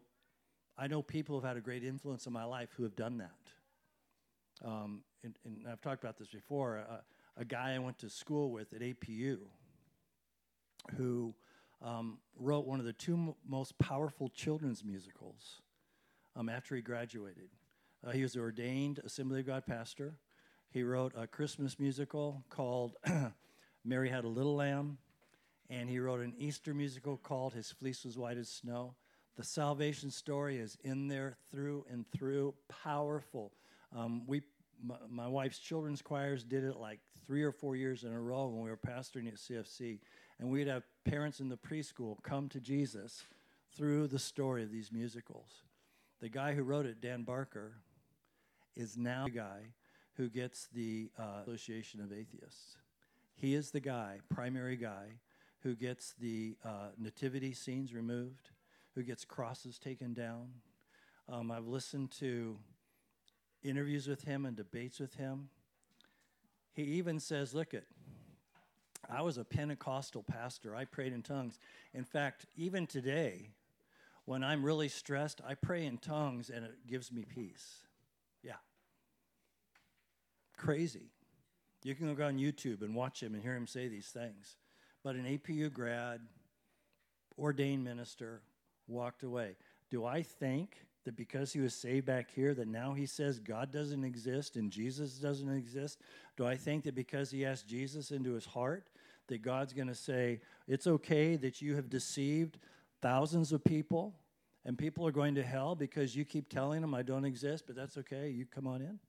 I 0.77 0.87
know 0.87 1.01
people 1.01 1.35
who 1.35 1.41
have 1.41 1.49
had 1.49 1.57
a 1.57 1.61
great 1.61 1.83
influence 1.83 2.25
in 2.25 2.31
my 2.31 2.45
life 2.45 2.69
who 2.77 2.83
have 2.83 2.95
done 2.95 3.17
that. 3.17 4.67
Um, 4.67 5.01
and, 5.23 5.35
and, 5.45 5.65
I've 5.69 5.81
talked 5.81 6.03
about 6.03 6.17
this 6.17 6.29
before. 6.29 6.79
Uh, 6.89 6.97
a 7.35 7.45
guy 7.45 7.75
I 7.75 7.79
went 7.79 7.99
to 7.99 8.09
school 8.09 8.49
with 8.51 8.73
at 8.73 8.81
APU 8.81 9.39
who 10.95 11.35
um, 11.81 12.17
wrote 12.39 12.65
one 12.65 12.79
of 12.79 12.85
the 12.85 12.93
two 12.93 13.13
m- 13.13 13.35
most 13.47 13.77
powerful 13.77 14.29
children's 14.29 14.83
musicals 14.83 15.61
um, 16.35 16.49
after 16.49 16.75
he 16.75 16.81
graduated. 16.81 17.49
Uh, 18.07 18.11
he 18.11 18.21
was 18.21 18.35
an 18.35 18.41
ordained 18.41 19.01
Assembly 19.03 19.41
of 19.41 19.47
God 19.47 19.65
pastor. 19.65 20.13
He 20.69 20.81
wrote 20.81 21.11
a 21.17 21.27
Christmas 21.27 21.77
musical 21.77 22.41
called 22.49 22.95
Mary 23.83 24.07
Had 24.07 24.23
a 24.23 24.29
Little 24.29 24.55
Lamb, 24.55 24.97
and 25.69 25.89
he 25.89 25.99
wrote 25.99 26.21
an 26.21 26.33
Easter 26.37 26.73
musical 26.73 27.17
called 27.17 27.53
His 27.53 27.69
Fleece 27.69 28.05
Was 28.05 28.17
White 28.17 28.37
as 28.37 28.47
Snow. 28.47 28.95
The 29.35 29.43
salvation 29.43 30.09
story 30.09 30.57
is 30.57 30.77
in 30.85 31.09
there 31.09 31.35
through 31.51 31.85
and 31.91 32.05
through, 32.09 32.53
powerful. 32.69 33.51
Um, 33.93 34.25
we, 34.25 34.41
my, 34.81 34.95
my 35.09 35.27
wife's 35.27 35.59
children's 35.59 36.01
choirs 36.01 36.45
did 36.45 36.63
it 36.63 36.77
like 36.77 37.01
three 37.25 37.43
or 37.43 37.51
four 37.51 37.75
years 37.75 38.05
in 38.05 38.13
a 38.13 38.21
row 38.21 38.47
when 38.47 38.63
we 38.63 38.69
were 38.69 38.77
pastoring 38.77 39.27
at 39.27 39.35
CFC, 39.35 39.99
and 40.39 40.49
we'd 40.49 40.67
have 40.67 40.83
parents 41.03 41.41
in 41.41 41.49
the 41.49 41.57
preschool 41.57 42.23
come 42.23 42.47
to 42.49 42.61
Jesus 42.61 43.25
through 43.75 44.07
the 44.07 44.19
story 44.19 44.63
of 44.63 44.71
these 44.71 44.93
musicals. 44.93 45.63
The 46.21 46.29
guy 46.29 46.53
who 46.53 46.63
wrote 46.63 46.85
it, 46.85 47.01
Dan 47.01 47.23
Barker, 47.23 47.73
is 48.77 48.95
now 48.95 49.25
the 49.25 49.31
guy 49.31 49.59
who 50.15 50.29
gets 50.29 50.67
the 50.73 51.09
uh, 51.17 51.41
Association 51.41 51.99
of 51.99 52.13
Atheists. 52.13 52.77
He 53.35 53.53
is 53.53 53.71
the 53.71 53.79
guy, 53.79 54.19
primary 54.33 54.77
guy, 54.77 55.19
who 55.61 55.75
gets 55.75 56.13
the 56.19 56.55
uh, 56.63 56.89
nativity 56.97 57.53
scenes 57.53 57.93
removed, 57.93 58.49
who 58.95 59.03
gets 59.03 59.25
crosses 59.25 59.77
taken 59.77 60.13
down. 60.13 60.49
Um, 61.29 61.51
I've 61.51 61.67
listened 61.67 62.11
to 62.19 62.57
interviews 63.63 64.07
with 64.07 64.23
him 64.23 64.45
and 64.45 64.55
debates 64.55 64.99
with 64.99 65.15
him. 65.15 65.49
He 66.73 66.83
even 66.83 67.19
says, 67.19 67.53
Look 67.53 67.73
at, 67.73 67.83
I 69.09 69.21
was 69.21 69.37
a 69.37 69.43
Pentecostal 69.43 70.23
pastor. 70.23 70.75
I 70.75 70.85
prayed 70.85 71.13
in 71.13 71.21
tongues. 71.23 71.59
In 71.93 72.03
fact, 72.03 72.45
even 72.55 72.87
today, 72.87 73.49
when 74.25 74.43
I'm 74.43 74.63
really 74.63 74.89
stressed, 74.89 75.41
I 75.47 75.55
pray 75.55 75.85
in 75.85 75.97
tongues 75.97 76.49
and 76.49 76.65
it 76.65 76.87
gives 76.87 77.11
me 77.11 77.23
peace. 77.23 77.86
Crazy. 80.57 81.11
You 81.83 81.95
can 81.95 82.13
go 82.15 82.25
on 82.25 82.37
YouTube 82.37 82.81
and 82.81 82.95
watch 82.95 83.21
him 83.21 83.33
and 83.33 83.43
hear 83.43 83.55
him 83.55 83.67
say 83.67 83.87
these 83.87 84.07
things. 84.07 84.57
But 85.03 85.15
an 85.15 85.25
APU 85.25 85.71
grad, 85.71 86.21
ordained 87.37 87.83
minister, 87.83 88.41
walked 88.87 89.23
away. 89.23 89.55
Do 89.89 90.05
I 90.05 90.23
think 90.23 90.81
that 91.05 91.15
because 91.15 91.53
he 91.53 91.61
was 91.61 91.73
saved 91.73 92.05
back 92.05 92.29
here, 92.29 92.53
that 92.53 92.67
now 92.67 92.93
he 92.93 93.05
says 93.05 93.39
God 93.39 93.71
doesn't 93.71 94.03
exist 94.03 94.57
and 94.57 94.69
Jesus 94.69 95.13
doesn't 95.13 95.49
exist? 95.49 96.01
Do 96.35 96.45
I 96.45 96.57
think 96.57 96.83
that 96.83 96.95
because 96.95 97.31
he 97.31 97.45
asked 97.45 97.67
Jesus 97.67 98.11
into 98.11 98.33
his 98.33 98.45
heart, 98.45 98.89
that 99.27 99.41
God's 99.41 99.73
going 99.73 99.87
to 99.87 99.95
say, 99.95 100.41
it's 100.67 100.87
okay 100.87 101.35
that 101.37 101.61
you 101.61 101.75
have 101.75 101.89
deceived 101.89 102.57
thousands 103.01 103.51
of 103.51 103.63
people 103.63 104.15
and 104.65 104.77
people 104.77 105.07
are 105.07 105.11
going 105.11 105.35
to 105.35 105.43
hell 105.43 105.75
because 105.75 106.15
you 106.15 106.25
keep 106.25 106.49
telling 106.49 106.81
them 106.81 106.93
I 106.93 107.03
don't 107.03 107.25
exist, 107.25 107.65
but 107.67 107.75
that's 107.75 107.97
okay, 107.97 108.29
you 108.29 108.45
come 108.45 108.67
on 108.67 108.81
in? 108.81 108.99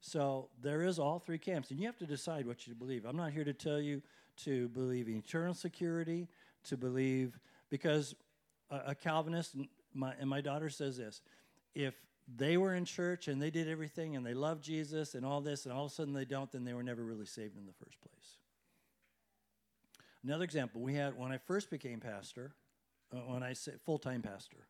So 0.00 0.48
there 0.62 0.82
is 0.82 0.98
all 0.98 1.18
three 1.18 1.38
camps, 1.38 1.70
and 1.70 1.80
you 1.80 1.86
have 1.86 1.98
to 1.98 2.06
decide 2.06 2.46
what 2.46 2.66
you 2.66 2.74
believe. 2.74 3.04
I'm 3.04 3.16
not 3.16 3.32
here 3.32 3.44
to 3.44 3.52
tell 3.52 3.80
you 3.80 4.00
to 4.44 4.68
believe 4.68 5.08
in 5.08 5.16
eternal 5.16 5.54
security, 5.54 6.28
to 6.64 6.76
believe 6.76 7.38
because 7.68 8.14
a, 8.70 8.80
a 8.88 8.94
Calvinist, 8.94 9.54
and 9.54 9.68
my, 9.94 10.14
and 10.20 10.30
my 10.30 10.40
daughter 10.40 10.68
says 10.68 10.96
this: 10.96 11.20
if 11.74 11.94
they 12.36 12.56
were 12.56 12.74
in 12.74 12.84
church 12.84 13.26
and 13.26 13.42
they 13.42 13.50
did 13.50 13.68
everything 13.68 14.14
and 14.14 14.24
they 14.24 14.34
loved 14.34 14.62
Jesus 14.62 15.14
and 15.14 15.26
all 15.26 15.40
this, 15.40 15.64
and 15.64 15.74
all 15.74 15.86
of 15.86 15.90
a 15.90 15.94
sudden 15.94 16.14
they 16.14 16.24
don't, 16.24 16.52
then 16.52 16.64
they 16.64 16.74
were 16.74 16.82
never 16.82 17.02
really 17.02 17.26
saved 17.26 17.56
in 17.56 17.66
the 17.66 17.72
first 17.72 18.00
place. 18.00 18.36
Another 20.22 20.44
example: 20.44 20.80
we 20.80 20.94
had 20.94 21.18
when 21.18 21.32
I 21.32 21.38
first 21.38 21.70
became 21.70 21.98
pastor, 21.98 22.52
uh, 23.12 23.16
when 23.16 23.42
I 23.42 23.52
say 23.52 23.72
full-time 23.84 24.22
pastor. 24.22 24.68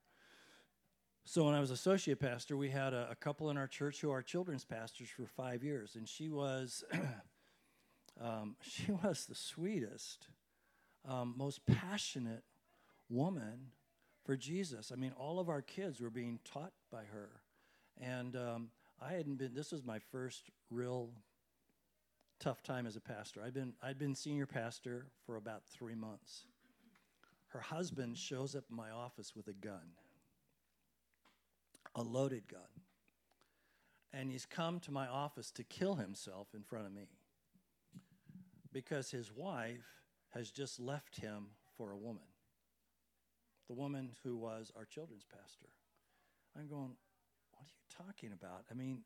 So 1.31 1.45
when 1.45 1.55
I 1.55 1.61
was 1.61 1.71
associate 1.71 2.21
pastor, 2.21 2.57
we 2.57 2.71
had 2.71 2.95
a, 2.95 3.09
a 3.11 3.15
couple 3.15 3.51
in 3.51 3.59
our 3.59 3.67
church 3.67 4.01
who 4.01 4.11
are 4.11 4.23
children's 4.23 4.65
pastors 4.65 5.11
for 5.11 5.27
five 5.27 5.63
years, 5.63 5.95
and 5.95 6.09
she 6.09 6.31
was 6.31 6.85
um, 8.23 8.57
she 8.63 8.91
was 8.91 9.27
the 9.27 9.35
sweetest, 9.35 10.29
um, 11.07 11.35
most 11.37 11.67
passionate 11.67 12.45
woman 13.11 13.73
for 14.25 14.39
Jesus. 14.39 14.91
I 14.91 14.97
mean, 14.97 15.13
all 15.19 15.39
of 15.39 15.51
our 15.51 15.61
kids 15.61 16.01
were 16.01 16.09
being 16.09 16.39
taught 16.51 16.73
by 16.91 17.03
her, 17.13 17.29
and 18.01 18.35
um, 18.35 18.71
I 18.99 19.13
hadn't 19.13 19.37
been. 19.37 19.55
This 19.55 19.71
was 19.71 19.85
my 19.85 19.99
first 19.99 20.45
real 20.71 21.11
tough 22.41 22.63
time 22.63 22.87
as 22.87 22.97
a 22.97 23.03
pastor. 23.03 23.43
I'd 23.45 23.53
been 23.53 23.75
I'd 23.83 23.99
been 23.99 24.15
senior 24.15 24.47
pastor 24.47 25.09
for 25.27 25.37
about 25.37 25.67
three 25.67 25.95
months. 25.95 26.45
Her 27.49 27.61
husband 27.61 28.17
shows 28.17 28.57
up 28.57 28.65
in 28.71 28.77
my 28.77 28.89
office 28.89 29.37
with 29.37 29.49
a 29.49 29.53
gun 29.53 29.91
a 31.99 32.03
loaded 32.03 32.49
gun. 32.49 32.61
And 34.13 34.31
he's 34.31 34.47
come 34.47 34.81
to 34.81 34.93
my 34.93 35.07
office 35.07 35.51
to 35.53 35.65
kill 35.65 35.97
himself 35.97 36.49
in 36.55 36.63
front 36.63 36.87
of 36.87 36.93
me 36.93 37.09
because 38.73 39.11
his 39.11 39.33
wife 39.35 39.87
has 40.31 40.51
just 40.51 40.81
left 40.81 41.21
him 41.21 41.49
for 41.77 41.91
a 41.91 41.97
woman. 41.97 42.23
The 43.69 43.75
woman 43.75 44.13
who 44.23 44.37
was 44.37 44.73
our 44.77 44.85
children's 44.85 45.25
pastor. 45.25 45.69
I'm 46.57 46.69
going, 46.69 46.97
what 47.53 47.63
are 47.63 47.67
you 47.67 48.05
talking 48.07 48.33
about? 48.33 48.65
I 48.71 48.75
mean, 48.75 49.01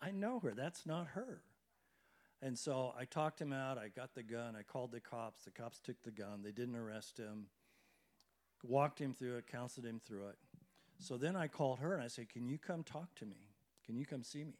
I 0.00 0.10
know 0.10 0.38
her. 0.40 0.52
That's 0.54 0.86
not 0.86 1.08
her. 1.14 1.42
And 2.40 2.58
so 2.58 2.92
I 2.98 3.04
talked 3.04 3.40
him 3.40 3.52
out. 3.52 3.78
I 3.78 3.88
got 3.88 4.14
the 4.14 4.22
gun. 4.22 4.56
I 4.58 4.62
called 4.62 4.92
the 4.92 5.00
cops. 5.00 5.44
The 5.44 5.50
cops 5.50 5.80
took 5.80 6.02
the 6.02 6.10
gun. 6.10 6.42
They 6.44 6.52
didn't 6.52 6.76
arrest 6.76 7.18
him. 7.18 7.46
Walked 8.64 9.00
him 9.00 9.14
through 9.14 9.38
it, 9.38 9.46
counseled 9.50 9.86
him 9.86 10.00
through 10.04 10.28
it. 10.28 10.36
So 11.02 11.16
then 11.16 11.34
I 11.34 11.48
called 11.48 11.80
her 11.80 11.94
and 11.94 12.02
I 12.02 12.06
said, 12.06 12.28
Can 12.28 12.46
you 12.46 12.58
come 12.58 12.84
talk 12.84 13.12
to 13.16 13.26
me? 13.26 13.48
Can 13.84 13.96
you 13.96 14.06
come 14.06 14.22
see 14.22 14.44
me? 14.44 14.54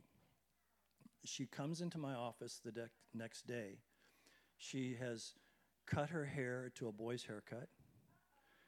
She 1.25 1.47
comes 1.47 1.81
into 1.81 1.99
my 1.99 2.15
office 2.15 2.61
the 2.65 2.73
de- 2.73 2.91
next 3.15 3.47
day. 3.47 3.79
She 4.59 4.97
has 5.01 5.35
cut 5.87 6.11
her 6.11 6.25
hair 6.25 6.73
to 6.75 6.89
a 6.89 6.93
boy's 6.93 7.23
haircut. 7.23 7.69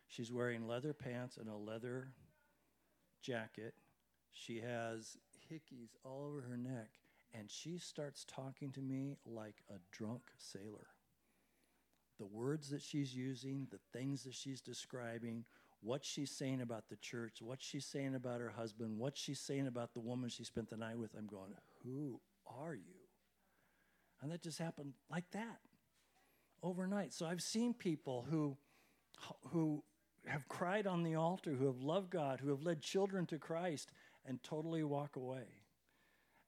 She's 0.07 0.31
wearing 0.31 0.69
leather 0.69 0.93
pants 0.93 1.37
and 1.37 1.49
a 1.49 1.57
leather 1.57 2.13
jacket. 3.21 3.75
She 4.31 4.61
has 4.61 5.17
hickeys 5.51 5.97
all 6.05 6.27
over 6.29 6.43
her 6.43 6.57
neck, 6.57 6.91
and 7.33 7.51
she 7.51 7.79
starts 7.79 8.25
talking 8.25 8.71
to 8.73 8.81
me 8.81 9.17
like 9.27 9.65
a 9.69 9.79
drunk 9.91 10.23
sailor. 10.39 10.87
The 12.19 12.27
words 12.27 12.71
that 12.71 12.83
she's 12.83 13.17
using, 13.17 13.67
the 13.73 13.81
things 13.93 14.23
that 14.23 14.35
she's 14.35 14.61
describing, 14.61 15.45
what 15.85 16.05
she's 16.05 16.31
saying 16.31 16.63
about 16.63 16.89
the 16.89 16.97
church, 16.97 17.43
what 17.43 17.63
she's 17.63 17.85
saying 17.85 18.15
about 18.15 18.41
her 18.41 18.51
husband, 18.51 18.99
what 18.99 19.17
she's 19.17 19.39
saying 19.39 19.67
about 19.67 19.93
the 19.93 20.01
woman 20.01 20.31
she 20.31 20.43
spent 20.43 20.71
the 20.71 20.77
night 20.77 20.99
with, 20.99 21.15
I'm 21.17 21.27
going, 21.27 21.53
Who 21.85 22.21
are 22.47 22.75
you? 22.75 23.05
And 24.23 24.33
that 24.33 24.43
just 24.43 24.59
happened 24.59 24.95
like 25.11 25.31
that 25.33 25.59
overnight. 26.63 27.13
So 27.13 27.27
I've 27.27 27.43
seen 27.43 27.75
people 27.75 28.27
who, 28.31 28.57
who 29.49 29.85
have 30.27 30.49
cried 30.49 30.87
on 30.87 31.03
the 31.03 31.17
altar, 31.17 31.53
who 31.53 31.67
have 31.67 31.83
loved 31.83 32.11
God, 32.11 32.41
who 32.41 32.49
have 32.49 32.63
led 32.63 32.81
children 32.81 33.27
to 33.27 33.39
Christ, 33.39 33.91
and 34.25 34.43
totally 34.43 34.83
walk 34.83 35.17
away. 35.17 35.45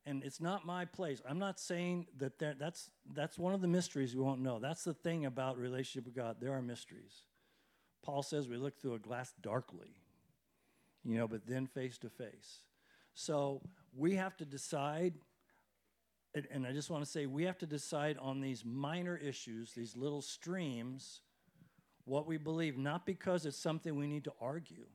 And 0.07 0.22
it's 0.22 0.41
not 0.41 0.64
my 0.64 0.87
place. 0.87 1.20
I'm 1.28 1.39
not 1.39 1.61
saying 1.61 2.07
that 2.18 2.39
that's, 2.39 2.91
that's 3.12 3.39
one 3.39 3.53
of 3.53 3.61
the 3.61 3.68
mysteries 3.68 4.14
we 4.14 4.22
won't 4.22 4.41
know. 4.41 4.59
That's 4.59 4.84
the 4.84 4.95
thing 4.95 5.26
about 5.26 5.59
relationship 5.59 6.07
with 6.07 6.14
God. 6.14 6.37
There 6.41 6.55
are 6.55 6.62
mysteries. 6.62 7.26
Paul 8.07 8.23
says 8.23 8.49
we 8.49 8.57
look 8.57 8.81
through 8.81 8.95
a 8.95 9.01
glass 9.01 9.35
darkly, 9.43 9.97
you 11.05 11.19
know, 11.19 11.27
but 11.27 11.45
then 11.45 11.67
face 11.67 11.99
to 11.99 12.09
face. 12.09 12.61
So 13.15 13.63
we 13.97 14.15
have 14.15 14.37
to 14.37 14.45
decide, 14.45 15.15
and 16.53 16.65
I 16.65 16.71
just 16.71 16.89
want 16.89 17.05
to 17.05 17.11
say 17.11 17.27
we 17.27 17.43
have 17.47 17.59
to 17.59 17.67
decide 17.67 18.17
on 18.19 18.41
these 18.41 18.65
minor 18.65 19.17
issues, 19.17 19.73
these 19.73 19.97
little 19.97 20.23
streams, 20.23 21.21
what 22.05 22.29
we 22.29 22.37
believe, 22.37 22.79
not 22.79 23.07
because 23.07 23.45
it's 23.45 23.59
something 23.59 23.97
we 23.97 24.07
need 24.07 24.23
to 24.25 24.33
argue. 24.41 24.87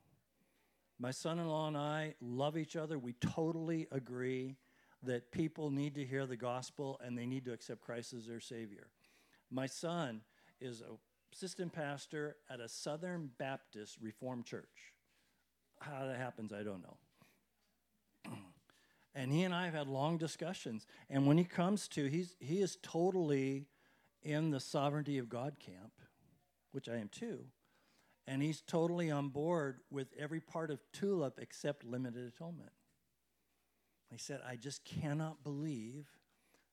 My 0.98 1.12
son 1.12 1.38
in 1.38 1.50
law 1.50 1.68
and 1.68 1.76
I 1.76 2.16
love 2.22 2.56
each 2.56 2.78
other. 2.78 2.98
We 2.98 3.12
totally 3.20 3.88
agree 3.92 4.56
that 5.04 5.34
people 5.34 5.70
need 5.70 5.96
to 5.96 6.06
hear 6.06 6.26
the 6.26 6.38
gospel 6.38 6.98
and 7.04 7.18
they 7.18 7.26
need 7.26 7.44
to 7.44 7.52
accept 7.52 7.82
Christ 7.82 8.14
as 8.14 8.28
their 8.28 8.40
Savior. 8.40 8.88
My 9.50 9.66
son 9.66 10.22
is 10.62 10.80
a 10.80 10.94
assistant 11.34 11.74
pastor 11.74 12.36
at 12.50 12.60
a 12.60 12.68
Southern 12.70 13.30
Baptist 13.38 13.98
Reformed 14.02 14.46
church. 14.46 14.94
How 15.80 16.06
that 16.06 16.18
happens, 16.18 16.54
I 16.54 16.64
don't 16.64 16.84
know. 16.84 16.98
and 19.16 19.32
he 19.32 19.44
and 19.44 19.54
I 19.54 19.66
have 19.66 19.74
had 19.74 19.88
long 19.88 20.18
discussions. 20.18 20.86
And 21.10 21.26
when 21.26 21.38
he 21.38 21.44
comes 21.44 21.88
to, 21.90 22.06
he's, 22.06 22.36
he 22.40 22.62
is 22.62 22.78
totally 22.82 23.66
in 24.22 24.52
the 24.52 24.60
sovereignty 24.60 25.18
of 25.18 25.30
God 25.30 25.58
camp, 25.60 25.94
which 26.72 26.88
I 26.88 26.98
am 26.98 27.10
too. 27.10 27.46
And 28.28 28.42
he's 28.42 28.62
totally 28.62 29.10
on 29.10 29.30
board 29.30 29.80
with 29.90 30.08
every 30.18 30.40
part 30.40 30.70
of 30.70 30.80
TULIP 30.94 31.40
except 31.40 31.84
limited 31.84 32.28
atonement. 32.28 32.72
He 34.12 34.18
said, 34.18 34.42
I 34.48 34.58
just 34.58 34.86
cannot 34.86 35.44
believe 35.44 36.06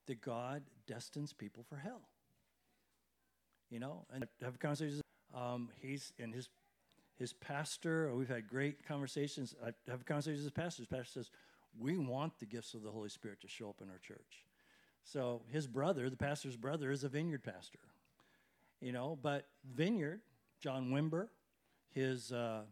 that 0.06 0.20
God 0.20 0.62
destines 0.86 1.32
people 1.32 1.64
for 1.68 1.76
hell 1.76 2.08
you 3.70 3.78
know, 3.78 4.06
and 4.12 4.26
have 4.42 4.58
conversations. 4.58 5.02
Um, 5.34 5.68
he's 5.80 6.12
and 6.18 6.34
his 6.34 6.48
his 7.18 7.32
pastor. 7.32 8.14
We've 8.14 8.28
had 8.28 8.48
great 8.48 8.86
conversations. 8.86 9.54
I 9.64 9.72
have 9.90 10.04
conversations 10.06 10.44
with 10.44 10.54
pastors. 10.54 10.86
Pastor 10.86 11.20
says 11.20 11.30
we 11.78 11.98
want 11.98 12.38
the 12.38 12.46
gifts 12.46 12.74
of 12.74 12.82
the 12.82 12.90
Holy 12.90 13.08
Spirit 13.08 13.40
to 13.42 13.48
show 13.48 13.68
up 13.68 13.80
in 13.82 13.90
our 13.90 13.98
church. 13.98 14.44
So 15.04 15.42
his 15.48 15.66
brother, 15.66 16.10
the 16.10 16.16
pastor's 16.16 16.56
brother, 16.56 16.90
is 16.90 17.04
a 17.04 17.08
vineyard 17.08 17.42
pastor. 17.42 17.78
You 18.80 18.92
know, 18.92 19.18
but 19.20 19.46
vineyard, 19.64 20.20
John 20.60 20.90
Wimber, 20.90 21.28
his 21.94 22.32
uh, 22.32 22.62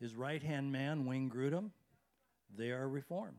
his 0.00 0.14
right 0.14 0.42
hand 0.42 0.72
man, 0.72 1.06
Wayne 1.06 1.30
Grudem, 1.30 1.70
they 2.56 2.70
are 2.70 2.88
reformed 2.88 3.36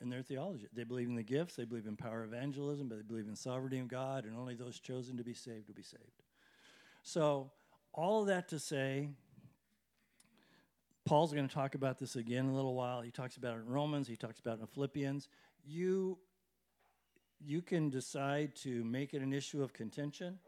in 0.00 0.08
their 0.08 0.22
theology. 0.22 0.66
They 0.72 0.84
believe 0.84 1.08
in 1.08 1.14
the 1.14 1.22
gifts, 1.22 1.56
they 1.56 1.64
believe 1.64 1.86
in 1.86 1.96
power 1.96 2.24
evangelism, 2.24 2.88
but 2.88 2.96
they 2.96 3.02
believe 3.02 3.28
in 3.28 3.36
sovereignty 3.36 3.78
of 3.78 3.88
God, 3.88 4.24
and 4.24 4.36
only 4.36 4.54
those 4.54 4.78
chosen 4.78 5.16
to 5.16 5.24
be 5.24 5.34
saved 5.34 5.68
will 5.68 5.74
be 5.74 5.82
saved. 5.82 6.22
So, 7.02 7.50
all 7.92 8.20
of 8.20 8.28
that 8.28 8.48
to 8.48 8.58
say, 8.58 9.08
Paul's 11.06 11.32
going 11.32 11.48
to 11.48 11.54
talk 11.54 11.74
about 11.74 11.98
this 11.98 12.16
again 12.16 12.46
in 12.46 12.50
a 12.50 12.54
little 12.54 12.74
while. 12.74 13.00
He 13.00 13.10
talks 13.10 13.36
about 13.36 13.56
it 13.56 13.60
in 13.60 13.68
Romans, 13.68 14.08
he 14.08 14.16
talks 14.16 14.40
about 14.40 14.58
it 14.58 14.62
in 14.62 14.66
Philippians. 14.66 15.28
You 15.64 16.18
you 17.44 17.62
can 17.62 17.90
decide 17.90 18.54
to 18.56 18.82
make 18.84 19.14
it 19.14 19.22
an 19.22 19.32
issue 19.32 19.62
of 19.62 19.72
contention, 19.72 20.38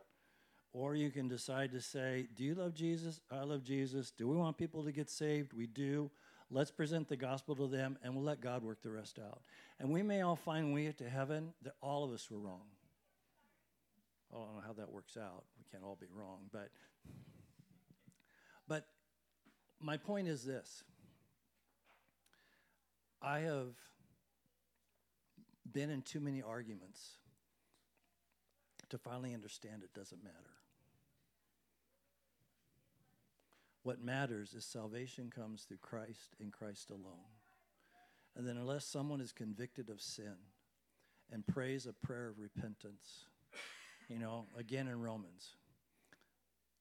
or 0.72 0.94
you 0.94 1.10
can 1.10 1.28
decide 1.28 1.70
to 1.72 1.80
say, 1.80 2.26
Do 2.34 2.44
you 2.44 2.54
love 2.54 2.74
Jesus? 2.74 3.20
I 3.30 3.42
love 3.42 3.62
Jesus. 3.62 4.10
Do 4.10 4.28
we 4.28 4.36
want 4.36 4.56
people 4.56 4.82
to 4.84 4.92
get 4.92 5.10
saved? 5.10 5.52
We 5.52 5.66
do. 5.66 6.10
Let's 6.50 6.70
present 6.70 7.08
the 7.08 7.16
gospel 7.16 7.54
to 7.56 7.66
them 7.66 7.98
and 8.02 8.14
we'll 8.14 8.24
let 8.24 8.40
God 8.40 8.62
work 8.62 8.82
the 8.82 8.90
rest 8.90 9.18
out. 9.18 9.42
And 9.78 9.90
we 9.90 10.02
may 10.02 10.22
all 10.22 10.36
find 10.36 10.66
when 10.66 10.74
we 10.74 10.84
get 10.84 10.98
to 10.98 11.08
heaven 11.08 11.52
that 11.62 11.74
all 11.82 12.04
of 12.04 12.12
us 12.12 12.30
were 12.30 12.38
wrong. 12.38 12.62
I 14.32 14.36
don't 14.36 14.54
know 14.56 14.62
how 14.66 14.72
that 14.74 14.90
works 14.90 15.16
out. 15.16 15.44
We 15.58 15.64
can't 15.70 15.84
all 15.84 15.96
be 16.00 16.06
wrong, 16.14 16.48
but 16.52 16.70
but 18.66 18.86
my 19.80 19.96
point 19.96 20.28
is 20.28 20.44
this. 20.44 20.82
I 23.22 23.40
have 23.40 23.74
been 25.72 25.90
in 25.90 26.02
too 26.02 26.20
many 26.20 26.42
arguments 26.42 27.16
to 28.90 28.98
finally 28.98 29.34
understand 29.34 29.82
it 29.82 29.92
doesn't 29.94 30.22
matter. 30.22 30.36
What 33.88 34.04
matters 34.04 34.52
is 34.52 34.66
salvation 34.66 35.32
comes 35.34 35.62
through 35.62 35.78
Christ 35.78 36.36
and 36.40 36.52
Christ 36.52 36.90
alone. 36.90 37.32
And 38.36 38.46
then, 38.46 38.58
unless 38.58 38.84
someone 38.84 39.22
is 39.22 39.32
convicted 39.32 39.88
of 39.88 40.02
sin 40.02 40.34
and 41.32 41.46
prays 41.46 41.86
a 41.86 41.94
prayer 41.94 42.28
of 42.28 42.38
repentance, 42.38 43.24
you 44.10 44.18
know, 44.18 44.44
again 44.58 44.88
in 44.88 45.00
Romans, 45.00 45.54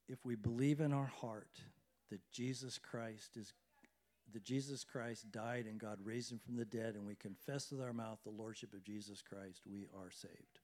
if 0.10 0.26
we 0.26 0.36
believe 0.36 0.82
in 0.82 0.92
our 0.92 1.06
heart 1.06 1.62
that 2.10 2.20
Jesus 2.30 2.78
Christ 2.78 3.38
is 3.38 3.54
that 4.34 4.44
Jesus 4.44 4.84
Christ 4.84 5.32
died 5.32 5.66
and 5.66 5.80
God 5.80 6.00
raised 6.04 6.30
him 6.30 6.40
from 6.40 6.58
the 6.58 6.66
dead, 6.66 6.96
and 6.96 7.08
we 7.08 7.16
confess 7.16 7.72
with 7.72 7.80
our 7.80 7.94
mouth 7.94 8.20
the 8.26 8.32
Lordship 8.32 8.74
of 8.74 8.84
Jesus 8.84 9.22
Christ, 9.22 9.62
we 9.66 9.88
are 9.98 10.12
saved. 10.12 10.60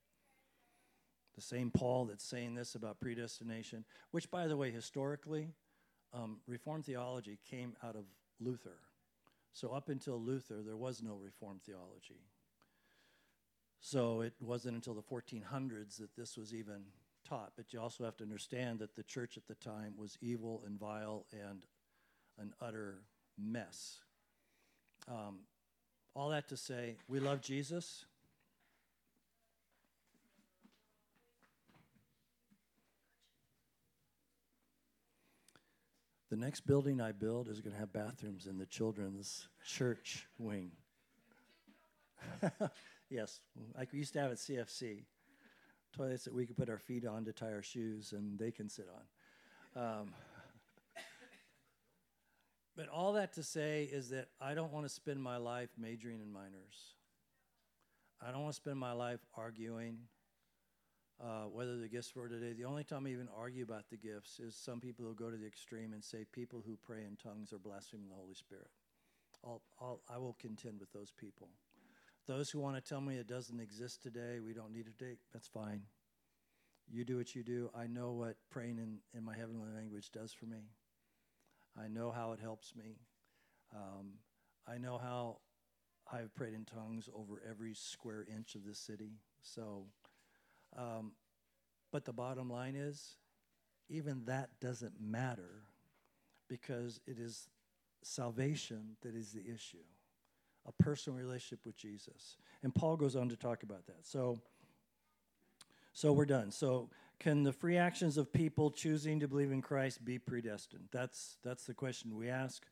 The 1.35 1.41
same 1.41 1.71
Paul 1.71 2.03
that's 2.03 2.25
saying 2.25 2.55
this 2.55 2.75
about 2.75 2.99
predestination, 2.99 3.85
which, 4.11 4.29
by 4.29 4.47
the 4.47 4.57
way, 4.57 4.71
historically, 4.71 5.53
um, 6.13 6.37
Reformed 6.47 6.85
theology 6.85 7.39
came 7.49 7.75
out 7.83 7.95
of 7.95 8.05
Luther. 8.39 8.77
So, 9.51 9.69
up 9.69 9.89
until 9.89 10.19
Luther, 10.19 10.61
there 10.65 10.77
was 10.77 11.01
no 11.01 11.15
Reformed 11.15 11.61
theology. 11.63 12.21
So, 13.79 14.21
it 14.21 14.33
wasn't 14.41 14.75
until 14.75 14.93
the 14.93 15.01
1400s 15.01 15.97
that 15.97 16.15
this 16.15 16.37
was 16.37 16.53
even 16.53 16.83
taught. 17.27 17.53
But 17.55 17.73
you 17.73 17.79
also 17.79 18.03
have 18.03 18.17
to 18.17 18.23
understand 18.23 18.79
that 18.79 18.95
the 18.95 19.03
church 19.03 19.37
at 19.37 19.47
the 19.47 19.55
time 19.55 19.93
was 19.97 20.17
evil 20.21 20.63
and 20.65 20.79
vile 20.79 21.25
and 21.31 21.65
an 22.39 22.53
utter 22.61 23.01
mess. 23.37 23.99
Um, 25.07 25.39
all 26.15 26.29
that 26.29 26.47
to 26.49 26.57
say, 26.57 26.97
we 27.07 27.19
love 27.19 27.41
Jesus. 27.41 28.05
The 36.33 36.39
next 36.39 36.61
building 36.61 36.99
I 36.99 37.11
build 37.11 37.47
is 37.47 37.61
going 37.61 37.73
to 37.73 37.79
have 37.79 37.93
bathrooms 37.93 38.47
in 38.47 38.57
the 38.57 38.65
children's 38.65 39.49
church 39.63 40.27
wing. 40.39 40.71
yes, 43.11 43.39
we 43.91 43.99
used 43.99 44.13
to 44.13 44.19
have 44.21 44.31
at 44.31 44.37
CFC. 44.37 45.03
Toilets 45.95 46.23
that 46.23 46.33
we 46.33 46.47
could 46.47 46.57
put 46.57 46.71
our 46.71 46.79
feet 46.79 47.05
on 47.05 47.23
to 47.25 47.33
tie 47.33 47.51
our 47.51 47.61
shoes 47.61 48.13
and 48.13 48.39
they 48.39 48.49
can 48.49 48.67
sit 48.67 48.87
on. 49.75 49.99
Um, 50.01 50.13
but 52.75 52.89
all 52.89 53.13
that 53.13 53.33
to 53.33 53.43
say 53.43 53.83
is 53.83 54.09
that 54.09 54.29
I 54.41 54.55
don't 54.55 54.73
want 54.73 54.87
to 54.87 54.89
spend 54.91 55.21
my 55.21 55.37
life 55.37 55.69
majoring 55.77 56.19
in 56.19 56.33
minors. 56.33 56.95
I 58.19 58.31
don't 58.31 58.41
want 58.41 58.55
to 58.55 58.59
spend 58.59 58.79
my 58.79 58.93
life 58.93 59.19
arguing 59.37 59.99
uh, 61.21 61.43
whether 61.51 61.77
the 61.77 61.87
gifts 61.87 62.15
were 62.15 62.27
today. 62.27 62.53
The 62.53 62.65
only 62.65 62.83
time 62.83 63.05
I 63.05 63.09
even 63.09 63.29
argue 63.35 63.63
about 63.63 63.89
the 63.89 63.97
gifts 63.97 64.39
is 64.39 64.55
some 64.55 64.79
people 64.79 65.05
who 65.05 65.13
go 65.15 65.29
to 65.29 65.37
the 65.37 65.45
extreme 65.45 65.93
and 65.93 66.03
say 66.03 66.25
people 66.31 66.63
who 66.65 66.77
pray 66.85 67.03
in 67.05 67.15
tongues 67.15 67.53
are 67.53 67.59
blaspheming 67.59 68.09
the 68.09 68.15
Holy 68.15 68.33
Spirit. 68.35 68.69
I'll, 69.45 69.61
I'll, 69.79 70.01
I 70.09 70.17
will 70.17 70.37
contend 70.39 70.79
with 70.79 70.91
those 70.91 71.11
people. 71.11 71.49
Those 72.25 72.49
who 72.49 72.59
want 72.59 72.75
to 72.75 72.81
tell 72.81 73.01
me 73.01 73.17
it 73.17 73.27
doesn't 73.27 73.59
exist 73.59 74.01
today, 74.01 74.39
we 74.39 74.53
don't 74.53 74.71
need 74.71 74.87
it 74.87 74.97
today, 74.97 75.17
that's 75.33 75.47
fine. 75.47 75.81
You 76.89 77.03
do 77.03 77.17
what 77.17 77.35
you 77.35 77.43
do. 77.43 77.69
I 77.75 77.87
know 77.87 78.11
what 78.11 78.35
praying 78.49 78.77
in, 78.77 78.97
in 79.17 79.23
my 79.23 79.35
heavenly 79.35 79.69
language 79.75 80.11
does 80.11 80.33
for 80.33 80.45
me. 80.45 80.69
I 81.81 81.87
know 81.87 82.11
how 82.11 82.33
it 82.33 82.39
helps 82.39 82.75
me. 82.75 82.97
Um, 83.73 84.13
I 84.67 84.77
know 84.77 84.97
how 84.97 85.37
I've 86.11 86.33
prayed 86.35 86.53
in 86.53 86.65
tongues 86.65 87.09
over 87.13 87.41
every 87.49 87.73
square 87.73 88.25
inch 88.33 88.55
of 88.55 88.65
this 88.65 88.79
city. 88.79 89.13
So, 89.41 89.85
um, 90.77 91.11
but 91.91 92.05
the 92.05 92.13
bottom 92.13 92.49
line 92.49 92.75
is, 92.75 93.15
even 93.89 94.25
that 94.25 94.49
doesn't 94.59 94.93
matter 94.99 95.63
because 96.47 96.99
it 97.05 97.19
is 97.19 97.49
salvation 98.01 98.97
that 99.01 99.15
is 99.15 99.31
the 99.31 99.41
issue 99.41 99.77
a 100.65 100.83
personal 100.83 101.17
relationship 101.17 101.65
with 101.65 101.75
Jesus. 101.75 102.37
And 102.63 102.73
Paul 102.73 102.95
goes 102.95 103.15
on 103.15 103.29
to 103.29 103.35
talk 103.35 103.63
about 103.63 103.85
that. 103.87 104.05
So, 104.05 104.39
so 105.93 106.13
we're 106.13 106.25
done. 106.25 106.51
So, 106.51 106.89
can 107.19 107.43
the 107.43 107.53
free 107.53 107.77
actions 107.77 108.17
of 108.17 108.33
people 108.33 108.71
choosing 108.71 109.19
to 109.19 109.27
believe 109.27 109.51
in 109.51 109.61
Christ 109.61 110.03
be 110.03 110.19
predestined? 110.19 110.89
That's 110.91 111.37
that's 111.43 111.65
the 111.65 111.73
question 111.73 112.15
we 112.15 112.29
ask. 112.29 112.63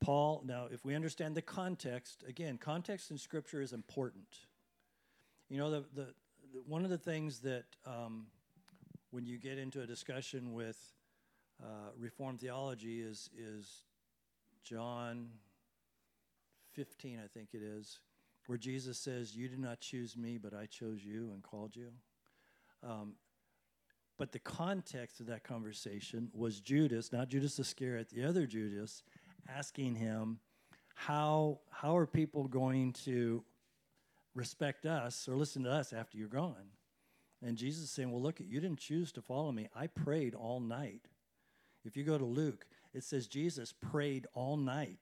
Paul, 0.00 0.42
now 0.44 0.68
if 0.70 0.84
we 0.84 0.94
understand 0.94 1.34
the 1.34 1.42
context, 1.42 2.24
again, 2.26 2.58
context 2.58 3.10
in 3.10 3.18
scripture 3.18 3.62
is 3.62 3.72
important. 3.72 4.26
You 5.48 5.58
know, 5.58 5.70
the, 5.70 5.84
the, 5.94 6.04
the 6.04 6.14
one 6.66 6.84
of 6.84 6.90
the 6.90 6.98
things 6.98 7.40
that 7.40 7.64
um, 7.84 8.26
when 9.10 9.26
you 9.26 9.38
get 9.38 9.58
into 9.58 9.80
a 9.80 9.86
discussion 9.86 10.52
with 10.52 10.78
uh, 11.62 11.90
Reformed 11.98 12.40
theology 12.40 13.00
is 13.00 13.30
is 13.36 13.82
John 14.62 15.28
15, 16.72 17.20
I 17.22 17.26
think 17.26 17.50
it 17.52 17.62
is, 17.62 18.00
where 18.46 18.58
Jesus 18.58 18.98
says, 18.98 19.36
You 19.36 19.48
did 19.48 19.58
not 19.58 19.80
choose 19.80 20.16
me, 20.16 20.38
but 20.38 20.54
I 20.54 20.66
chose 20.66 21.04
you 21.04 21.30
and 21.32 21.42
called 21.42 21.76
you. 21.76 21.90
Um, 22.82 23.14
but 24.16 24.32
the 24.32 24.38
context 24.38 25.20
of 25.20 25.26
that 25.26 25.42
conversation 25.42 26.30
was 26.32 26.60
Judas, 26.60 27.12
not 27.12 27.28
Judas 27.28 27.58
Iscariot, 27.58 28.10
the 28.10 28.24
other 28.24 28.46
Judas, 28.46 29.02
asking 29.48 29.96
him, 29.96 30.38
How, 30.94 31.60
how 31.70 31.96
are 31.96 32.06
people 32.06 32.48
going 32.48 32.92
to 33.04 33.44
respect 34.34 34.86
us 34.86 35.28
or 35.28 35.36
listen 35.36 35.64
to 35.64 35.70
us 35.70 35.92
after 35.92 36.18
you're 36.18 36.28
gone? 36.28 36.70
And 37.42 37.56
Jesus 37.56 37.84
is 37.84 37.90
saying, 37.90 38.10
Well, 38.10 38.22
look, 38.22 38.40
at 38.40 38.46
you 38.46 38.60
didn't 38.60 38.78
choose 38.78 39.12
to 39.12 39.22
follow 39.22 39.52
me. 39.52 39.68
I 39.74 39.86
prayed 39.86 40.34
all 40.34 40.60
night. 40.60 41.08
If 41.84 41.96
you 41.96 42.04
go 42.04 42.16
to 42.16 42.24
Luke, 42.24 42.66
it 42.94 43.04
says 43.04 43.26
Jesus 43.26 43.72
prayed 43.72 44.26
all 44.34 44.56
night 44.56 44.98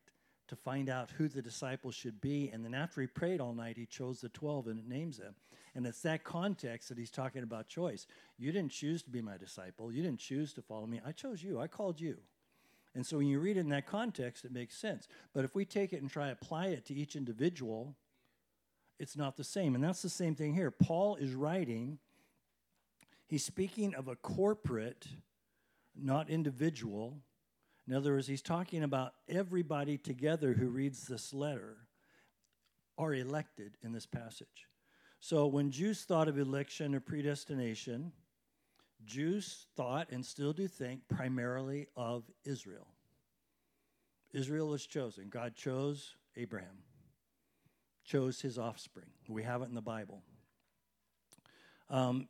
to 0.49 0.57
find 0.57 0.89
out 0.89 1.11
who 1.13 1.29
the 1.29 1.41
disciples 1.41 1.95
should 1.95 2.21
be. 2.21 2.51
And 2.53 2.65
then 2.65 2.75
after 2.75 3.01
he 3.01 3.07
prayed 3.07 3.41
all 3.41 3.55
night, 3.55 3.77
he 3.77 3.87
chose 3.87 4.21
the 4.21 4.29
12 4.29 4.67
and 4.67 4.79
it 4.81 4.89
names 4.89 5.19
them. 5.19 5.35
And 5.75 5.87
it's 5.87 6.03
that 6.03 6.25
context 6.25 6.89
that 6.89 6.99
he's 6.99 7.11
talking 7.11 7.43
about 7.43 7.69
choice. 7.69 8.07
You 8.37 8.53
didn't 8.53 8.73
choose 8.73 9.03
to 9.05 9.11
be 9.11 9.23
my 9.23 9.37
disciple. 9.37 9.93
You 9.93 10.03
didn't 10.03 10.19
choose 10.19 10.53
to 10.55 10.63
follow 10.63 10.87
me. 10.87 11.01
I 11.07 11.13
chose 11.13 11.43
you. 11.43 11.61
I 11.61 11.69
called 11.69 12.01
you. 12.01 12.19
And 12.95 13.07
so 13.07 13.17
when 13.17 13.29
you 13.29 13.39
read 13.41 13.57
it 13.57 13.61
in 13.61 13.71
that 13.71 13.87
context, 13.87 14.45
it 14.45 14.53
makes 14.53 14.77
sense. 14.77 15.09
But 15.33 15.45
if 15.45 15.55
we 15.55 15.65
take 15.65 15.93
it 15.93 16.03
and 16.03 16.11
try 16.11 16.27
to 16.27 16.33
apply 16.33 16.67
it 16.67 16.85
to 16.87 16.95
each 16.95 17.17
individual, 17.17 17.97
it's 18.99 19.17
not 19.17 19.37
the 19.37 19.45
same. 19.45 19.75
And 19.75 19.83
that's 19.83 20.03
the 20.03 20.09
same 20.09 20.35
thing 20.35 20.55
here. 20.55 20.71
Paul 20.71 21.17
is 21.17 21.35
writing, 21.35 21.99
he's 23.27 23.45
speaking 23.45 23.95
of 23.95 24.09
a 24.09 24.17
corporate, 24.17 25.07
not 25.95 26.31
individual 26.31 27.19
in 27.89 27.95
other 27.95 28.13
words, 28.13 28.27
he's 28.27 28.43
talking 28.43 28.85
about 28.85 29.15
everybody 29.29 29.99
together 29.99 30.53
who 30.53 30.69
reads 30.69 31.07
this 31.07 31.35
letter 31.35 31.77
are 32.97 33.15
elected 33.15 33.77
in 33.83 33.93
this 33.93 34.07
passage. 34.07 34.69
So 35.19 35.47
when 35.47 35.71
Jews 35.71 36.05
thought 36.05 36.29
of 36.29 36.39
election 36.39 36.95
or 36.95 37.01
predestination, 37.01 38.13
Jews 39.05 39.67
thought 39.77 40.11
and 40.11 40.25
still 40.25 40.53
do 40.53 40.69
think 40.69 41.01
primarily 41.09 41.89
of 41.97 42.25
Israel. 42.45 42.87
Israel 44.33 44.69
was 44.69 44.87
chosen. 44.87 45.29
God 45.29 45.55
chose 45.57 46.15
Abraham, 46.37 46.79
chose 48.05 48.41
his 48.41 48.59
offspring. 48.59 49.07
We 49.29 49.43
have 49.43 49.63
it 49.63 49.69
in 49.69 49.75
the 49.75 49.81
Bible. 49.81 50.23
Um, 51.91 52.29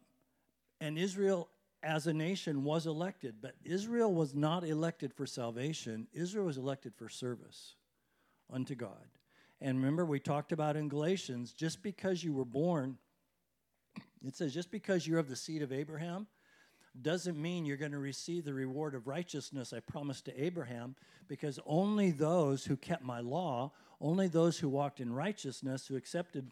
and 0.80 0.98
Israel 0.98 1.48
as 1.82 2.06
a 2.06 2.12
nation 2.12 2.62
was 2.62 2.86
elected, 2.86 3.36
but 3.40 3.54
Israel 3.64 4.12
was 4.12 4.34
not 4.34 4.64
elected 4.64 5.12
for 5.12 5.26
salvation. 5.26 6.06
Israel 6.12 6.46
was 6.46 6.56
elected 6.56 6.94
for 6.94 7.08
service 7.08 7.74
unto 8.52 8.74
God. 8.74 9.08
And 9.60 9.78
remember, 9.78 10.04
we 10.04 10.20
talked 10.20 10.52
about 10.52 10.76
in 10.76 10.88
Galatians 10.88 11.52
just 11.52 11.82
because 11.82 12.22
you 12.22 12.32
were 12.32 12.44
born, 12.44 12.98
it 14.26 14.36
says, 14.36 14.54
just 14.54 14.70
because 14.70 15.06
you're 15.06 15.18
of 15.18 15.28
the 15.28 15.36
seed 15.36 15.62
of 15.62 15.72
Abraham 15.72 16.26
doesn't 17.00 17.40
mean 17.40 17.64
you're 17.64 17.76
going 17.76 17.92
to 17.92 17.98
receive 17.98 18.44
the 18.44 18.54
reward 18.54 18.94
of 18.94 19.06
righteousness 19.06 19.72
I 19.72 19.80
promised 19.80 20.26
to 20.26 20.44
Abraham, 20.44 20.94
because 21.26 21.58
only 21.64 22.10
those 22.10 22.64
who 22.64 22.76
kept 22.76 23.02
my 23.02 23.20
law, 23.20 23.72
only 24.03 24.26
those 24.26 24.59
who 24.59 24.68
walked 24.68 25.00
in 25.00 25.12
righteousness, 25.12 25.86
who 25.86 25.96
accepted 25.96 26.50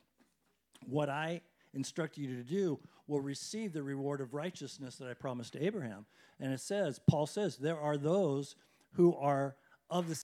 what 0.87 1.11
I 1.11 1.43
instructed 1.75 2.23
you 2.23 2.37
to 2.37 2.45
do 2.45 2.79
will 3.07 3.21
receive 3.21 3.73
the 3.73 3.83
reward 3.83 4.21
of 4.21 4.35
righteousness 4.35 4.97
that 4.97 5.09
I 5.09 5.15
promised 5.15 5.53
to 5.55 5.65
Abraham. 5.65 6.07
And 6.39 6.53
it 6.53 6.61
says, 6.61 7.01
Paul 7.09 7.27
says, 7.27 7.57
there 7.57 7.79
are 7.79 7.97
those 7.97 8.55
who 8.93 9.15
are 9.17 9.57
of 9.91 10.09
the 10.09 10.23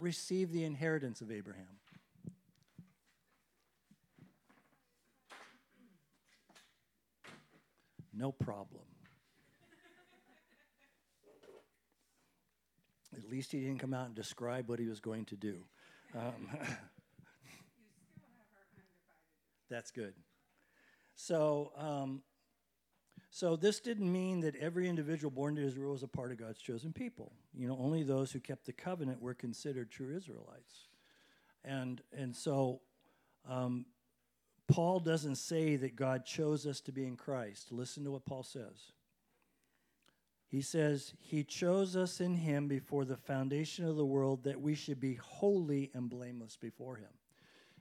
receive 0.00 0.52
the 0.52 0.64
inheritance 0.64 1.20
of 1.22 1.30
Abraham. 1.30 1.64
No 8.12 8.32
problem. 8.32 8.82
At 13.26 13.32
least 13.32 13.50
he 13.50 13.58
didn't 13.58 13.78
come 13.78 13.92
out 13.92 14.06
and 14.06 14.14
describe 14.14 14.68
what 14.68 14.78
he 14.78 14.86
was 14.86 15.00
going 15.00 15.24
to 15.24 15.34
do. 15.34 15.64
Um, 16.14 16.48
That's 19.68 19.90
good. 19.90 20.14
So, 21.16 21.72
um, 21.76 22.22
so 23.30 23.56
this 23.56 23.80
didn't 23.80 24.12
mean 24.12 24.42
that 24.42 24.54
every 24.54 24.88
individual 24.88 25.32
born 25.32 25.56
to 25.56 25.66
Israel 25.66 25.90
was 25.90 26.04
a 26.04 26.08
part 26.08 26.30
of 26.30 26.38
God's 26.38 26.60
chosen 26.60 26.92
people. 26.92 27.32
You 27.52 27.66
know, 27.66 27.76
only 27.80 28.04
those 28.04 28.30
who 28.30 28.38
kept 28.38 28.64
the 28.64 28.72
covenant 28.72 29.20
were 29.20 29.34
considered 29.34 29.90
true 29.90 30.16
Israelites. 30.16 30.86
And 31.64 32.00
and 32.16 32.36
so, 32.36 32.80
um, 33.48 33.86
Paul 34.68 35.00
doesn't 35.00 35.36
say 35.36 35.74
that 35.74 35.96
God 35.96 36.24
chose 36.24 36.64
us 36.64 36.80
to 36.82 36.92
be 36.92 37.04
in 37.04 37.16
Christ. 37.16 37.72
Listen 37.72 38.04
to 38.04 38.12
what 38.12 38.24
Paul 38.24 38.44
says. 38.44 38.92
He 40.48 40.60
says, 40.60 41.14
He 41.18 41.44
chose 41.44 41.96
us 41.96 42.20
in 42.20 42.36
Him 42.36 42.68
before 42.68 43.04
the 43.04 43.16
foundation 43.16 43.84
of 43.86 43.96
the 43.96 44.06
world 44.06 44.44
that 44.44 44.60
we 44.60 44.74
should 44.74 45.00
be 45.00 45.14
holy 45.14 45.90
and 45.94 46.08
blameless 46.08 46.56
before 46.56 46.96
Him. 46.96 47.10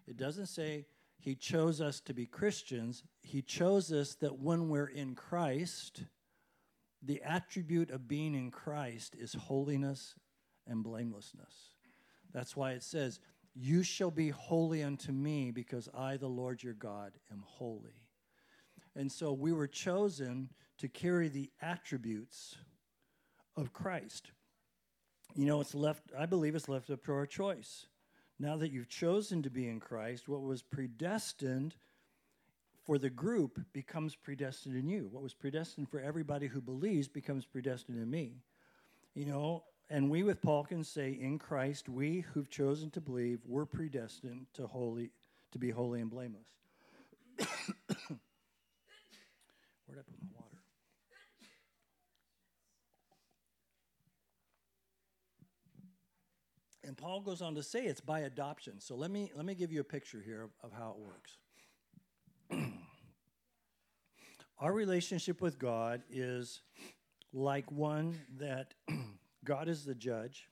It 0.07 0.18
doesn't 0.18 0.47
say 0.47 0.86
he 1.26 1.34
chose 1.34 1.82
us 1.82 2.01
to 2.01 2.13
be 2.13 2.28
Christians. 2.28 3.03
He 3.24 3.41
chose 3.41 3.91
us 3.91 4.13
that 4.16 4.38
when 4.39 4.70
we're 4.70 4.86
in 4.86 5.16
Christ, 5.16 6.03
the 7.01 7.20
attribute 7.24 7.89
of 7.89 8.07
being 8.07 8.36
in 8.36 8.51
Christ 8.51 9.16
is 9.16 9.34
holiness 9.34 10.13
and 10.68 10.84
blamelessness. 10.84 11.72
That's 12.32 12.55
why 12.55 12.74
it 12.74 12.84
says, 12.84 13.20
You 13.55 13.82
shall 13.82 14.11
be 14.11 14.30
holy 14.30 14.84
unto 14.84 15.11
me, 15.11 15.49
because 15.49 15.89
I, 15.95 16.18
the 16.18 16.28
Lord 16.28 16.61
your 16.61 16.76
God, 16.76 17.13
am 17.32 17.43
holy. 17.43 18.03
And 18.95 19.11
so 19.11 19.34
we 19.34 19.51
were 19.51 19.68
chosen 19.68 20.51
to 20.80 20.88
carry 20.88 21.28
the 21.28 21.49
attributes 21.61 22.57
of 23.55 23.73
Christ. 23.73 24.32
You 25.36 25.45
know, 25.45 25.61
it's 25.61 25.76
left, 25.76 26.11
I 26.17 26.26
believe 26.26 26.55
it's 26.55 26.69
left 26.69 26.89
up 26.89 27.03
to 27.05 27.13
our 27.13 27.26
choice. 27.26 27.88
Now 28.39 28.57
that 28.57 28.71
you've 28.71 28.89
chosen 28.89 29.43
to 29.43 29.49
be 29.49 29.67
in 29.67 29.80
Christ, 29.80 30.28
what 30.28 30.41
was 30.41 30.61
predestined 30.61 31.76
for 32.86 32.97
the 32.97 33.09
group 33.09 33.59
becomes 33.73 34.15
predestined 34.15 34.76
in 34.76 34.88
you. 34.88 35.09
What 35.11 35.23
was 35.23 35.34
predestined 35.34 35.89
for 35.89 35.99
everybody 35.99 36.47
who 36.47 36.61
believes 36.61 37.07
becomes 37.07 37.45
predestined 37.45 37.97
in 37.97 38.09
me. 38.09 38.43
You 39.15 39.26
know, 39.26 39.63
and 39.89 40.09
we 40.09 40.23
with 40.23 40.41
Paul 40.41 40.63
can 40.63 40.84
say, 40.84 41.11
in 41.11 41.39
Christ, 41.39 41.89
we 41.89 42.21
who've 42.34 42.49
chosen 42.49 42.91
to 42.91 43.01
believe, 43.01 43.39
we're 43.45 43.65
predestined 43.65 44.47
to 44.53 44.67
holy 44.67 45.11
to 45.51 45.59
be 45.59 45.69
holy 45.69 46.01
and 46.01 46.09
blameless. 46.09 46.47
Where'd 47.38 47.49
I 49.89 50.03
put 50.03 50.21
my 50.21 50.28
water? 50.34 50.57
And 56.86 56.95
Paul 56.95 57.21
goes 57.21 57.41
on 57.41 57.55
to 57.55 57.63
say 57.63 57.86
it's 57.86 58.01
by 58.01 58.21
adoption. 58.21 58.79
So 58.79 58.95
let 58.95 59.09
me, 59.09 59.31
let 59.36 59.45
me 59.45 59.55
give 59.55 59.71
you 59.71 59.81
a 59.81 59.86
picture 59.86 60.21
here 60.23 60.43
of, 60.43 60.51
of 60.63 60.71
how 60.71 60.91
it 60.91 60.97
works. 60.99 61.38
our 64.59 64.71
relationship 64.71 65.41
with 65.41 65.57
God 65.57 66.03
is 66.11 66.61
like 67.33 67.71
one 67.71 68.19
that 68.38 68.75
God 69.43 69.67
is 69.67 69.83
the 69.83 69.95
judge. 69.95 70.47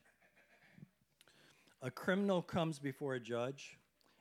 A 1.82 1.90
criminal 1.90 2.42
comes 2.42 2.78
before 2.78 3.14
a 3.14 3.20
judge, 3.20 3.78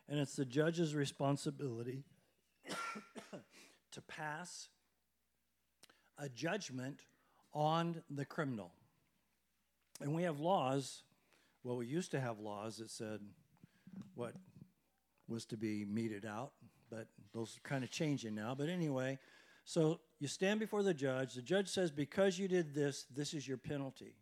and 0.08 0.20
it's 0.20 0.36
the 0.36 0.46
judge's 0.46 0.94
responsibility 0.94 2.04
to 3.92 4.02
pass 4.02 4.68
a 6.18 6.30
judgment 6.30 7.02
on 7.54 8.02
the 8.10 8.26
criminal. 8.26 8.72
And 10.02 10.14
we 10.14 10.24
have 10.24 10.40
laws. 10.40 11.04
Well, 11.64 11.78
we 11.78 11.88
used 11.88 12.12
to 12.12 12.20
have 12.20 12.40
laws 12.40 12.78
that 12.78 12.92
said 12.92 13.22
what 14.16 14.34
was 15.28 15.46
to 15.46 15.58
be 15.58 15.86
meted 15.86 16.26
out, 16.26 16.52
but 16.90 17.08
those 17.34 17.58
are 17.58 17.68
kind 17.68 17.84
of 17.84 17.90
changing 17.90 18.36
now. 18.36 18.54
But 18.54 18.70
anyway, 18.70 19.18
so 19.66 20.02
you 20.20 20.28
stand 20.28 20.60
before 20.60 20.84
the 20.84 20.94
judge. 20.94 21.36
The 21.36 21.42
judge 21.42 21.70
says, 21.70 21.90
because 21.90 22.38
you 22.38 22.48
did 22.48 22.74
this, 22.74 23.06
this 23.16 23.34
is 23.34 23.48
your 23.48 23.58
penalty. 23.58 24.16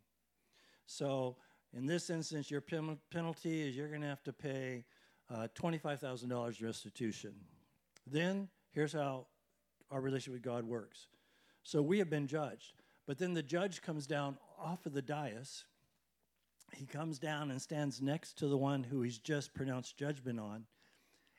So 0.85 1.37
in 1.73 1.85
this 1.85 2.09
instance, 2.09 2.51
your 2.51 2.61
pen- 2.61 2.99
penalty 3.11 3.67
is 3.67 3.75
you're 3.75 3.89
going 3.89 4.01
to 4.01 4.07
have 4.07 4.23
to 4.23 4.33
pay 4.33 4.85
uh, 5.33 5.47
$25,000 5.59 6.63
restitution. 6.63 7.33
Then 8.05 8.49
here's 8.71 8.93
how 8.93 9.27
our 9.89 10.01
relationship 10.01 10.33
with 10.33 10.43
God 10.43 10.63
works. 10.63 11.07
So 11.63 11.81
we 11.81 11.99
have 11.99 12.09
been 12.09 12.27
judged. 12.27 12.73
But 13.07 13.17
then 13.17 13.33
the 13.33 13.43
judge 13.43 13.81
comes 13.81 14.05
down 14.05 14.37
off 14.59 14.85
of 14.85 14.93
the 14.93 15.01
dais. 15.01 15.65
He 16.73 16.85
comes 16.85 17.19
down 17.19 17.51
and 17.51 17.61
stands 17.61 18.01
next 18.01 18.37
to 18.39 18.47
the 18.47 18.57
one 18.57 18.83
who 18.83 19.01
he's 19.01 19.17
just 19.17 19.53
pronounced 19.53 19.97
judgment 19.97 20.39
on, 20.39 20.65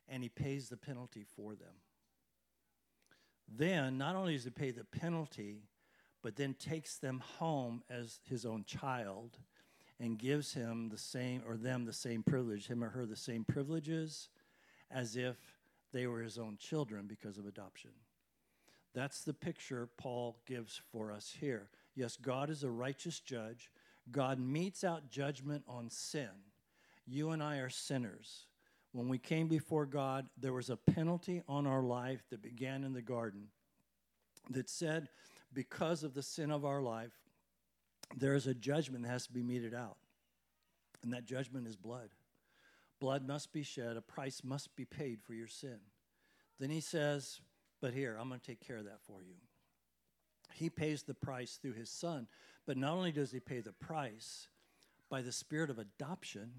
and 0.08 0.22
he 0.22 0.28
pays 0.28 0.68
the 0.68 0.76
penalty 0.76 1.24
for 1.36 1.54
them. 1.54 1.74
Then, 3.48 3.98
not 3.98 4.16
only 4.16 4.34
does 4.34 4.44
he 4.44 4.50
pay 4.50 4.70
the 4.70 4.84
penalty, 4.84 5.68
but 6.22 6.36
then 6.36 6.54
takes 6.54 6.98
them 6.98 7.22
home 7.38 7.82
as 7.90 8.20
his 8.28 8.46
own 8.46 8.64
child 8.64 9.38
and 9.98 10.18
gives 10.18 10.54
him 10.54 10.88
the 10.88 10.98
same, 10.98 11.42
or 11.46 11.56
them 11.56 11.84
the 11.84 11.92
same 11.92 12.22
privilege, 12.22 12.66
him 12.66 12.82
or 12.82 12.90
her 12.90 13.06
the 13.06 13.16
same 13.16 13.44
privileges 13.44 14.28
as 14.90 15.16
if 15.16 15.36
they 15.92 16.06
were 16.06 16.22
his 16.22 16.38
own 16.38 16.56
children 16.56 17.06
because 17.06 17.38
of 17.38 17.46
adoption. 17.46 17.90
That's 18.94 19.22
the 19.22 19.34
picture 19.34 19.88
Paul 19.96 20.36
gives 20.46 20.80
for 20.90 21.12
us 21.12 21.34
here. 21.40 21.68
Yes, 21.94 22.16
God 22.16 22.50
is 22.50 22.62
a 22.62 22.70
righteous 22.70 23.20
judge. 23.20 23.70
God 24.10 24.38
metes 24.38 24.84
out 24.84 25.08
judgment 25.08 25.64
on 25.68 25.90
sin. 25.90 26.28
You 27.06 27.30
and 27.30 27.42
I 27.42 27.58
are 27.58 27.70
sinners. 27.70 28.46
When 28.92 29.08
we 29.08 29.18
came 29.18 29.48
before 29.48 29.86
God, 29.86 30.26
there 30.38 30.52
was 30.52 30.70
a 30.70 30.76
penalty 30.76 31.42
on 31.48 31.66
our 31.66 31.82
life 31.82 32.22
that 32.30 32.42
began 32.42 32.84
in 32.84 32.92
the 32.92 33.02
garden 33.02 33.48
that 34.50 34.68
said, 34.68 35.08
because 35.52 36.02
of 36.02 36.14
the 36.14 36.22
sin 36.22 36.50
of 36.50 36.64
our 36.64 36.82
life, 36.82 37.12
there 38.16 38.34
is 38.34 38.46
a 38.46 38.54
judgment 38.54 39.04
that 39.04 39.10
has 39.10 39.26
to 39.26 39.32
be 39.32 39.42
meted 39.42 39.74
out. 39.74 39.96
And 41.02 41.12
that 41.12 41.24
judgment 41.24 41.66
is 41.66 41.76
blood. 41.76 42.10
Blood 43.00 43.26
must 43.26 43.52
be 43.52 43.62
shed, 43.62 43.96
a 43.96 44.02
price 44.02 44.42
must 44.44 44.76
be 44.76 44.84
paid 44.84 45.20
for 45.22 45.34
your 45.34 45.48
sin. 45.48 45.78
Then 46.60 46.70
he 46.70 46.80
says, 46.80 47.40
But 47.80 47.94
here, 47.94 48.16
I'm 48.20 48.28
going 48.28 48.40
to 48.40 48.46
take 48.46 48.60
care 48.60 48.76
of 48.76 48.84
that 48.84 49.02
for 49.02 49.22
you. 49.22 49.34
He 50.54 50.70
pays 50.70 51.02
the 51.02 51.14
price 51.14 51.58
through 51.60 51.74
his 51.74 51.90
son. 51.90 52.26
But 52.66 52.76
not 52.76 52.92
only 52.92 53.12
does 53.12 53.32
he 53.32 53.40
pay 53.40 53.60
the 53.60 53.72
price, 53.72 54.48
by 55.08 55.20
the 55.20 55.32
spirit 55.32 55.68
of 55.68 55.78
adoption, 55.78 56.50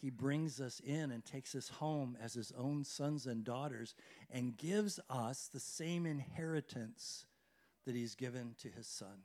he 0.00 0.10
brings 0.10 0.60
us 0.60 0.80
in 0.80 1.10
and 1.10 1.24
takes 1.24 1.54
us 1.54 1.68
home 1.68 2.16
as 2.22 2.34
his 2.34 2.52
own 2.56 2.84
sons 2.84 3.26
and 3.26 3.42
daughters 3.42 3.94
and 4.30 4.56
gives 4.56 5.00
us 5.10 5.48
the 5.52 5.58
same 5.58 6.06
inheritance 6.06 7.26
that 7.84 7.96
he's 7.96 8.14
given 8.14 8.54
to 8.62 8.68
his 8.68 8.86
son. 8.86 9.22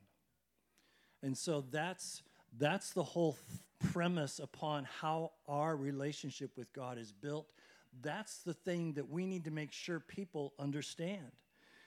And 1.22 1.38
so 1.38 1.64
that's 1.70 2.24
that's 2.58 2.92
the 2.94 3.04
whole 3.04 3.34
th- 3.34 3.92
premise 3.92 4.40
upon 4.40 4.88
how 5.02 5.32
our 5.48 5.76
relationship 5.76 6.58
with 6.58 6.72
God 6.74 6.98
is 6.98 7.12
built. 7.12 7.48
That's 8.02 8.40
the 8.40 8.54
thing 8.54 8.94
that 8.94 9.10
we 9.10 9.26
need 9.26 9.44
to 9.46 9.52
make 9.52 9.72
sure 9.72 10.00
people 10.00 10.54
understand. 10.58 11.32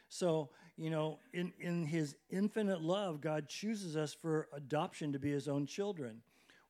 So, 0.08 0.50
you 0.76 0.90
know, 0.90 1.18
in, 1.32 1.52
in 1.58 1.84
his 1.84 2.16
infinite 2.30 2.82
love, 2.82 3.20
God 3.20 3.48
chooses 3.48 3.96
us 3.96 4.14
for 4.14 4.48
adoption 4.52 5.12
to 5.12 5.18
be 5.18 5.30
his 5.30 5.48
own 5.48 5.66
children. 5.66 6.20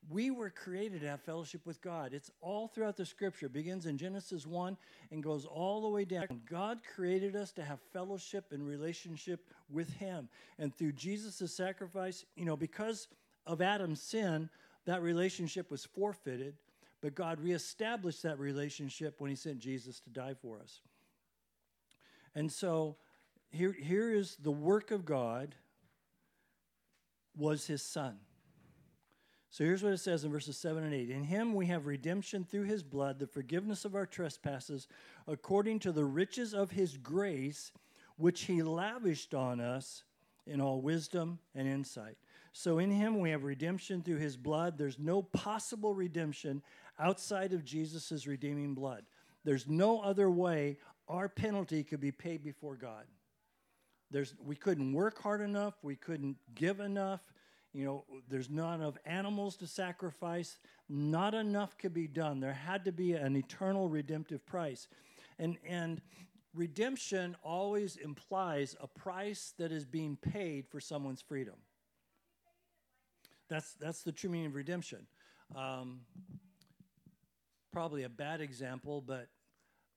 We 0.09 0.31
were 0.31 0.51
created 0.51 1.01
to 1.01 1.09
have 1.09 1.21
fellowship 1.23 1.67
with 1.67 1.83
God. 1.83 2.15
It's 2.15 2.31
all 2.41 2.69
throughout 2.69 2.97
the 2.97 3.05
scripture. 3.05 3.47
It 3.47 3.53
begins 3.53 3.87
in 3.87 3.99
Genesis 3.99 4.47
1 4.47 4.77
and 5.11 5.23
goes 5.23 5.45
all 5.45 5.83
the 5.83 5.89
way 5.89 6.05
down. 6.05 6.43
God 6.49 6.79
created 6.95 7.35
us 7.35 7.51
to 7.53 7.65
have 7.65 7.81
fellowship 7.93 8.53
and 8.53 8.65
relationship 8.65 9.45
with 9.69 9.93
him. 9.95 10.29
And 10.61 10.73
through 10.77 10.93
Jesus' 10.93 11.57
sacrifice, 11.57 12.25
you 12.37 12.45
know, 12.45 12.57
because 12.57 13.09
of 13.47 13.61
Adam's 13.61 14.01
sin, 14.01 14.49
that 14.85 15.03
relationship 15.03 15.73
was 15.73 15.85
forfeited, 15.85 16.55
but 17.01 17.17
God 17.17 17.41
reestablished 17.41 18.23
that 18.23 18.39
relationship 18.39 19.21
when 19.21 19.31
he 19.31 19.37
sent 19.37 19.59
Jesus 19.59 19.99
to 20.01 20.11
die 20.11 20.35
for 20.41 20.61
us. 20.61 20.81
And 22.37 22.53
so 22.53 22.97
here, 23.57 23.73
here 23.73 24.13
is 24.13 24.37
the 24.37 24.51
work 24.51 24.91
of 24.91 25.05
God 25.05 25.55
was 27.37 27.67
his 27.67 27.83
son. 27.83 28.19
So 29.51 29.65
here's 29.65 29.83
what 29.83 29.93
it 29.93 29.99
says 29.99 30.25
in 30.25 30.31
verses 30.31 30.59
7 30.59 30.85
and 30.85 30.93
8. 30.93 31.11
In 31.11 31.25
him 31.25 31.55
we 31.55 31.67
have 31.67 31.87
redemption 31.87 32.45
through 32.45 32.65
his 32.65 32.83
blood, 32.83 33.19
the 33.19 33.27
forgiveness 33.27 33.85
of 33.85 33.95
our 33.95 34.05
trespasses, 34.05 34.87
according 35.27 35.79
to 35.81 35.93
the 35.93 36.05
riches 36.05 36.53
of 36.53 36.71
his 36.71 36.97
grace, 36.99 37.73
which 38.17 38.43
he 38.43 38.63
lavished 38.63 39.35
on 39.35 39.61
us 39.61 40.05
in 40.47 40.61
all 40.61 40.81
wisdom 40.81 41.39
and 41.55 41.67
insight. 41.67 42.17
So 42.53 42.79
in 42.79 42.91
him 42.91 43.19
we 43.19 43.31
have 43.31 43.45
redemption 43.45 44.03
through 44.03 44.19
his 44.19 44.37
blood. 44.37 44.77
There's 44.77 44.99
no 44.99 45.23
possible 45.23 45.95
redemption 45.95 46.63
outside 46.99 47.53
of 47.53 47.65
Jesus' 47.65 48.27
redeeming 48.27 48.75
blood. 48.75 49.05
There's 49.45 49.69
no 49.69 50.01
other 50.01 50.31
way 50.31 50.79
our 51.09 51.29
penalty 51.29 51.85
could 51.85 52.01
be 52.01 52.13
paid 52.13 52.43
before 52.43 52.77
God. 52.77 53.05
There's, 54.17 54.35
we 54.43 54.57
couldn't 54.57 54.95
work 54.95 55.21
hard 55.21 55.43
enough. 55.43 55.75
We 55.83 55.95
couldn't 55.95 56.39
give 56.55 56.81
enough. 56.81 57.21
You 57.75 57.85
know, 57.85 58.05
there's 58.31 58.49
not 58.49 58.77
enough 58.77 58.97
animals 59.05 59.59
to 59.59 59.67
sacrifice. 59.67 60.57
Not 60.89 61.35
enough 61.35 61.77
could 61.77 61.93
be 61.93 62.07
done. 62.07 62.41
There 62.41 62.55
had 62.55 62.87
to 62.87 62.93
be 62.93 63.13
an 63.13 63.37
eternal 63.37 63.91
redemptive 63.91 64.47
price. 64.47 64.89
And, 65.39 65.59
and 65.69 66.01
redemption 66.55 67.37
always 67.45 67.97
implies 67.97 68.75
a 68.81 68.87
price 68.87 69.53
that 69.59 69.71
is 69.71 69.85
being 69.85 70.17
paid 70.17 70.67
for 70.67 70.81
someone's 70.81 71.21
freedom. 71.21 71.57
That's, 73.51 73.75
that's 73.75 74.03
the 74.03 74.13
true 74.13 74.31
meaning 74.31 74.47
of 74.47 74.55
redemption. 74.55 75.07
Um, 75.55 76.01
probably 77.71 78.05
a 78.05 78.09
bad 78.09 78.41
example, 78.41 79.03
but 79.07 79.29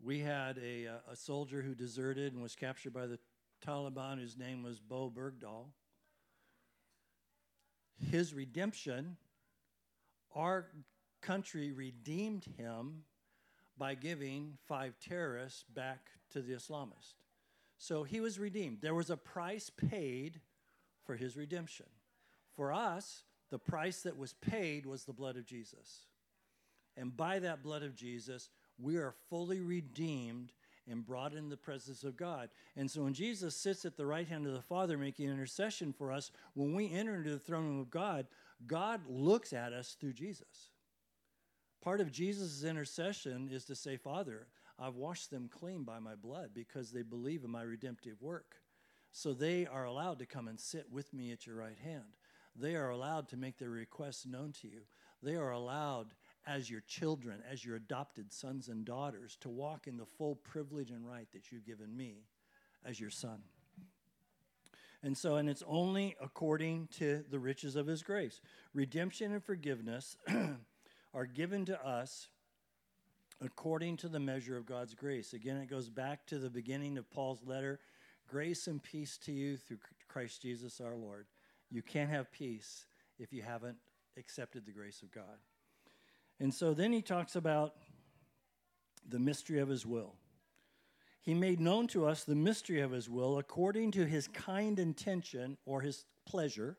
we 0.03 0.19
had 0.19 0.57
a, 0.57 0.89
a 1.09 1.15
soldier 1.15 1.61
who 1.61 1.73
deserted 1.73 2.33
and 2.33 2.43
was 2.43 2.57
captured 2.57 2.91
by 2.91 3.07
the 3.07 3.17
Taliban 3.65 4.19
whose 4.19 4.37
name 4.37 4.63
was 4.63 4.79
Bowe 4.79 5.11
Bergdahl. 5.15 5.65
His 7.97 8.33
redemption, 8.33 9.17
our 10.33 10.67
country 11.21 11.71
redeemed 11.71 12.45
him 12.57 13.03
by 13.77 13.95
giving 13.95 14.57
five 14.67 14.95
terrorists 14.99 15.63
back 15.73 16.09
to 16.31 16.41
the 16.41 16.53
Islamists. 16.53 17.15
So 17.77 18.03
he 18.03 18.19
was 18.19 18.39
redeemed. 18.39 18.79
There 18.81 18.95
was 18.95 19.09
a 19.09 19.17
price 19.17 19.69
paid 19.69 20.41
for 21.05 21.15
his 21.15 21.35
redemption. 21.35 21.85
For 22.55 22.73
us, 22.73 23.23
the 23.49 23.59
price 23.59 24.01
that 24.01 24.17
was 24.17 24.33
paid 24.33 24.85
was 24.85 25.05
the 25.05 25.13
blood 25.13 25.37
of 25.37 25.45
Jesus. 25.45 26.05
And 26.97 27.15
by 27.15 27.39
that 27.39 27.63
blood 27.63 27.83
of 27.83 27.95
Jesus, 27.95 28.49
we 28.77 28.97
are 28.97 29.15
fully 29.29 29.61
redeemed 29.61 30.51
and 30.89 31.05
brought 31.05 31.33
in 31.33 31.49
the 31.49 31.57
presence 31.57 32.03
of 32.03 32.17
God. 32.17 32.49
And 32.75 32.89
so 32.89 33.03
when 33.03 33.13
Jesus 33.13 33.55
sits 33.55 33.85
at 33.85 33.97
the 33.97 34.05
right 34.05 34.27
hand 34.27 34.47
of 34.47 34.53
the 34.53 34.61
Father 34.61 34.97
making 34.97 35.29
intercession 35.29 35.93
for 35.93 36.11
us, 36.11 36.31
when 36.53 36.75
we 36.75 36.91
enter 36.91 37.15
into 37.15 37.31
the 37.31 37.39
throne 37.39 37.65
room 37.65 37.79
of 37.79 37.89
God, 37.89 38.27
God 38.67 39.01
looks 39.07 39.53
at 39.53 39.73
us 39.73 39.95
through 39.99 40.13
Jesus. 40.13 40.71
Part 41.81 42.01
of 42.01 42.11
Jesus' 42.11 42.63
intercession 42.63 43.49
is 43.51 43.65
to 43.65 43.75
say, 43.75 43.95
Father, 43.95 44.47
I've 44.77 44.95
washed 44.95 45.31
them 45.31 45.49
clean 45.49 45.83
by 45.83 45.99
my 45.99 46.15
blood 46.15 46.51
because 46.53 46.91
they 46.91 47.03
believe 47.03 47.43
in 47.43 47.51
my 47.51 47.63
redemptive 47.63 48.21
work. 48.21 48.55
So 49.11 49.33
they 49.33 49.65
are 49.65 49.85
allowed 49.85 50.19
to 50.19 50.25
come 50.25 50.47
and 50.47 50.59
sit 50.59 50.91
with 50.91 51.13
me 51.13 51.31
at 51.31 51.47
your 51.47 51.55
right 51.55 51.77
hand. 51.83 52.15
They 52.55 52.75
are 52.75 52.89
allowed 52.89 53.29
to 53.29 53.37
make 53.37 53.57
their 53.57 53.69
requests 53.69 54.25
known 54.25 54.53
to 54.61 54.67
you. 54.67 54.81
They 55.21 55.35
are 55.35 55.51
allowed, 55.51 56.13
as 56.49 56.69
your 56.69 56.81
children, 56.81 57.43
as 57.49 57.63
your 57.63 57.75
adopted 57.75 58.33
sons 58.33 58.69
and 58.69 58.83
daughters, 58.83 59.37
to 59.41 59.49
walk 59.49 59.85
in 59.87 59.97
the 59.97 60.05
full 60.05 60.35
privilege 60.35 60.89
and 60.89 61.07
right 61.07 61.27
that 61.31 61.51
you've 61.51 61.65
given 61.65 61.95
me 61.95 62.23
as 62.83 62.99
your 62.99 63.11
son. 63.11 63.43
And 65.03 65.15
so, 65.15 65.35
and 65.35 65.47
it's 65.47 65.63
only 65.67 66.15
according 66.19 66.87
to 66.97 67.23
the 67.29 67.39
riches 67.39 67.75
of 67.75 67.87
his 67.87 68.01
grace. 68.01 68.41
Redemption 68.73 69.31
and 69.31 69.43
forgiveness 69.43 70.17
are 71.13 71.25
given 71.25 71.65
to 71.65 71.87
us 71.87 72.29
according 73.41 73.97
to 73.97 74.09
the 74.09 74.19
measure 74.19 74.57
of 74.57 74.65
God's 74.65 74.95
grace. 74.95 75.33
Again, 75.33 75.57
it 75.57 75.69
goes 75.69 75.89
back 75.89 76.25
to 76.27 76.39
the 76.39 76.49
beginning 76.49 76.97
of 76.97 77.09
Paul's 77.09 77.43
letter 77.45 77.79
Grace 78.27 78.67
and 78.67 78.83
peace 78.83 79.17
to 79.17 79.31
you 79.31 79.57
through 79.57 79.79
Christ 80.07 80.43
Jesus 80.43 80.79
our 80.79 80.95
Lord. 80.95 81.25
You 81.71 81.81
can't 81.81 82.11
have 82.11 82.31
peace 82.31 82.85
if 83.17 83.33
you 83.33 83.41
haven't 83.41 83.77
accepted 84.17 84.67
the 84.67 84.71
grace 84.71 85.01
of 85.01 85.11
God. 85.11 85.39
And 86.39 86.53
so 86.53 86.73
then 86.73 86.93
he 86.93 87.01
talks 87.01 87.35
about 87.35 87.75
the 89.07 89.19
mystery 89.19 89.59
of 89.59 89.69
his 89.69 89.85
will. 89.85 90.15
He 91.21 91.33
made 91.33 91.59
known 91.59 91.87
to 91.87 92.05
us 92.05 92.23
the 92.23 92.35
mystery 92.35 92.79
of 92.79 92.91
his 92.91 93.09
will 93.09 93.37
according 93.37 93.91
to 93.91 94.05
his 94.05 94.27
kind 94.27 94.79
intention 94.79 95.57
or 95.65 95.81
his 95.81 96.05
pleasure, 96.25 96.77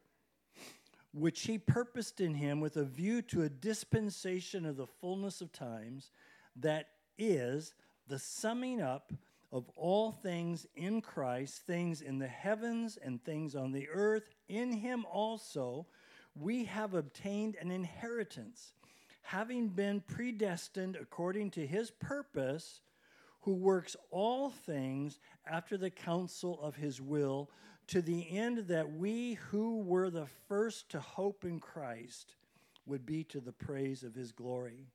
which 1.12 1.42
he 1.42 1.58
purposed 1.58 2.20
in 2.20 2.34
him 2.34 2.60
with 2.60 2.76
a 2.76 2.84
view 2.84 3.20
to 3.22 3.42
a 3.42 3.48
dispensation 3.48 4.64
of 4.64 4.76
the 4.76 4.86
fullness 4.86 5.40
of 5.40 5.52
times, 5.52 6.10
that 6.56 6.88
is 7.18 7.74
the 8.08 8.18
summing 8.18 8.80
up 8.80 9.12
of 9.52 9.68
all 9.76 10.12
things 10.12 10.66
in 10.74 11.00
Christ, 11.00 11.62
things 11.66 12.00
in 12.00 12.18
the 12.18 12.28
heavens 12.28 12.96
and 12.96 13.22
things 13.22 13.54
on 13.54 13.72
the 13.72 13.88
earth. 13.88 14.30
In 14.48 14.72
him 14.72 15.04
also 15.10 15.86
we 16.34 16.64
have 16.64 16.94
obtained 16.94 17.56
an 17.60 17.70
inheritance, 17.70 18.72
having 19.22 19.68
been 19.68 20.00
predestined 20.00 20.96
according 20.96 21.50
to 21.52 21.66
his 21.66 21.90
purpose, 21.90 22.80
who 23.42 23.54
works 23.54 23.96
all 24.10 24.50
things 24.50 25.18
after 25.46 25.76
the 25.76 25.90
counsel 25.90 26.60
of 26.60 26.76
his 26.76 27.00
will, 27.00 27.50
to 27.86 28.02
the 28.02 28.30
end 28.30 28.68
that 28.68 28.92
we 28.92 29.34
who 29.50 29.80
were 29.80 30.10
the 30.10 30.28
first 30.48 30.88
to 30.90 31.00
hope 31.00 31.44
in 31.44 31.58
Christ 31.58 32.36
would 32.86 33.04
be 33.04 33.24
to 33.24 33.40
the 33.40 33.52
praise 33.52 34.02
of 34.02 34.14
his 34.14 34.32
glory. 34.32 34.86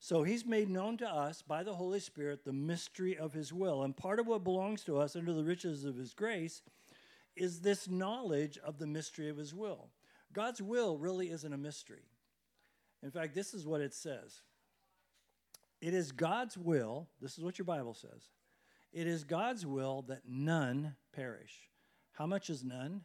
So 0.00 0.24
he's 0.24 0.44
made 0.44 0.68
known 0.68 0.96
to 0.96 1.08
us 1.08 1.42
by 1.42 1.62
the 1.62 1.74
Holy 1.74 2.00
Spirit 2.00 2.44
the 2.44 2.52
mystery 2.52 3.16
of 3.16 3.32
his 3.32 3.52
will. 3.52 3.84
And 3.84 3.96
part 3.96 4.18
of 4.18 4.26
what 4.26 4.42
belongs 4.42 4.82
to 4.84 4.98
us 4.98 5.14
under 5.14 5.32
the 5.32 5.44
riches 5.44 5.84
of 5.84 5.96
his 5.96 6.12
grace 6.12 6.62
is 7.36 7.60
this 7.60 7.88
knowledge 7.88 8.58
of 8.58 8.78
the 8.78 8.86
mystery 8.86 9.28
of 9.28 9.36
his 9.36 9.54
will. 9.54 9.90
God's 10.32 10.60
will 10.60 10.98
really 10.98 11.30
isn't 11.30 11.52
a 11.52 11.58
mystery. 11.58 12.08
In 13.02 13.10
fact, 13.10 13.34
this 13.34 13.54
is 13.54 13.66
what 13.66 13.80
it 13.80 13.94
says 13.94 14.42
It 15.80 15.94
is 15.94 16.12
God's 16.12 16.56
will, 16.56 17.08
this 17.20 17.36
is 17.38 17.44
what 17.44 17.58
your 17.58 17.66
Bible 17.66 17.94
says. 17.94 18.30
It 18.92 19.06
is 19.06 19.24
God's 19.24 19.64
will 19.64 20.02
that 20.08 20.22
none 20.28 20.96
perish. 21.14 21.70
How 22.12 22.26
much 22.26 22.50
is 22.50 22.62
none? 22.62 23.02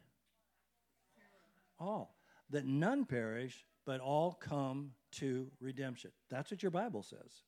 All. 1.80 2.18
That 2.50 2.66
none 2.66 3.06
perish, 3.06 3.66
but 3.86 4.02
all 4.02 4.34
come 4.34 4.91
to 5.14 5.50
redemption. 5.62 6.12
That's 6.30 6.52
what 6.52 6.62
your 6.62 6.72
Bible 6.72 7.04
says. 7.04 7.43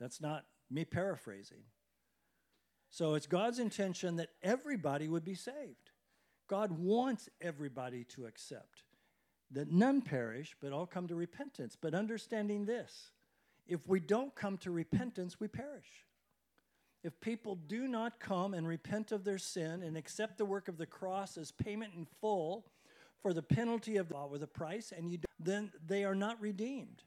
That's 0.00 0.20
not 0.20 0.44
me 0.70 0.84
paraphrasing. 0.84 1.62
So 2.90 3.14
it's 3.14 3.26
God's 3.26 3.60
intention 3.60 4.16
that 4.16 4.30
everybody 4.42 5.08
would 5.08 5.24
be 5.24 5.34
saved. 5.34 5.90
God 6.48 6.72
wants 6.72 7.28
everybody 7.40 8.04
to 8.04 8.26
accept 8.26 8.82
that 9.50 9.70
none 9.70 10.02
perish, 10.02 10.56
but 10.60 10.72
all 10.72 10.86
come 10.86 11.06
to 11.08 11.14
repentance. 11.14 11.76
But 11.80 11.94
understanding 11.94 12.64
this, 12.64 13.10
if 13.66 13.88
we 13.88 14.00
don't 14.00 14.34
come 14.34 14.58
to 14.58 14.70
repentance, 14.70 15.38
we 15.40 15.48
perish. 15.48 16.06
If 17.02 17.20
people 17.20 17.54
do 17.54 17.86
not 17.86 18.18
come 18.18 18.54
and 18.54 18.66
repent 18.66 19.12
of 19.12 19.24
their 19.24 19.38
sin 19.38 19.82
and 19.82 19.96
accept 19.96 20.38
the 20.38 20.44
work 20.44 20.68
of 20.68 20.78
the 20.78 20.86
cross 20.86 21.36
as 21.36 21.52
payment 21.52 21.92
in 21.94 22.06
full 22.20 22.66
for 23.20 23.34
the 23.34 23.42
penalty 23.42 23.98
of 23.98 24.08
the 24.08 24.14
law 24.14 24.26
with 24.26 24.42
a 24.42 24.46
price, 24.46 24.92
and 24.96 25.10
you 25.10 25.18
then 25.38 25.70
they 25.86 26.04
are 26.04 26.14
not 26.14 26.40
redeemed. 26.40 27.02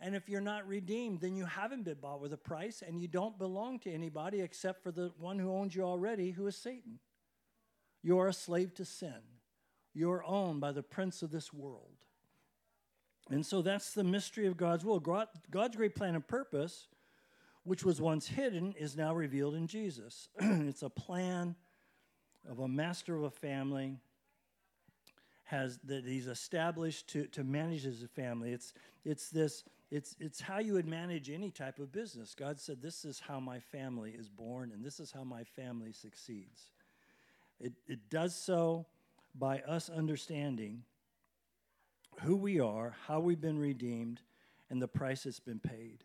And 0.00 0.14
if 0.14 0.28
you're 0.28 0.40
not 0.40 0.68
redeemed, 0.68 1.20
then 1.20 1.34
you 1.34 1.44
haven't 1.44 1.84
been 1.84 1.96
bought 2.00 2.20
with 2.20 2.32
a 2.32 2.38
price 2.38 2.82
and 2.86 3.00
you 3.00 3.08
don't 3.08 3.36
belong 3.38 3.80
to 3.80 3.92
anybody 3.92 4.40
except 4.40 4.82
for 4.82 4.92
the 4.92 5.12
one 5.18 5.38
who 5.38 5.52
owns 5.52 5.74
you 5.74 5.82
already, 5.82 6.30
who 6.30 6.46
is 6.46 6.56
Satan. 6.56 7.00
You 8.02 8.18
are 8.20 8.28
a 8.28 8.32
slave 8.32 8.74
to 8.74 8.84
sin. 8.84 9.20
You're 9.94 10.24
owned 10.24 10.60
by 10.60 10.72
the 10.72 10.82
prince 10.82 11.22
of 11.22 11.30
this 11.30 11.52
world. 11.52 11.96
And 13.30 13.44
so 13.44 13.62
that's 13.62 13.92
the 13.92 14.04
mystery 14.04 14.46
of 14.46 14.56
God's 14.56 14.84
will. 14.84 15.00
God's 15.00 15.76
great 15.76 15.94
plan 15.94 16.14
and 16.14 16.26
purpose, 16.26 16.88
which 17.64 17.84
was 17.84 18.00
once 18.00 18.26
hidden, 18.26 18.74
is 18.78 18.96
now 18.96 19.14
revealed 19.14 19.54
in 19.54 19.66
Jesus. 19.66 20.28
it's 20.38 20.82
a 20.82 20.90
plan 20.90 21.54
of 22.48 22.60
a 22.60 22.68
master 22.68 23.16
of 23.16 23.24
a 23.24 23.30
family 23.30 23.98
has 25.44 25.78
that 25.84 26.04
he's 26.04 26.26
established 26.26 27.08
to, 27.08 27.26
to 27.26 27.42
manage 27.42 27.82
his 27.82 28.04
family. 28.14 28.52
It's 28.52 28.72
it's 29.04 29.30
this 29.30 29.64
it's, 29.90 30.16
it's 30.20 30.40
how 30.40 30.58
you 30.58 30.74
would 30.74 30.86
manage 30.86 31.30
any 31.30 31.50
type 31.50 31.78
of 31.78 31.92
business. 31.92 32.34
God 32.34 32.60
said, 32.60 32.82
This 32.82 33.04
is 33.04 33.20
how 33.20 33.40
my 33.40 33.58
family 33.58 34.10
is 34.10 34.28
born, 34.28 34.70
and 34.72 34.84
this 34.84 35.00
is 35.00 35.12
how 35.12 35.24
my 35.24 35.44
family 35.44 35.92
succeeds. 35.92 36.68
It, 37.58 37.72
it 37.86 38.10
does 38.10 38.34
so 38.34 38.86
by 39.38 39.60
us 39.60 39.88
understanding 39.88 40.82
who 42.22 42.36
we 42.36 42.60
are, 42.60 42.94
how 43.06 43.20
we've 43.20 43.40
been 43.40 43.58
redeemed, 43.58 44.20
and 44.70 44.82
the 44.82 44.88
price 44.88 45.22
that's 45.22 45.40
been 45.40 45.60
paid. 45.60 46.04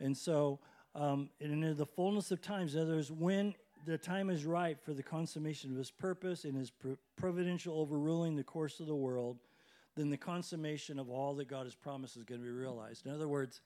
And 0.00 0.16
so, 0.16 0.58
um, 0.94 1.30
and 1.40 1.64
in 1.64 1.76
the 1.76 1.86
fullness 1.86 2.30
of 2.30 2.40
times, 2.40 2.74
in 2.74 2.82
other 2.82 2.94
words, 2.94 3.10
when 3.10 3.54
the 3.84 3.98
time 3.98 4.30
is 4.30 4.44
right 4.46 4.80
for 4.80 4.94
the 4.94 5.02
consummation 5.02 5.70
of 5.70 5.76
his 5.76 5.90
purpose 5.90 6.44
and 6.44 6.56
his 6.56 6.72
providential 7.16 7.78
overruling 7.78 8.36
the 8.36 8.44
course 8.44 8.80
of 8.80 8.86
the 8.86 8.94
world, 8.94 9.38
then 9.96 10.10
the 10.10 10.16
consummation 10.16 10.98
of 10.98 11.10
all 11.10 11.34
that 11.34 11.48
God 11.48 11.64
has 11.66 11.74
promised 11.74 12.16
is 12.16 12.24
going 12.24 12.40
to 12.40 12.46
be 12.46 12.50
realized. 12.52 13.06
In 13.06 13.12
other 13.12 13.28
words, 13.28 13.60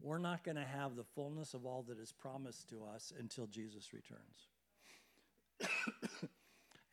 we're 0.00 0.18
not 0.18 0.44
going 0.44 0.56
to 0.56 0.64
have 0.64 0.94
the 0.94 1.04
fullness 1.04 1.54
of 1.54 1.66
all 1.66 1.82
that 1.88 1.98
is 1.98 2.12
promised 2.12 2.68
to 2.68 2.84
us 2.94 3.12
until 3.18 3.46
Jesus 3.46 3.92
returns. 3.92 4.46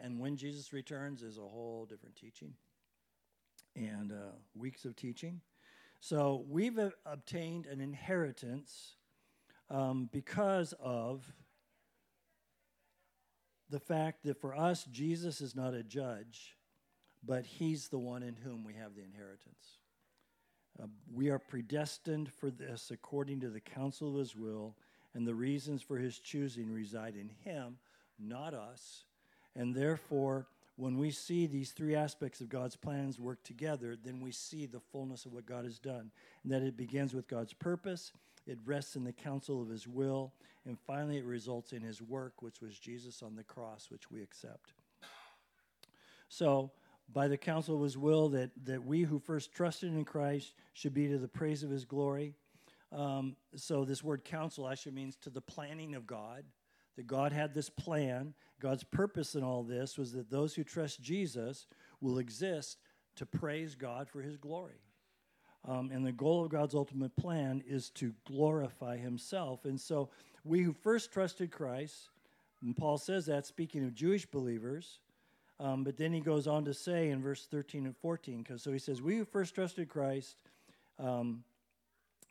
And 0.05 0.19
when 0.19 0.37
Jesus 0.37 0.71
returns 0.71 1.23
is 1.23 1.37
a 1.37 1.41
whole 1.41 1.85
different 1.89 2.15
teaching 2.15 2.53
and 3.75 4.11
uh, 4.11 4.35
weeks 4.55 4.85
of 4.85 4.95
teaching. 4.95 5.41
So 5.99 6.45
we've 6.47 6.77
uh, 6.77 6.91
obtained 7.05 7.65
an 7.65 7.81
inheritance 7.81 8.95
um, 9.69 10.09
because 10.11 10.73
of 10.79 11.25
the 13.69 13.79
fact 13.79 14.23
that 14.23 14.39
for 14.39 14.55
us, 14.55 14.85
Jesus 14.91 15.41
is 15.41 15.55
not 15.55 15.73
a 15.73 15.83
judge 15.83 16.55
but 17.25 17.45
he's 17.45 17.87
the 17.87 17.97
one 17.97 18.23
in 18.23 18.35
whom 18.35 18.63
we 18.63 18.73
have 18.73 18.95
the 18.95 19.03
inheritance. 19.03 19.79
Uh, 20.81 20.87
we 21.13 21.29
are 21.29 21.39
predestined 21.39 22.31
for 22.31 22.51
this 22.51 22.91
according 22.91 23.39
to 23.39 23.49
the 23.49 23.59
counsel 23.59 24.09
of 24.09 24.19
his 24.19 24.35
will, 24.35 24.75
and 25.13 25.25
the 25.25 25.33
reasons 25.33 25.81
for 25.81 25.97
his 25.97 26.19
choosing 26.19 26.71
reside 26.71 27.15
in 27.15 27.29
him, 27.43 27.77
not 28.19 28.53
us. 28.53 29.05
And 29.55 29.73
therefore, 29.73 30.47
when 30.77 30.97
we 30.97 31.11
see 31.11 31.47
these 31.47 31.71
three 31.71 31.95
aspects 31.95 32.41
of 32.41 32.49
God's 32.49 32.75
plans 32.75 33.19
work 33.19 33.41
together, 33.43 33.95
then 34.01 34.19
we 34.19 34.31
see 34.31 34.65
the 34.65 34.79
fullness 34.79 35.25
of 35.25 35.33
what 35.33 35.45
God 35.45 35.63
has 35.63 35.79
done. 35.79 36.11
And 36.43 36.51
that 36.51 36.61
it 36.61 36.75
begins 36.75 37.13
with 37.13 37.27
God's 37.27 37.53
purpose, 37.53 38.11
it 38.45 38.59
rests 38.65 38.95
in 38.95 39.03
the 39.03 39.13
counsel 39.13 39.61
of 39.61 39.69
his 39.69 39.87
will, 39.87 40.33
and 40.65 40.77
finally 40.79 41.17
it 41.17 41.25
results 41.25 41.71
in 41.71 41.81
his 41.81 42.01
work, 42.01 42.41
which 42.41 42.61
was 42.61 42.77
Jesus 42.77 43.23
on 43.23 43.35
the 43.35 43.43
cross, 43.43 43.87
which 43.89 44.11
we 44.11 44.21
accept. 44.21 44.73
So, 46.27 46.71
by 47.13 47.27
the 47.27 47.37
counsel 47.37 47.75
of 47.75 47.83
his 47.83 47.97
will 47.97 48.29
that, 48.29 48.49
that 48.65 48.83
we 48.83 49.03
who 49.03 49.19
first 49.19 49.53
trusted 49.53 49.93
in 49.93 50.05
Christ 50.05 50.53
should 50.73 50.93
be 50.93 51.07
to 51.07 51.19
the 51.19 51.27
praise 51.27 51.63
of 51.63 51.69
his 51.69 51.85
glory. 51.85 52.33
Um, 52.91 53.35
so, 53.55 53.85
this 53.85 54.03
word 54.03 54.23
counsel 54.23 54.67
actually 54.67 54.93
means 54.93 55.15
to 55.17 55.29
the 55.29 55.41
planning 55.41 55.95
of 55.95 56.07
God. 56.07 56.43
That 56.95 57.07
God 57.07 57.31
had 57.31 57.53
this 57.53 57.69
plan. 57.69 58.33
God's 58.59 58.83
purpose 58.83 59.35
in 59.35 59.43
all 59.43 59.63
this 59.63 59.97
was 59.97 60.13
that 60.13 60.29
those 60.29 60.55
who 60.55 60.63
trust 60.63 61.01
Jesus 61.01 61.67
will 62.01 62.19
exist 62.19 62.77
to 63.15 63.25
praise 63.25 63.75
God 63.75 64.09
for 64.09 64.21
his 64.21 64.37
glory. 64.37 64.81
Um, 65.67 65.89
and 65.91 66.05
the 66.05 66.11
goal 66.11 66.45
of 66.45 66.51
God's 66.51 66.75
ultimate 66.75 67.15
plan 67.15 67.63
is 67.67 67.89
to 67.91 68.13
glorify 68.25 68.97
himself. 68.97 69.65
And 69.65 69.79
so, 69.79 70.09
we 70.43 70.61
who 70.61 70.73
first 70.73 71.11
trusted 71.11 71.49
Christ, 71.49 72.09
and 72.61 72.77
Paul 72.77 72.99
says 72.99 73.25
that 73.25 73.47
speaking 73.47 73.83
of 73.83 73.95
Jewish 73.95 74.27
believers, 74.27 74.99
um, 75.59 75.83
but 75.83 75.97
then 75.97 76.13
he 76.13 76.19
goes 76.19 76.47
on 76.47 76.65
to 76.65 76.73
say 76.73 77.09
in 77.09 77.21
verse 77.21 77.47
13 77.49 77.85
and 77.85 77.97
14, 77.97 78.43
because 78.43 78.61
so 78.61 78.71
he 78.71 78.79
says, 78.79 79.01
We 79.01 79.17
who 79.17 79.25
first 79.25 79.55
trusted 79.55 79.89
Christ. 79.89 80.35
Um, 80.99 81.43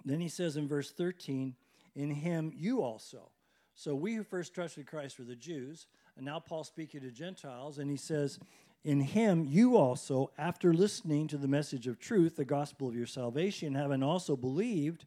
then 0.04 0.20
he 0.20 0.28
says 0.28 0.56
in 0.56 0.68
verse 0.68 0.90
13, 0.90 1.54
In 1.94 2.10
him 2.10 2.52
you 2.54 2.82
also. 2.82 3.30
So 3.74 3.94
we 3.94 4.14
who 4.14 4.22
first 4.22 4.54
trusted 4.54 4.86
Christ 4.86 5.18
were 5.18 5.24
the 5.24 5.34
Jews. 5.34 5.86
And 6.16 6.24
now 6.24 6.38
Paul's 6.38 6.68
speaking 6.68 7.00
to 7.00 7.10
Gentiles, 7.10 7.78
and 7.78 7.90
he 7.90 7.96
says, 7.96 8.38
In 8.84 9.00
him 9.00 9.44
you 9.44 9.76
also, 9.76 10.30
after 10.38 10.72
listening 10.72 11.26
to 11.28 11.36
the 11.36 11.48
message 11.48 11.86
of 11.86 11.98
truth, 11.98 12.36
the 12.36 12.44
gospel 12.44 12.88
of 12.88 12.94
your 12.94 13.06
salvation, 13.06 13.74
having 13.74 14.02
also 14.02 14.36
believed, 14.36 15.06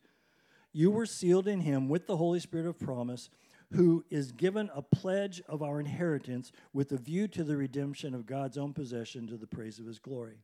you 0.73 0.91
were 0.91 1.05
sealed 1.05 1.47
in 1.47 1.61
him 1.61 1.87
with 1.87 2.07
the 2.07 2.17
Holy 2.17 2.39
Spirit 2.39 2.67
of 2.67 2.77
promise 2.77 3.29
who 3.73 4.05
is 4.09 4.31
given 4.31 4.69
a 4.73 4.81
pledge 4.81 5.41
of 5.47 5.61
our 5.61 5.79
inheritance 5.79 6.51
with 6.73 6.91
a 6.91 6.97
view 6.97 7.27
to 7.27 7.43
the 7.43 7.57
redemption 7.57 8.13
of 8.13 8.25
God's 8.25 8.57
own 8.57 8.73
possession 8.73 9.27
to 9.27 9.37
the 9.37 9.47
praise 9.47 9.79
of 9.79 9.85
his 9.85 9.99
glory. 9.99 10.37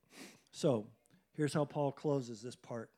So, 0.51 0.87
here's 1.33 1.53
how 1.53 1.65
Paul 1.65 1.91
closes 1.91 2.41
this 2.41 2.55
part. 2.55 2.89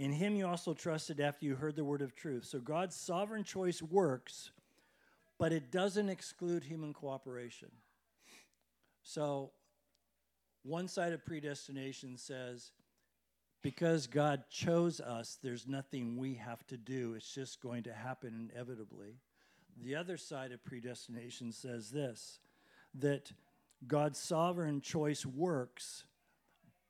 In 0.00 0.12
him 0.12 0.34
you 0.34 0.48
also 0.48 0.72
trusted 0.72 1.20
after 1.20 1.44
you 1.44 1.54
heard 1.54 1.76
the 1.76 1.84
word 1.84 2.02
of 2.02 2.16
truth. 2.16 2.44
So, 2.46 2.58
God's 2.58 2.96
sovereign 2.96 3.44
choice 3.44 3.80
works 3.82 4.50
but 5.40 5.54
it 5.54 5.72
doesn't 5.72 6.10
exclude 6.10 6.62
human 6.62 6.92
cooperation. 6.92 7.70
So, 9.02 9.52
one 10.62 10.86
side 10.86 11.14
of 11.14 11.24
predestination 11.24 12.18
says, 12.18 12.72
because 13.62 14.06
God 14.06 14.44
chose 14.50 15.00
us, 15.00 15.38
there's 15.42 15.66
nothing 15.66 16.18
we 16.18 16.34
have 16.34 16.66
to 16.66 16.76
do. 16.76 17.14
It's 17.14 17.34
just 17.34 17.62
going 17.62 17.84
to 17.84 17.92
happen 17.94 18.50
inevitably. 18.52 19.16
The 19.82 19.96
other 19.96 20.18
side 20.18 20.52
of 20.52 20.62
predestination 20.62 21.52
says 21.52 21.90
this 21.90 22.38
that 22.94 23.32
God's 23.86 24.18
sovereign 24.18 24.82
choice 24.82 25.24
works, 25.24 26.04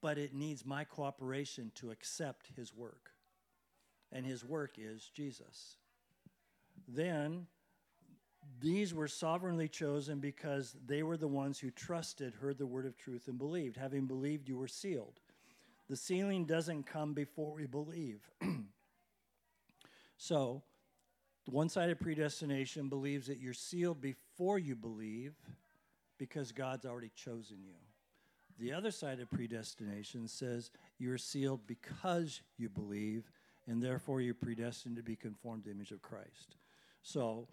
but 0.00 0.18
it 0.18 0.34
needs 0.34 0.64
my 0.64 0.84
cooperation 0.84 1.72
to 1.76 1.90
accept 1.90 2.48
his 2.56 2.74
work. 2.74 3.10
And 4.12 4.26
his 4.26 4.44
work 4.44 4.76
is 4.78 5.10
Jesus. 5.14 5.76
Then, 6.88 7.46
these 8.60 8.92
were 8.92 9.08
sovereignly 9.08 9.68
chosen 9.68 10.18
because 10.18 10.76
they 10.86 11.02
were 11.02 11.16
the 11.16 11.28
ones 11.28 11.58
who 11.58 11.70
trusted, 11.70 12.34
heard 12.34 12.58
the 12.58 12.66
word 12.66 12.86
of 12.86 12.96
truth, 12.96 13.28
and 13.28 13.38
believed. 13.38 13.76
Having 13.76 14.06
believed, 14.06 14.48
you 14.48 14.56
were 14.56 14.68
sealed. 14.68 15.20
The 15.88 15.96
sealing 15.96 16.44
doesn't 16.44 16.86
come 16.86 17.14
before 17.14 17.52
we 17.52 17.66
believe. 17.66 18.28
so, 20.16 20.62
one 21.46 21.68
side 21.68 21.90
of 21.90 21.98
predestination 21.98 22.88
believes 22.88 23.26
that 23.26 23.38
you're 23.38 23.54
sealed 23.54 24.00
before 24.00 24.58
you 24.58 24.76
believe 24.76 25.34
because 26.18 26.52
God's 26.52 26.86
already 26.86 27.10
chosen 27.16 27.58
you. 27.62 27.74
The 28.60 28.74
other 28.74 28.90
side 28.90 29.20
of 29.20 29.30
predestination 29.30 30.28
says 30.28 30.70
you're 30.98 31.16
sealed 31.16 31.66
because 31.66 32.42
you 32.58 32.68
believe, 32.68 33.30
and 33.66 33.82
therefore 33.82 34.20
you're 34.20 34.34
predestined 34.34 34.96
to 34.96 35.02
be 35.02 35.16
conformed 35.16 35.64
to 35.64 35.70
the 35.70 35.74
image 35.74 35.92
of 35.92 36.02
Christ. 36.02 36.56
So, 37.02 37.48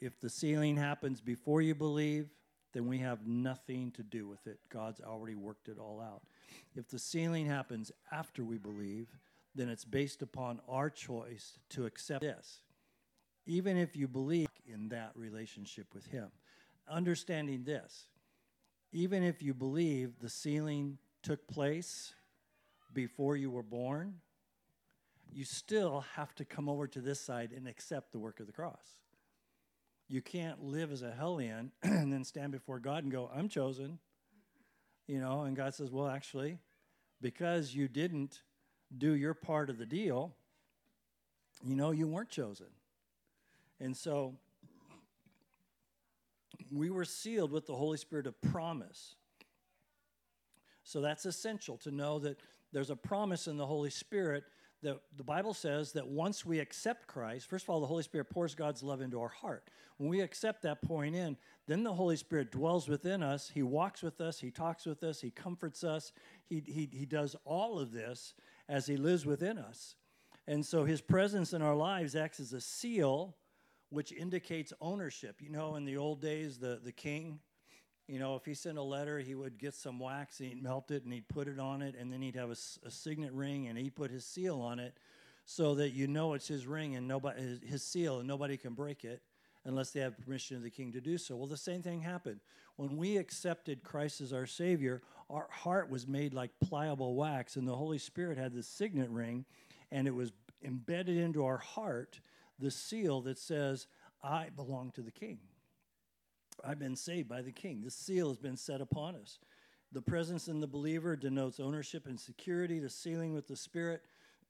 if 0.00 0.18
the 0.20 0.30
sealing 0.30 0.76
happens 0.76 1.20
before 1.20 1.60
you 1.60 1.74
believe, 1.74 2.30
then 2.72 2.86
we 2.86 2.98
have 2.98 3.26
nothing 3.26 3.90
to 3.92 4.02
do 4.02 4.26
with 4.26 4.46
it. 4.46 4.58
God's 4.70 5.00
already 5.00 5.34
worked 5.34 5.68
it 5.68 5.78
all 5.78 6.00
out. 6.00 6.22
If 6.74 6.88
the 6.88 6.98
sealing 6.98 7.44
happens 7.44 7.92
after 8.10 8.42
we 8.42 8.56
believe, 8.56 9.08
then 9.54 9.68
it's 9.68 9.84
based 9.84 10.22
upon 10.22 10.60
our 10.68 10.88
choice 10.88 11.58
to 11.70 11.84
accept 11.84 12.22
this, 12.22 12.62
even 13.44 13.76
if 13.76 13.96
you 13.96 14.08
believe 14.08 14.48
in 14.66 14.88
that 14.90 15.10
relationship 15.14 15.88
with 15.92 16.06
Him. 16.06 16.28
Understanding 16.88 17.64
this, 17.64 18.06
even 18.92 19.22
if 19.22 19.42
you 19.42 19.54
believe 19.54 20.18
the 20.20 20.28
sealing 20.28 20.98
took 21.22 21.46
place 21.46 22.14
before 22.92 23.36
you 23.36 23.50
were 23.50 23.62
born, 23.62 24.14
you 25.30 25.44
still 25.44 26.04
have 26.16 26.34
to 26.36 26.44
come 26.44 26.68
over 26.68 26.86
to 26.86 27.00
this 27.00 27.20
side 27.20 27.52
and 27.54 27.68
accept 27.68 28.12
the 28.12 28.18
work 28.18 28.40
of 28.40 28.46
the 28.46 28.52
cross. 28.52 29.00
You 30.08 30.22
can't 30.22 30.64
live 30.64 30.90
as 30.90 31.02
a 31.02 31.12
hellion 31.12 31.70
and 31.82 32.12
then 32.12 32.24
stand 32.24 32.52
before 32.52 32.78
God 32.78 33.02
and 33.02 33.12
go, 33.12 33.30
I'm 33.34 33.48
chosen. 33.48 33.98
You 35.06 35.20
know, 35.20 35.42
and 35.42 35.56
God 35.56 35.74
says, 35.74 35.90
Well, 35.90 36.08
actually, 36.08 36.58
because 37.20 37.74
you 37.74 37.88
didn't 37.88 38.42
do 38.96 39.12
your 39.12 39.34
part 39.34 39.70
of 39.70 39.78
the 39.78 39.86
deal, 39.86 40.32
you 41.62 41.76
know, 41.76 41.90
you 41.90 42.06
weren't 42.06 42.30
chosen. 42.30 42.68
And 43.80 43.96
so 43.96 44.34
we 46.72 46.90
were 46.90 47.04
sealed 47.04 47.52
with 47.52 47.66
the 47.66 47.74
Holy 47.74 47.98
Spirit 47.98 48.26
of 48.26 48.40
promise. 48.40 49.14
So 50.84 51.00
that's 51.00 51.26
essential 51.26 51.76
to 51.78 51.90
know 51.90 52.18
that 52.20 52.38
there's 52.72 52.90
a 52.90 52.96
promise 52.96 53.46
in 53.46 53.56
the 53.56 53.66
Holy 53.66 53.90
Spirit 53.90 54.44
that 54.82 55.00
the 55.16 55.24
Bible 55.24 55.54
says 55.54 55.92
that 55.92 56.06
once 56.06 56.46
we 56.46 56.60
accept 56.60 57.08
Christ, 57.08 57.48
first 57.48 57.64
of 57.64 57.70
all, 57.70 57.80
the 57.80 57.86
Holy 57.86 58.04
Spirit 58.04 58.30
pours 58.30 58.54
God's 58.54 58.82
love 58.82 59.00
into 59.00 59.20
our 59.20 59.28
heart. 59.28 59.64
When 59.96 60.08
we 60.08 60.20
accept 60.20 60.62
that 60.62 60.82
pouring 60.82 61.14
in, 61.14 61.36
then 61.66 61.82
the 61.82 61.92
Holy 61.92 62.16
Spirit 62.16 62.52
dwells 62.52 62.88
within 62.88 63.22
us. 63.22 63.50
He 63.52 63.62
walks 63.62 64.02
with 64.02 64.20
us, 64.20 64.38
He 64.38 64.50
talks 64.50 64.86
with 64.86 65.02
us, 65.02 65.20
He 65.20 65.30
comforts 65.30 65.82
us. 65.82 66.12
He, 66.48 66.62
he, 66.64 66.88
he 66.92 67.06
does 67.06 67.34
all 67.44 67.78
of 67.80 67.92
this 67.92 68.34
as 68.68 68.86
He 68.86 68.96
lives 68.96 69.26
within 69.26 69.58
us. 69.58 69.96
And 70.46 70.64
so 70.64 70.84
His 70.84 71.00
presence 71.00 71.52
in 71.52 71.60
our 71.60 71.74
lives 71.74 72.14
acts 72.14 72.38
as 72.38 72.52
a 72.52 72.60
seal 72.60 73.34
which 73.90 74.12
indicates 74.12 74.72
ownership. 74.80 75.40
You 75.40 75.50
know, 75.50 75.76
in 75.76 75.84
the 75.84 75.96
old 75.96 76.20
days, 76.20 76.58
the, 76.58 76.80
the 76.82 76.92
king, 76.92 77.40
you 78.06 78.18
know, 78.18 78.36
if 78.36 78.44
he 78.44 78.54
sent 78.54 78.78
a 78.78 78.82
letter, 78.82 79.18
he 79.18 79.34
would 79.34 79.58
get 79.58 79.74
some 79.74 79.98
wax 79.98 80.40
and 80.40 80.48
he'd 80.48 80.62
melt 80.62 80.90
it 80.90 81.04
and 81.04 81.12
he'd 81.12 81.28
put 81.28 81.48
it 81.48 81.58
on 81.58 81.82
it, 81.82 81.94
and 81.98 82.12
then 82.12 82.22
he'd 82.22 82.36
have 82.36 82.50
a, 82.50 82.86
a 82.86 82.90
signet 82.90 83.32
ring 83.32 83.68
and 83.68 83.78
he'd 83.78 83.94
put 83.94 84.10
his 84.10 84.24
seal 84.24 84.60
on 84.60 84.78
it 84.78 84.94
so 85.44 85.74
that 85.76 85.90
you 85.90 86.06
know 86.06 86.34
it's 86.34 86.48
his 86.48 86.66
ring 86.66 86.96
and 86.96 87.08
nobody 87.08 87.40
his, 87.40 87.60
his 87.66 87.82
seal 87.82 88.18
and 88.18 88.28
nobody 88.28 88.56
can 88.56 88.74
break 88.74 89.04
it 89.04 89.22
unless 89.64 89.90
they 89.90 90.00
have 90.00 90.18
permission 90.18 90.56
of 90.56 90.62
the 90.62 90.70
king 90.70 90.92
to 90.92 91.00
do 91.00 91.18
so. 91.18 91.36
Well, 91.36 91.46
the 91.46 91.56
same 91.56 91.82
thing 91.82 92.00
happened. 92.00 92.40
When 92.76 92.96
we 92.96 93.16
accepted 93.16 93.82
Christ 93.82 94.20
as 94.20 94.32
our 94.32 94.46
Savior, 94.46 95.02
our 95.28 95.48
heart 95.50 95.90
was 95.90 96.06
made 96.06 96.32
like 96.32 96.50
pliable 96.62 97.14
wax, 97.16 97.56
and 97.56 97.66
the 97.66 97.76
Holy 97.76 97.98
Spirit 97.98 98.38
had 98.38 98.54
the 98.54 98.62
signet 98.62 99.10
ring, 99.10 99.44
and 99.90 100.06
it 100.06 100.14
was 100.14 100.32
embedded 100.62 101.16
into 101.16 101.44
our 101.44 101.58
heart 101.58 102.20
the 102.58 102.70
seal 102.70 103.20
that 103.22 103.38
says, 103.38 103.86
I 104.22 104.48
belong 104.54 104.90
to 104.92 105.02
the 105.02 105.10
king. 105.10 105.38
I've 106.64 106.78
been 106.78 106.96
saved 106.96 107.28
by 107.28 107.42
the 107.42 107.52
king. 107.52 107.82
The 107.82 107.90
seal 107.90 108.28
has 108.28 108.38
been 108.38 108.56
set 108.56 108.80
upon 108.80 109.14
us. 109.14 109.38
The 109.92 110.02
presence 110.02 110.48
in 110.48 110.60
the 110.60 110.66
believer 110.66 111.16
denotes 111.16 111.60
ownership 111.60 112.06
and 112.06 112.18
security. 112.18 112.78
The 112.78 112.90
sealing 112.90 113.32
with 113.32 113.46
the 113.46 113.56
Spirit 113.56 114.02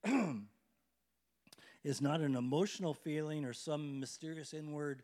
is 1.84 2.00
not 2.00 2.20
an 2.20 2.34
emotional 2.34 2.94
feeling 2.94 3.44
or 3.44 3.52
some 3.52 4.00
mysterious 4.00 4.54
inward 4.54 5.02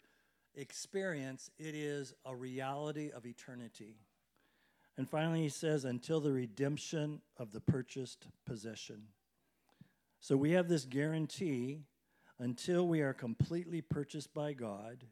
experience, 0.57 1.51
it 1.59 1.75
is 1.75 2.15
a 2.25 2.35
reality 2.35 3.11
of 3.11 3.27
eternity. 3.27 3.97
And 4.97 5.09
finally, 5.09 5.43
he 5.43 5.49
says, 5.49 5.85
until 5.85 6.21
the 6.21 6.33
redemption 6.33 7.21
of 7.37 7.51
the 7.53 7.61
purchased 7.61 8.29
possession. 8.47 9.03
So 10.21 10.37
we 10.37 10.53
have 10.53 10.69
this 10.69 10.85
guarantee 10.85 11.81
until 12.39 12.87
we 12.87 13.01
are 13.01 13.14
completely 13.14 13.80
purchased 13.80 14.35
by 14.35 14.53
God 14.53 15.05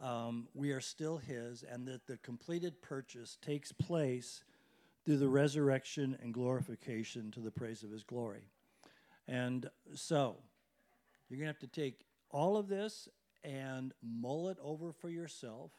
um, 0.00 0.46
we 0.54 0.70
are 0.70 0.80
still 0.80 1.18
His, 1.18 1.64
and 1.64 1.86
that 1.88 2.06
the 2.06 2.18
completed 2.18 2.80
purchase 2.82 3.36
takes 3.42 3.72
place 3.72 4.44
through 5.04 5.16
the 5.16 5.28
resurrection 5.28 6.16
and 6.22 6.32
glorification 6.32 7.30
to 7.32 7.40
the 7.40 7.50
praise 7.50 7.82
of 7.82 7.90
His 7.90 8.04
glory. 8.04 8.44
And 9.26 9.68
so, 9.94 10.36
you're 11.28 11.38
going 11.38 11.52
to 11.52 11.52
have 11.52 11.70
to 11.70 11.80
take 11.80 12.04
all 12.30 12.56
of 12.56 12.68
this 12.68 13.08
and 13.42 13.92
mull 14.02 14.48
it 14.48 14.58
over 14.62 14.92
for 14.92 15.08
yourself 15.08 15.72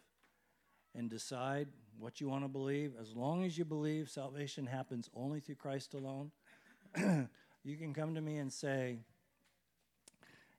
and 0.95 1.09
decide 1.09 1.67
what 1.97 2.19
you 2.19 2.27
want 2.27 2.43
to 2.43 2.49
believe. 2.49 2.93
As 2.99 3.15
long 3.15 3.45
as 3.45 3.57
you 3.57 3.65
believe 3.65 4.09
salvation 4.09 4.65
happens 4.65 5.09
only 5.15 5.39
through 5.39 5.55
Christ 5.55 5.93
alone, 5.93 6.31
you 7.63 7.77
can 7.77 7.93
come 7.93 8.15
to 8.15 8.21
me 8.21 8.37
and 8.37 8.51
say, 8.51 8.99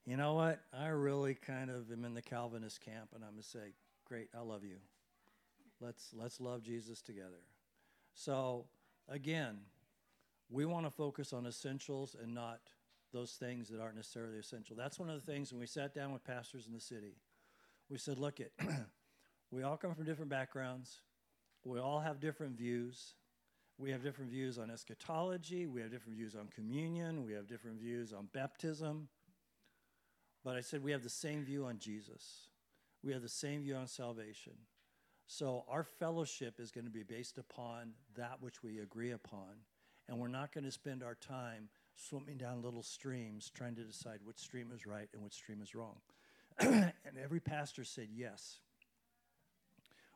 you 0.06 0.16
know 0.16 0.34
what? 0.34 0.60
I 0.72 0.88
really 0.88 1.34
kind 1.34 1.70
of 1.70 1.90
am 1.92 2.04
in 2.04 2.14
the 2.14 2.22
Calvinist 2.22 2.80
camp, 2.80 3.10
and 3.14 3.22
I'm 3.22 3.32
going 3.32 3.42
to 3.42 3.48
say, 3.48 3.74
great, 4.06 4.28
I 4.36 4.40
love 4.40 4.64
you. 4.64 4.76
Let's, 5.80 6.10
let's 6.14 6.40
love 6.40 6.62
Jesus 6.62 7.00
together. 7.00 7.42
So, 8.14 8.66
again, 9.08 9.58
we 10.50 10.64
want 10.64 10.86
to 10.86 10.90
focus 10.90 11.32
on 11.32 11.46
essentials 11.46 12.16
and 12.20 12.34
not 12.34 12.60
those 13.12 13.32
things 13.32 13.68
that 13.68 13.80
aren't 13.80 13.96
necessarily 13.96 14.38
essential. 14.38 14.76
That's 14.76 14.98
one 14.98 15.08
of 15.08 15.24
the 15.24 15.32
things 15.32 15.52
when 15.52 15.60
we 15.60 15.66
sat 15.66 15.94
down 15.94 16.12
with 16.12 16.24
pastors 16.24 16.66
in 16.66 16.72
the 16.72 16.80
city. 16.80 17.16
We 17.88 17.98
said, 17.98 18.18
look, 18.18 18.40
it, 18.40 18.52
we 19.50 19.62
all 19.62 19.76
come 19.76 19.94
from 19.94 20.04
different 20.04 20.30
backgrounds. 20.30 21.00
We 21.64 21.78
all 21.78 22.00
have 22.00 22.20
different 22.20 22.56
views. 22.56 23.14
We 23.78 23.90
have 23.90 24.02
different 24.02 24.30
views 24.30 24.58
on 24.58 24.70
eschatology. 24.70 25.66
We 25.66 25.80
have 25.80 25.90
different 25.90 26.16
views 26.16 26.34
on 26.34 26.48
communion. 26.54 27.24
We 27.24 27.32
have 27.32 27.46
different 27.46 27.80
views 27.80 28.12
on 28.12 28.28
baptism. 28.32 29.08
But 30.44 30.56
I 30.56 30.60
said 30.60 30.82
we 30.82 30.92
have 30.92 31.02
the 31.02 31.10
same 31.10 31.44
view 31.44 31.66
on 31.66 31.78
Jesus. 31.78 32.48
We 33.02 33.12
have 33.12 33.22
the 33.22 33.28
same 33.28 33.62
view 33.62 33.76
on 33.76 33.86
salvation. 33.86 34.54
So 35.26 35.64
our 35.68 35.84
fellowship 35.84 36.58
is 36.58 36.70
going 36.70 36.86
to 36.86 36.90
be 36.90 37.02
based 37.02 37.38
upon 37.38 37.92
that 38.16 38.38
which 38.40 38.62
we 38.62 38.80
agree 38.80 39.12
upon. 39.12 39.64
And 40.08 40.18
we're 40.18 40.28
not 40.28 40.52
going 40.52 40.64
to 40.64 40.72
spend 40.72 41.02
our 41.02 41.14
time 41.14 41.68
swimming 41.94 42.36
down 42.36 42.62
little 42.62 42.82
streams 42.82 43.50
trying 43.54 43.76
to 43.76 43.84
decide 43.84 44.20
which 44.24 44.38
stream 44.38 44.72
is 44.74 44.86
right 44.86 45.08
and 45.14 45.22
which 45.22 45.34
stream 45.34 45.60
is 45.62 45.74
wrong. 45.74 45.96
and 46.58 46.92
every 47.22 47.40
pastor 47.40 47.84
said, 47.84 48.08
yes. 48.12 48.58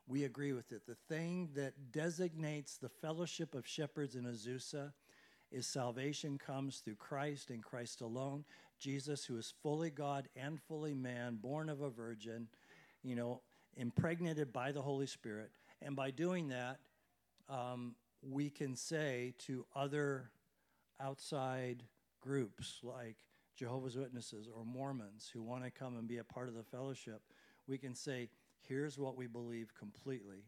We 0.07 0.25
agree 0.25 0.53
with 0.53 0.73
it. 0.73 0.87
The 0.87 0.97
thing 1.09 1.51
that 1.55 1.93
designates 1.93 2.77
the 2.77 2.89
fellowship 2.89 3.55
of 3.55 3.67
shepherds 3.67 4.17
in 4.17 4.25
Azusa 4.25 4.93
is 5.55 5.67
salvation 5.67 6.37
comes 6.37 6.79
through 6.79 6.97
Christ 6.97 7.51
and 7.51 7.63
Christ 7.63 8.01
alone. 8.01 8.45
Jesus, 8.81 9.25
who 9.25 9.39
is 9.39 9.55
fully 9.63 9.89
God 9.89 10.29
and 10.37 10.61
fully 10.61 10.95
man, 10.95 11.39
born 11.41 11.69
of 11.69 11.81
a 11.81 11.89
virgin, 11.89 12.49
you 13.03 13.15
know, 13.15 13.41
impregnated 13.77 14.53
by 14.53 14.73
the 14.73 14.83
Holy 14.83 15.07
Spirit. 15.07 15.51
And 15.81 15.95
by 15.95 16.11
doing 16.11 16.49
that, 16.49 16.79
um, 17.49 17.95
we 18.21 18.51
can 18.51 18.75
say 18.75 19.35
to 19.47 19.65
other 19.77 20.31
outside 21.01 21.85
groups 22.21 22.81
like 22.83 23.17
Jehovah's 23.55 23.97
Witnesses 23.97 24.49
or 24.53 24.65
Mormons 24.65 25.31
who 25.33 25.43
want 25.43 25.63
to 25.63 25.71
come 25.71 25.97
and 25.97 26.09
be 26.09 26.19
a 26.19 26.25
part 26.25 26.49
of 26.49 26.55
the 26.55 26.65
fellowship, 26.65 27.23
we 27.69 27.79
can 27.79 27.95
say, 27.95 28.29
here's 28.67 28.99
what 28.99 29.17
we 29.17 29.29
believe 29.29 29.73
completely. 29.79 30.45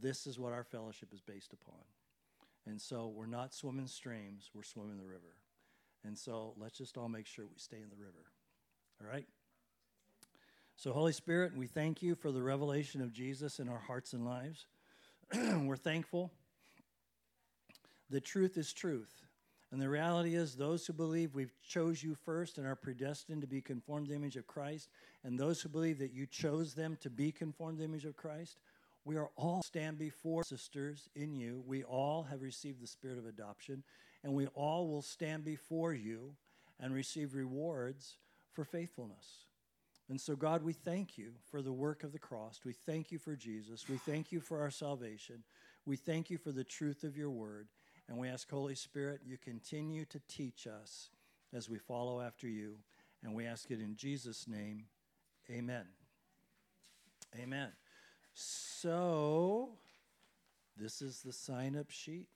This 0.00 0.26
is 0.26 0.38
what 0.38 0.52
our 0.52 0.64
fellowship 0.64 1.12
is 1.12 1.20
based 1.20 1.52
upon. 1.52 1.80
And 2.66 2.80
so 2.80 3.12
we're 3.14 3.26
not 3.26 3.52
swimming 3.52 3.86
streams, 3.86 4.50
we're 4.54 4.62
swimming 4.62 4.96
the 4.96 5.04
river. 5.04 5.36
And 6.04 6.16
so 6.16 6.54
let's 6.58 6.78
just 6.78 6.96
all 6.96 7.08
make 7.08 7.26
sure 7.26 7.44
we 7.46 7.58
stay 7.58 7.76
in 7.76 7.88
the 7.90 7.96
river. 7.96 8.26
All 9.00 9.08
right? 9.08 9.26
So, 10.76 10.92
Holy 10.92 11.12
Spirit, 11.12 11.56
we 11.56 11.66
thank 11.66 12.02
you 12.02 12.14
for 12.14 12.32
the 12.32 12.42
revelation 12.42 13.00
of 13.00 13.12
Jesus 13.12 13.60
in 13.60 13.68
our 13.68 13.78
hearts 13.78 14.12
and 14.12 14.24
lives. 14.24 14.66
we're 15.34 15.76
thankful. 15.76 16.30
The 18.10 18.20
truth 18.20 18.56
is 18.56 18.72
truth. 18.72 19.22
And 19.70 19.80
the 19.80 19.88
reality 19.88 20.34
is, 20.36 20.54
those 20.54 20.86
who 20.86 20.92
believe 20.92 21.34
we've 21.34 21.54
chose 21.66 22.02
you 22.02 22.14
first 22.14 22.58
and 22.58 22.66
are 22.66 22.76
predestined 22.76 23.40
to 23.40 23.48
be 23.48 23.60
conformed 23.60 24.06
to 24.06 24.10
the 24.10 24.16
image 24.16 24.36
of 24.36 24.46
Christ, 24.46 24.88
and 25.24 25.38
those 25.38 25.60
who 25.60 25.68
believe 25.68 25.98
that 25.98 26.12
you 26.12 26.26
chose 26.26 26.74
them 26.74 26.96
to 27.00 27.10
be 27.10 27.32
conformed 27.32 27.78
to 27.78 27.82
the 27.82 27.88
image 27.88 28.04
of 28.04 28.16
Christ, 28.16 28.58
we 29.04 29.16
are 29.16 29.30
all 29.36 29.62
stand 29.62 29.98
before 29.98 30.44
sisters 30.44 31.08
in 31.14 31.34
you. 31.34 31.62
We 31.66 31.84
all 31.84 32.22
have 32.24 32.42
received 32.42 32.82
the 32.82 32.86
spirit 32.86 33.18
of 33.18 33.26
adoption, 33.26 33.82
and 34.22 34.32
we 34.32 34.46
all 34.48 34.88
will 34.88 35.02
stand 35.02 35.44
before 35.44 35.92
you 35.92 36.34
and 36.80 36.94
receive 36.94 37.34
rewards 37.34 38.16
for 38.52 38.64
faithfulness. 38.64 39.44
And 40.08 40.20
so, 40.20 40.36
God, 40.36 40.62
we 40.62 40.72
thank 40.72 41.16
you 41.16 41.32
for 41.50 41.62
the 41.62 41.72
work 41.72 42.02
of 42.02 42.12
the 42.12 42.18
cross. 42.18 42.60
We 42.64 42.72
thank 42.72 43.10
you 43.10 43.18
for 43.18 43.36
Jesus. 43.36 43.88
We 43.88 43.96
thank 43.96 44.32
you 44.32 44.40
for 44.40 44.60
our 44.60 44.70
salvation. 44.70 45.42
We 45.86 45.96
thank 45.96 46.30
you 46.30 46.38
for 46.38 46.52
the 46.52 46.64
truth 46.64 47.04
of 47.04 47.16
your 47.16 47.30
word. 47.30 47.68
And 48.08 48.18
we 48.18 48.28
ask, 48.28 48.50
Holy 48.50 48.74
Spirit, 48.74 49.20
you 49.24 49.38
continue 49.38 50.04
to 50.06 50.20
teach 50.28 50.66
us 50.66 51.08
as 51.54 51.70
we 51.70 51.78
follow 51.78 52.20
after 52.20 52.46
you. 52.46 52.76
And 53.22 53.34
we 53.34 53.46
ask 53.46 53.70
it 53.70 53.80
in 53.80 53.96
Jesus' 53.96 54.46
name. 54.46 54.84
Amen. 55.50 55.86
Amen. 57.40 57.72
So, 58.34 59.70
this 60.76 61.00
is 61.00 61.22
the 61.22 61.32
sign 61.32 61.76
up 61.76 61.90
sheet. 61.90 62.26